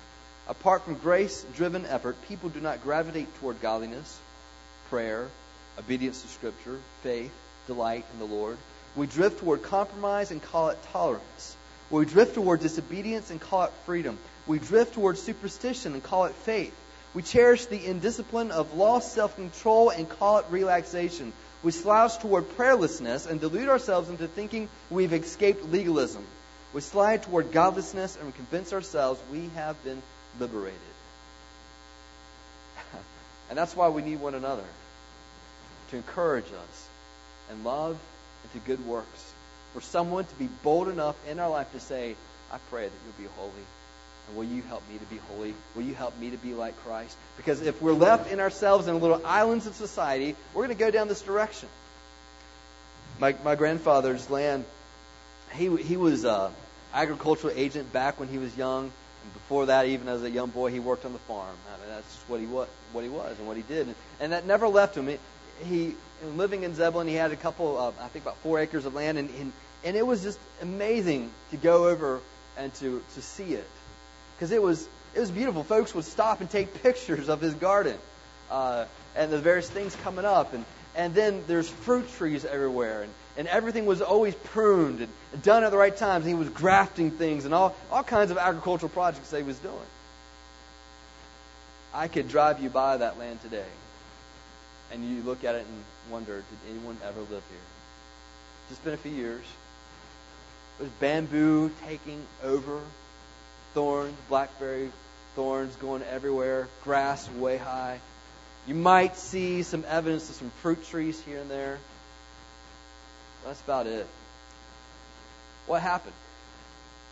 Apart 0.47 0.83
from 0.83 0.95
grace 0.95 1.43
driven 1.55 1.85
effort, 1.85 2.15
people 2.27 2.49
do 2.49 2.59
not 2.59 2.83
gravitate 2.83 3.33
toward 3.39 3.61
godliness, 3.61 4.19
prayer, 4.89 5.27
obedience 5.79 6.21
to 6.21 6.27
Scripture, 6.27 6.77
faith, 7.01 7.33
delight 7.65 8.05
in 8.13 8.19
the 8.19 8.25
Lord. 8.25 8.57
We 8.95 9.07
drift 9.07 9.39
toward 9.39 9.63
compromise 9.63 10.29
and 10.29 10.41
call 10.41 10.69
it 10.69 10.77
tolerance. 10.91 11.57
We 11.93 12.05
drift 12.05 12.33
toward 12.33 12.61
disobedience 12.61 13.29
and 13.29 13.39
call 13.39 13.65
it 13.65 13.71
freedom. 13.85 14.17
We 14.47 14.57
drift 14.57 14.95
toward 14.95 15.19
superstition 15.19 15.93
and 15.93 16.01
call 16.01 16.25
it 16.25 16.33
faith. 16.33 16.73
We 17.13 17.21
cherish 17.21 17.67
the 17.67 17.85
indiscipline 17.85 18.49
of 18.49 18.73
lost 18.73 19.13
self 19.13 19.35
control 19.35 19.91
and 19.91 20.09
call 20.09 20.39
it 20.39 20.47
relaxation. 20.49 21.33
We 21.61 21.69
slouch 21.71 22.17
toward 22.17 22.49
prayerlessness 22.57 23.29
and 23.29 23.39
delude 23.39 23.69
ourselves 23.69 24.09
into 24.09 24.27
thinking 24.27 24.69
we've 24.89 25.13
escaped 25.13 25.71
legalism. 25.71 26.25
We 26.73 26.81
slide 26.81 27.21
toward 27.21 27.51
godlessness 27.51 28.17
and 28.19 28.33
convince 28.33 28.73
ourselves 28.73 29.21
we 29.31 29.49
have 29.53 29.81
been 29.83 30.01
liberated. 30.39 30.79
and 33.49 33.57
that's 33.57 33.75
why 33.75 33.89
we 33.89 34.01
need 34.01 34.19
one 34.19 34.33
another 34.33 34.65
to 35.91 35.97
encourage 35.97 36.45
us 36.45 36.87
in 37.51 37.63
love 37.63 37.99
and 38.41 38.51
to 38.53 38.67
good 38.67 38.83
works 38.83 39.32
for 39.73 39.81
someone 39.81 40.25
to 40.25 40.35
be 40.35 40.47
bold 40.63 40.87
enough 40.87 41.15
in 41.27 41.39
our 41.39 41.49
life 41.49 41.71
to 41.73 41.79
say, 41.79 42.15
I 42.51 42.57
pray 42.69 42.83
that 42.83 42.93
you'll 43.05 43.27
be 43.27 43.33
holy. 43.35 43.51
And 44.27 44.37
will 44.37 44.45
you 44.45 44.61
help 44.61 44.83
me 44.89 44.97
to 44.97 45.05
be 45.05 45.17
holy? 45.17 45.53
Will 45.75 45.83
you 45.83 45.95
help 45.95 46.17
me 46.19 46.29
to 46.29 46.37
be 46.37 46.53
like 46.53 46.77
Christ? 46.83 47.17
Because 47.35 47.61
if 47.61 47.81
we're 47.81 47.93
left 47.93 48.31
in 48.31 48.39
ourselves 48.39 48.87
in 48.87 48.99
little 48.99 49.21
islands 49.25 49.67
of 49.67 49.75
society, 49.75 50.35
we're 50.53 50.65
going 50.65 50.77
to 50.77 50.83
go 50.83 50.91
down 50.91 51.07
this 51.07 51.21
direction. 51.21 51.67
My, 53.19 53.35
my 53.43 53.55
grandfather's 53.55 54.29
land, 54.29 54.65
he, 55.53 55.75
he 55.77 55.97
was 55.97 56.23
an 56.23 56.51
agricultural 56.93 57.53
agent 57.55 57.91
back 57.91 58.19
when 58.19 58.29
he 58.29 58.37
was 58.37 58.55
young. 58.55 58.91
And 59.23 59.33
before 59.33 59.65
that, 59.67 59.87
even 59.87 60.07
as 60.07 60.23
a 60.23 60.29
young 60.29 60.49
boy, 60.49 60.71
he 60.71 60.79
worked 60.79 61.05
on 61.05 61.13
the 61.13 61.19
farm. 61.19 61.55
I 61.73 61.79
mean, 61.79 61.89
that's 61.95 62.15
what 62.27 62.39
he, 62.39 62.45
was, 62.45 62.67
what 62.91 63.03
he 63.03 63.09
was 63.09 63.37
and 63.39 63.47
what 63.47 63.57
he 63.57 63.63
did. 63.63 63.87
And, 63.87 63.95
and 64.19 64.31
that 64.31 64.45
never 64.45 64.67
left 64.67 64.95
him. 64.95 65.09
It, 65.09 65.19
he 65.65 65.95
living 66.35 66.63
in 66.63 66.75
Zebulon, 66.75 67.07
he 67.07 67.15
had 67.15 67.31
a 67.31 67.35
couple, 67.35 67.77
of, 67.77 67.99
I 67.99 68.07
think 68.07 68.23
about 68.25 68.37
four 68.37 68.59
acres 68.59 68.85
of 68.85 68.93
land, 68.93 69.17
and, 69.17 69.29
and 69.39 69.53
and 69.83 69.97
it 69.97 70.05
was 70.05 70.23
just 70.23 70.39
amazing 70.61 71.29
to 71.51 71.57
go 71.57 71.89
over 71.89 72.21
and 72.57 72.73
to 72.75 73.03
to 73.15 73.21
see 73.21 73.53
it 73.53 73.67
because 74.35 74.51
it 74.51 74.61
was 74.61 74.87
it 75.13 75.19
was 75.19 75.31
beautiful. 75.31 75.63
Folks 75.63 75.93
would 75.93 76.05
stop 76.05 76.41
and 76.41 76.49
take 76.49 76.81
pictures 76.81 77.29
of 77.29 77.41
his 77.41 77.53
garden 77.53 77.97
uh, 78.49 78.85
and 79.15 79.31
the 79.31 79.39
various 79.39 79.69
things 79.69 79.95
coming 79.97 80.25
up, 80.25 80.53
and 80.53 80.65
and 80.95 81.13
then 81.13 81.43
there's 81.47 81.69
fruit 81.69 82.09
trees 82.13 82.45
everywhere, 82.45 83.03
and 83.03 83.13
and 83.35 83.47
everything 83.47 83.85
was 83.85 84.01
always 84.01 84.35
pruned 84.35 85.01
and 85.01 85.43
done 85.43 85.63
at 85.63 85.71
the 85.71 85.77
right 85.77 85.95
times. 85.95 86.25
He 86.25 86.33
was 86.33 86.49
grafting 86.49 87.11
things 87.11 87.45
and 87.45 87.53
all 87.53 87.75
all 87.91 88.03
kinds 88.03 88.31
of 88.31 88.37
agricultural 88.37 88.89
projects 88.89 89.31
he 89.31 89.43
was 89.43 89.57
doing. 89.59 89.75
I 91.93 92.07
could 92.07 92.27
drive 92.27 92.61
you 92.61 92.69
by 92.69 92.97
that 92.97 93.19
land 93.19 93.41
today 93.41 93.65
and 94.91 95.03
you 95.03 95.21
look 95.23 95.43
at 95.43 95.55
it 95.55 95.65
and 95.65 95.83
wonder, 96.11 96.35
did 96.35 96.71
anyone 96.71 96.97
ever 97.03 97.19
live 97.19 97.29
here? 97.29 97.65
It's 98.61 98.69
just 98.69 98.83
been 98.83 98.93
a 98.93 98.97
few 98.97 99.11
years. 99.11 99.45
There's 100.79 100.91
bamboo 100.99 101.71
taking 101.85 102.23
over, 102.43 102.79
thorns, 103.73 104.17
blackberry 104.29 104.91
thorns 105.35 105.75
going 105.77 106.03
everywhere, 106.03 106.67
grass 106.83 107.29
way 107.31 107.57
high. 107.57 107.99
You 108.67 108.75
might 108.75 109.17
see 109.17 109.63
some 109.63 109.83
evidence 109.87 110.29
of 110.29 110.35
some 110.35 110.49
fruit 110.61 110.85
trees 110.85 111.19
here 111.21 111.39
and 111.39 111.49
there. 111.49 111.79
That's 113.45 113.61
about 113.61 113.87
it. 113.87 114.07
What 115.67 115.81
happened? 115.81 116.13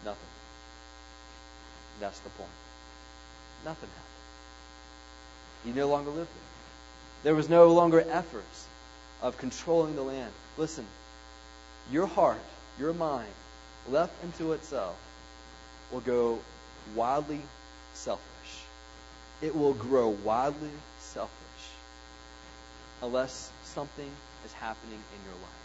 Nothing. 0.05 0.28
That's 1.99 2.19
the 2.19 2.30
point. 2.30 2.49
Nothing 3.65 3.89
happened. 3.89 4.07
You 5.65 5.74
no 5.74 5.88
longer 5.89 6.09
live 6.09 6.28
there. 6.28 6.51
There 7.24 7.36
was 7.36 7.49
no 7.49 7.72
longer 7.74 8.03
efforts 8.09 8.67
of 9.22 9.38
controlling 9.38 9.95
the 9.95 10.01
land. 10.01 10.32
Listen, 10.57 10.86
your 11.91 12.07
heart, 12.07 12.41
your 12.80 12.93
mind, 12.93 13.30
left 13.89 14.13
unto 14.24 14.53
itself, 14.53 14.95
will 15.91 16.01
go 16.01 16.39
wildly 16.95 17.41
selfish. 17.93 18.26
It 19.41 19.55
will 19.55 19.74
grow 19.74 20.09
wildly 20.09 20.69
selfish 20.99 21.32
unless 23.01 23.51
something 23.63 24.09
is 24.45 24.53
happening 24.53 24.99
in 24.99 25.26
your 25.26 25.36
life. 25.36 25.61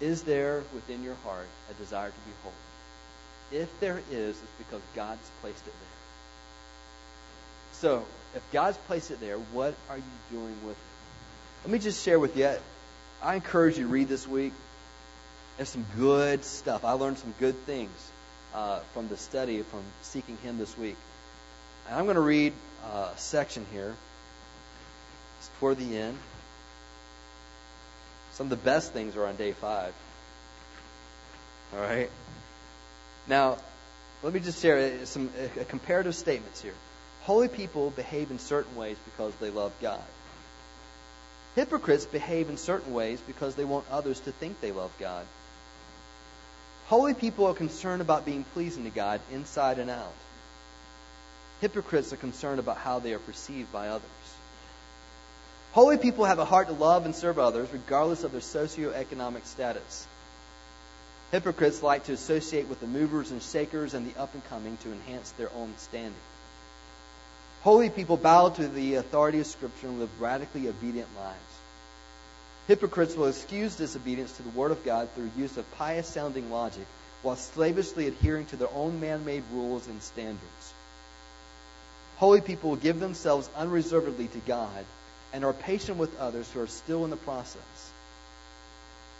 Is 0.00 0.22
there 0.22 0.62
within 0.74 1.02
your 1.02 1.16
heart 1.24 1.48
a 1.70 1.74
desire 1.74 2.08
to 2.08 2.14
be 2.14 2.32
holy? 2.42 3.62
If 3.62 3.80
there 3.80 4.00
is, 4.10 4.36
it's 4.36 4.52
because 4.58 4.80
God's 4.94 5.30
placed 5.42 5.66
it 5.66 5.72
there. 5.72 6.00
So, 7.72 8.04
if 8.34 8.42
God's 8.52 8.76
placed 8.86 9.10
it 9.10 9.20
there, 9.20 9.36
what 9.36 9.74
are 9.88 9.96
you 9.96 10.02
doing 10.30 10.56
with 10.64 10.76
it? 10.76 11.64
Let 11.64 11.72
me 11.72 11.78
just 11.78 12.04
share 12.04 12.18
with 12.18 12.36
you. 12.36 12.50
I 13.22 13.34
encourage 13.34 13.76
you 13.76 13.84
to 13.84 13.90
read 13.90 14.08
this 14.08 14.26
week. 14.26 14.52
There's 15.56 15.68
some 15.68 15.84
good 15.98 16.44
stuff. 16.44 16.84
I 16.84 16.92
learned 16.92 17.18
some 17.18 17.34
good 17.38 17.56
things 17.66 17.90
uh, 18.54 18.80
from 18.94 19.08
the 19.08 19.16
study 19.16 19.62
from 19.62 19.82
Seeking 20.02 20.38
Him 20.38 20.58
this 20.58 20.76
week. 20.78 20.96
And 21.86 21.98
I'm 21.98 22.04
going 22.04 22.14
to 22.14 22.22
read 22.22 22.52
uh, 22.84 23.10
a 23.14 23.18
section 23.18 23.66
here. 23.72 23.94
It's 25.38 25.50
toward 25.58 25.78
the 25.78 25.98
end. 25.98 26.16
Some 28.32 28.46
of 28.46 28.50
the 28.50 28.56
best 28.56 28.92
things 28.92 29.16
are 29.16 29.26
on 29.26 29.36
day 29.36 29.52
five. 29.52 29.92
All 31.74 31.80
right? 31.80 32.10
Now, 33.26 33.58
let 34.22 34.32
me 34.32 34.40
just 34.40 34.62
share 34.62 35.04
some 35.04 35.28
uh, 35.38 35.64
comparative 35.64 36.14
statements 36.14 36.62
here. 36.62 36.74
Holy 37.30 37.46
people 37.46 37.90
behave 37.90 38.32
in 38.32 38.40
certain 38.40 38.74
ways 38.74 38.96
because 39.04 39.32
they 39.36 39.50
love 39.50 39.72
God. 39.80 40.02
Hypocrites 41.54 42.04
behave 42.04 42.48
in 42.48 42.56
certain 42.56 42.92
ways 42.92 43.20
because 43.24 43.54
they 43.54 43.64
want 43.64 43.84
others 43.88 44.18
to 44.18 44.32
think 44.32 44.60
they 44.60 44.72
love 44.72 44.90
God. 44.98 45.24
Holy 46.88 47.14
people 47.14 47.46
are 47.46 47.54
concerned 47.54 48.02
about 48.02 48.26
being 48.26 48.42
pleasing 48.42 48.82
to 48.82 48.90
God 48.90 49.20
inside 49.30 49.78
and 49.78 49.90
out. 49.90 50.12
Hypocrites 51.60 52.12
are 52.12 52.16
concerned 52.16 52.58
about 52.58 52.78
how 52.78 52.98
they 52.98 53.14
are 53.14 53.20
perceived 53.20 53.72
by 53.72 53.90
others. 53.90 54.34
Holy 55.70 55.98
people 55.98 56.24
have 56.24 56.40
a 56.40 56.44
heart 56.44 56.66
to 56.66 56.74
love 56.74 57.04
and 57.04 57.14
serve 57.14 57.38
others 57.38 57.68
regardless 57.72 58.24
of 58.24 58.32
their 58.32 58.40
socioeconomic 58.40 59.46
status. 59.46 60.04
Hypocrites 61.30 61.80
like 61.80 62.06
to 62.06 62.12
associate 62.12 62.66
with 62.66 62.80
the 62.80 62.88
movers 62.88 63.30
and 63.30 63.40
shakers 63.40 63.94
and 63.94 64.04
the 64.04 64.20
up 64.20 64.34
and 64.34 64.44
coming 64.48 64.76
to 64.78 64.90
enhance 64.90 65.30
their 65.38 65.52
own 65.54 65.72
standing. 65.76 66.16
Holy 67.62 67.90
people 67.90 68.16
bow 68.16 68.48
to 68.48 68.68
the 68.68 68.94
authority 68.94 69.40
of 69.40 69.46
Scripture 69.46 69.88
and 69.88 70.00
live 70.00 70.20
radically 70.20 70.68
obedient 70.68 71.08
lives. 71.18 71.38
Hypocrites 72.68 73.14
will 73.14 73.26
excuse 73.26 73.76
disobedience 73.76 74.34
to 74.36 74.42
the 74.42 74.50
Word 74.50 74.70
of 74.70 74.82
God 74.84 75.10
through 75.10 75.30
use 75.36 75.56
of 75.58 75.70
pious 75.72 76.06
sounding 76.06 76.50
logic 76.50 76.86
while 77.22 77.36
slavishly 77.36 78.06
adhering 78.06 78.46
to 78.46 78.56
their 78.56 78.72
own 78.74 78.98
man 79.00 79.26
made 79.26 79.42
rules 79.52 79.86
and 79.88 80.02
standards. 80.02 80.72
Holy 82.16 82.40
people 82.40 82.70
will 82.70 82.76
give 82.76 82.98
themselves 82.98 83.50
unreservedly 83.54 84.28
to 84.28 84.38
God 84.38 84.84
and 85.32 85.44
are 85.44 85.52
patient 85.52 85.98
with 85.98 86.18
others 86.18 86.50
who 86.52 86.60
are 86.60 86.66
still 86.66 87.04
in 87.04 87.10
the 87.10 87.16
process. 87.16 87.90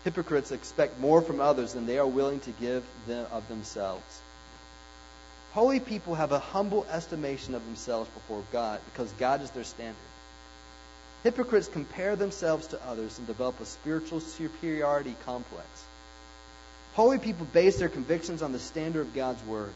Hypocrites 0.05 0.51
expect 0.51 0.99
more 0.99 1.20
from 1.20 1.41
others 1.41 1.74
than 1.74 1.84
they 1.84 1.99
are 1.99 2.07
willing 2.07 2.41
to 2.41 2.51
give 2.53 2.84
them 3.07 3.26
of 3.32 3.47
themselves. 3.49 4.20
Holy 5.53 5.80
people 5.80 6.14
have 6.14 6.30
a 6.30 6.38
humble 6.38 6.86
estimation 6.92 7.57
of 7.57 7.64
themselves 7.64 8.09
before 8.11 8.44
God 8.53 8.80
because 8.92 9.11
God 9.12 9.42
is 9.42 9.51
their 9.51 9.64
standard. 9.64 9.96
Hypocrites 11.24 11.66
compare 11.66 12.14
themselves 12.14 12.68
to 12.68 12.86
others 12.86 13.18
and 13.18 13.26
develop 13.26 13.61
a 13.61 13.66
spiritual 13.66 14.20
superiority 14.20 15.16
complex. 15.26 15.66
Holy 16.94 17.18
people 17.18 17.46
base 17.46 17.78
their 17.78 17.88
convictions 17.88 18.42
on 18.42 18.53
the 18.53 18.61
standard 18.61 19.03
of 19.03 19.14
God's 19.14 19.44
Word. 19.44 19.72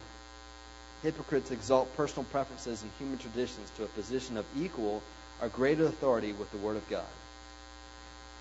Hypocrites 1.03 1.51
exalt 1.51 1.95
personal 1.97 2.25
preferences 2.25 2.83
and 2.83 2.91
human 2.99 3.19
traditions 3.19 3.71
to 3.77 3.85
a 3.85 3.89
position 3.89 4.37
of 4.37 4.47
equal 4.57 5.03
or 5.43 5.49
greater 5.49 5.87
authority 5.87 6.33
with 6.33 6.51
the 6.53 6.59
Word 6.59 6.77
of 6.77 6.89
God. 6.89 7.05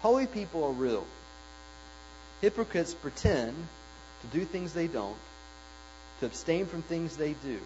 Holy 0.01 0.27
people 0.27 0.63
are 0.65 0.71
real. 0.71 1.05
Hypocrites 2.41 2.93
pretend 2.93 3.55
to 4.21 4.37
do 4.37 4.45
things 4.45 4.73
they 4.73 4.87
don't 4.87 5.17
to 6.23 6.27
abstain 6.27 6.65
from 6.65 6.81
things 6.83 7.17
they 7.17 7.33
do. 7.33 7.59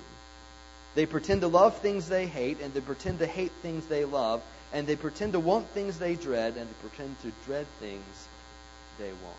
They 0.95 1.05
pretend 1.05 1.41
to 1.41 1.47
love 1.47 1.77
things 1.77 2.09
they 2.09 2.25
hate, 2.25 2.59
and 2.59 2.73
they 2.73 2.81
pretend 2.81 3.19
to 3.19 3.27
hate 3.27 3.51
things 3.61 3.85
they 3.85 4.03
love, 4.03 4.41
and 4.73 4.87
they 4.87 4.95
pretend 4.95 5.33
to 5.33 5.39
want 5.39 5.67
things 5.69 5.99
they 5.99 6.15
dread, 6.15 6.57
and 6.57 6.67
they 6.67 6.73
pretend 6.81 7.21
to 7.21 7.31
dread 7.45 7.67
things 7.79 8.27
they 8.97 9.09
want. 9.09 9.37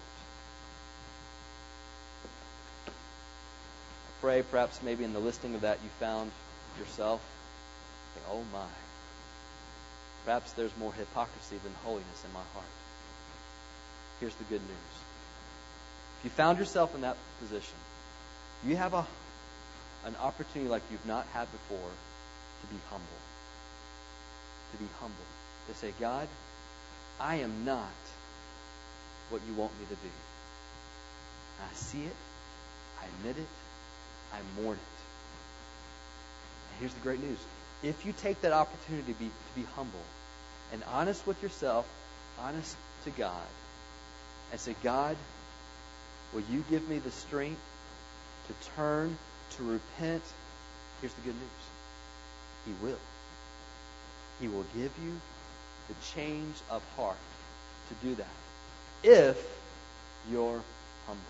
I 2.87 4.21
pray 4.21 4.43
perhaps 4.49 4.81
maybe 4.85 5.03
in 5.03 5.12
the 5.12 5.19
listing 5.19 5.57
of 5.57 5.62
that 5.62 5.79
you 5.83 5.91
found 5.99 6.31
yourself. 6.79 7.21
Oh 8.31 8.45
my. 8.53 8.66
Perhaps 10.25 10.53
there's 10.53 10.77
more 10.79 10.93
hypocrisy 10.93 11.57
than 11.64 11.73
holiness 11.83 12.25
in 12.25 12.33
my 12.33 12.43
heart. 12.55 12.66
Here's 14.21 14.35
the 14.35 14.45
good 14.45 14.61
news. 14.61 14.95
If 16.19 16.25
you 16.25 16.31
found 16.31 16.59
yourself 16.59 16.95
in 16.95 17.01
that 17.01 17.16
position, 17.41 17.75
you 18.67 18.77
have 18.77 18.95
a, 18.95 19.07
an 20.05 20.17
opportunity 20.21 20.71
like 20.71 20.83
you've 20.91 21.07
not 21.07 21.27
had 21.33 21.51
before 21.53 21.91
to 22.61 22.67
be 22.67 22.81
humble. 22.91 23.07
To 24.73 24.79
be 24.79 24.89
humble. 25.01 25.17
To 25.69 25.75
say, 25.75 25.93
God, 26.01 26.29
I 27.21 27.37
am 27.37 27.65
not 27.65 27.89
what 29.31 29.43
you 29.47 29.55
want 29.55 29.73
me 29.79 29.87
to 29.87 29.95
be. 29.97 30.11
I 31.61 31.75
see 31.75 32.03
it. 32.03 32.17
I 33.01 33.05
admit 33.19 33.37
it. 33.39 33.49
I 34.33 34.63
mourn 34.63 34.77
it. 34.77 34.99
And 36.71 36.81
here's 36.81 36.95
the 36.95 37.01
great 37.01 37.23
news. 37.23 37.39
If 37.83 38.05
you 38.05 38.13
take 38.13 38.41
that 38.43 38.53
opportunity 38.53 39.13
to 39.13 39.19
be, 39.19 39.27
to 39.27 39.61
be 39.61 39.67
humble 39.77 40.03
and 40.73 40.83
honest 40.93 41.27
with 41.27 41.43
yourself, 41.43 41.89
honest 42.41 42.77
to 43.05 43.11
God, 43.11 43.47
and 44.51 44.61
say, 44.61 44.75
God, 44.83 45.17
will 46.33 46.43
you 46.51 46.65
give 46.71 46.89
me 46.89 46.99
the 46.99 47.11
strength 47.11 47.61
to 48.49 48.55
turn, 48.77 49.17
to 49.57 49.63
repent, 49.63 50.23
here's 51.01 51.13
the 51.15 51.21
good 51.23 51.35
news 51.35 51.65
He 52.67 52.73
will. 52.85 52.99
He 54.41 54.49
will 54.49 54.65
give 54.75 54.93
you 55.03 55.21
the 55.89 55.95
change 56.15 56.57
of 56.71 56.83
heart 56.97 57.17
to 57.89 58.07
do 58.07 58.15
that 58.17 58.27
if 59.03 59.59
you're 60.31 60.61
humble. 61.07 61.23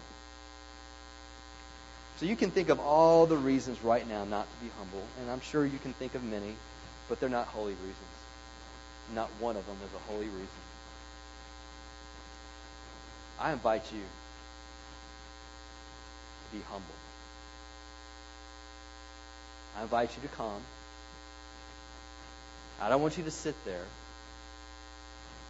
So 2.18 2.26
you 2.26 2.34
can 2.34 2.50
think 2.50 2.68
of 2.68 2.80
all 2.80 3.26
the 3.26 3.36
reasons 3.36 3.82
right 3.84 4.06
now 4.08 4.24
not 4.24 4.46
to 4.50 4.64
be 4.64 4.70
humble, 4.76 5.04
and 5.20 5.30
I'm 5.30 5.40
sure 5.40 5.64
you 5.64 5.78
can 5.78 5.92
think 5.92 6.14
of 6.16 6.24
many, 6.24 6.56
but 7.08 7.20
they're 7.20 7.28
not 7.28 7.46
holy 7.46 7.74
reasons. 7.74 7.94
Not 9.14 9.28
one 9.38 9.56
of 9.56 9.64
them 9.66 9.76
is 9.86 9.94
a 9.94 10.12
holy 10.12 10.26
reason. 10.26 10.48
I 13.38 13.52
invite 13.52 13.84
you 13.92 14.00
to 16.44 16.56
be 16.56 16.62
humble. 16.68 16.94
I 19.78 19.82
invite 19.82 20.10
you 20.16 20.28
to 20.28 20.34
come. 20.34 20.60
I 22.80 22.88
don't 22.88 23.00
want 23.00 23.16
you 23.16 23.22
to 23.24 23.30
sit 23.30 23.54
there 23.64 23.84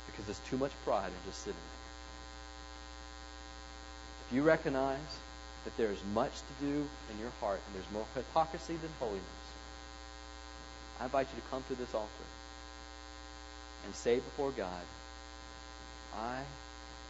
because 0.06 0.26
there's 0.26 0.50
too 0.50 0.58
much 0.58 0.72
pride 0.84 1.06
in 1.08 1.30
just 1.30 1.44
sitting 1.44 1.54
there. 1.56 1.78
If 4.28 4.36
you 4.36 4.42
recognize 4.42 5.18
that 5.64 5.74
there 5.78 5.90
is 5.90 5.98
much 6.12 6.32
to 6.32 6.66
do 6.66 6.86
in 7.10 7.18
your 7.18 7.30
heart 7.40 7.60
and 7.66 7.74
there's 7.74 7.90
more 7.90 8.04
hypocrisy 8.14 8.76
than 8.76 8.90
holiness, 9.00 9.24
I 11.00 11.04
invite 11.04 11.28
you 11.34 11.40
to 11.40 11.48
come 11.48 11.64
to 11.68 11.74
this 11.74 11.94
altar 11.94 12.28
and 13.86 13.94
say 13.94 14.16
before 14.16 14.50
God, 14.50 14.84
I 16.14 16.40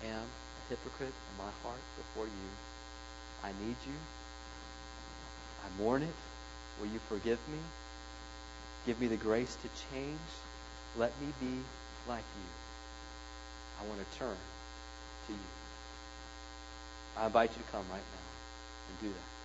am 0.07 0.23
a 0.23 0.71
hypocrite 0.71 1.09
in 1.09 1.37
my 1.37 1.51
heart 1.65 1.83
before 1.97 2.27
you. 2.27 2.49
I 3.43 3.49
need 3.67 3.77
you. 3.87 3.99
I 5.65 5.83
mourn 5.83 6.03
it. 6.03 6.28
Will 6.81 6.89
you 6.89 7.01
forgive 7.09 7.39
me? 7.49 7.59
Give 8.87 9.01
me 9.01 9.07
the 9.07 9.17
grace 9.17 9.57
to 9.63 9.69
change. 9.93 10.19
Let 10.97 11.13
me 11.21 11.33
be 11.41 11.61
like 12.09 12.25
you. 12.37 12.49
I 13.81 13.89
want 13.89 14.01
to 14.01 14.19
turn 14.19 14.37
to 15.27 15.33
you. 15.33 15.39
I 17.17 17.27
invite 17.27 17.51
you 17.51 17.63
to 17.63 17.71
come 17.73 17.85
right 17.91 18.01
now 18.01 18.91
and 18.91 19.01
do 19.01 19.09
that. 19.09 19.38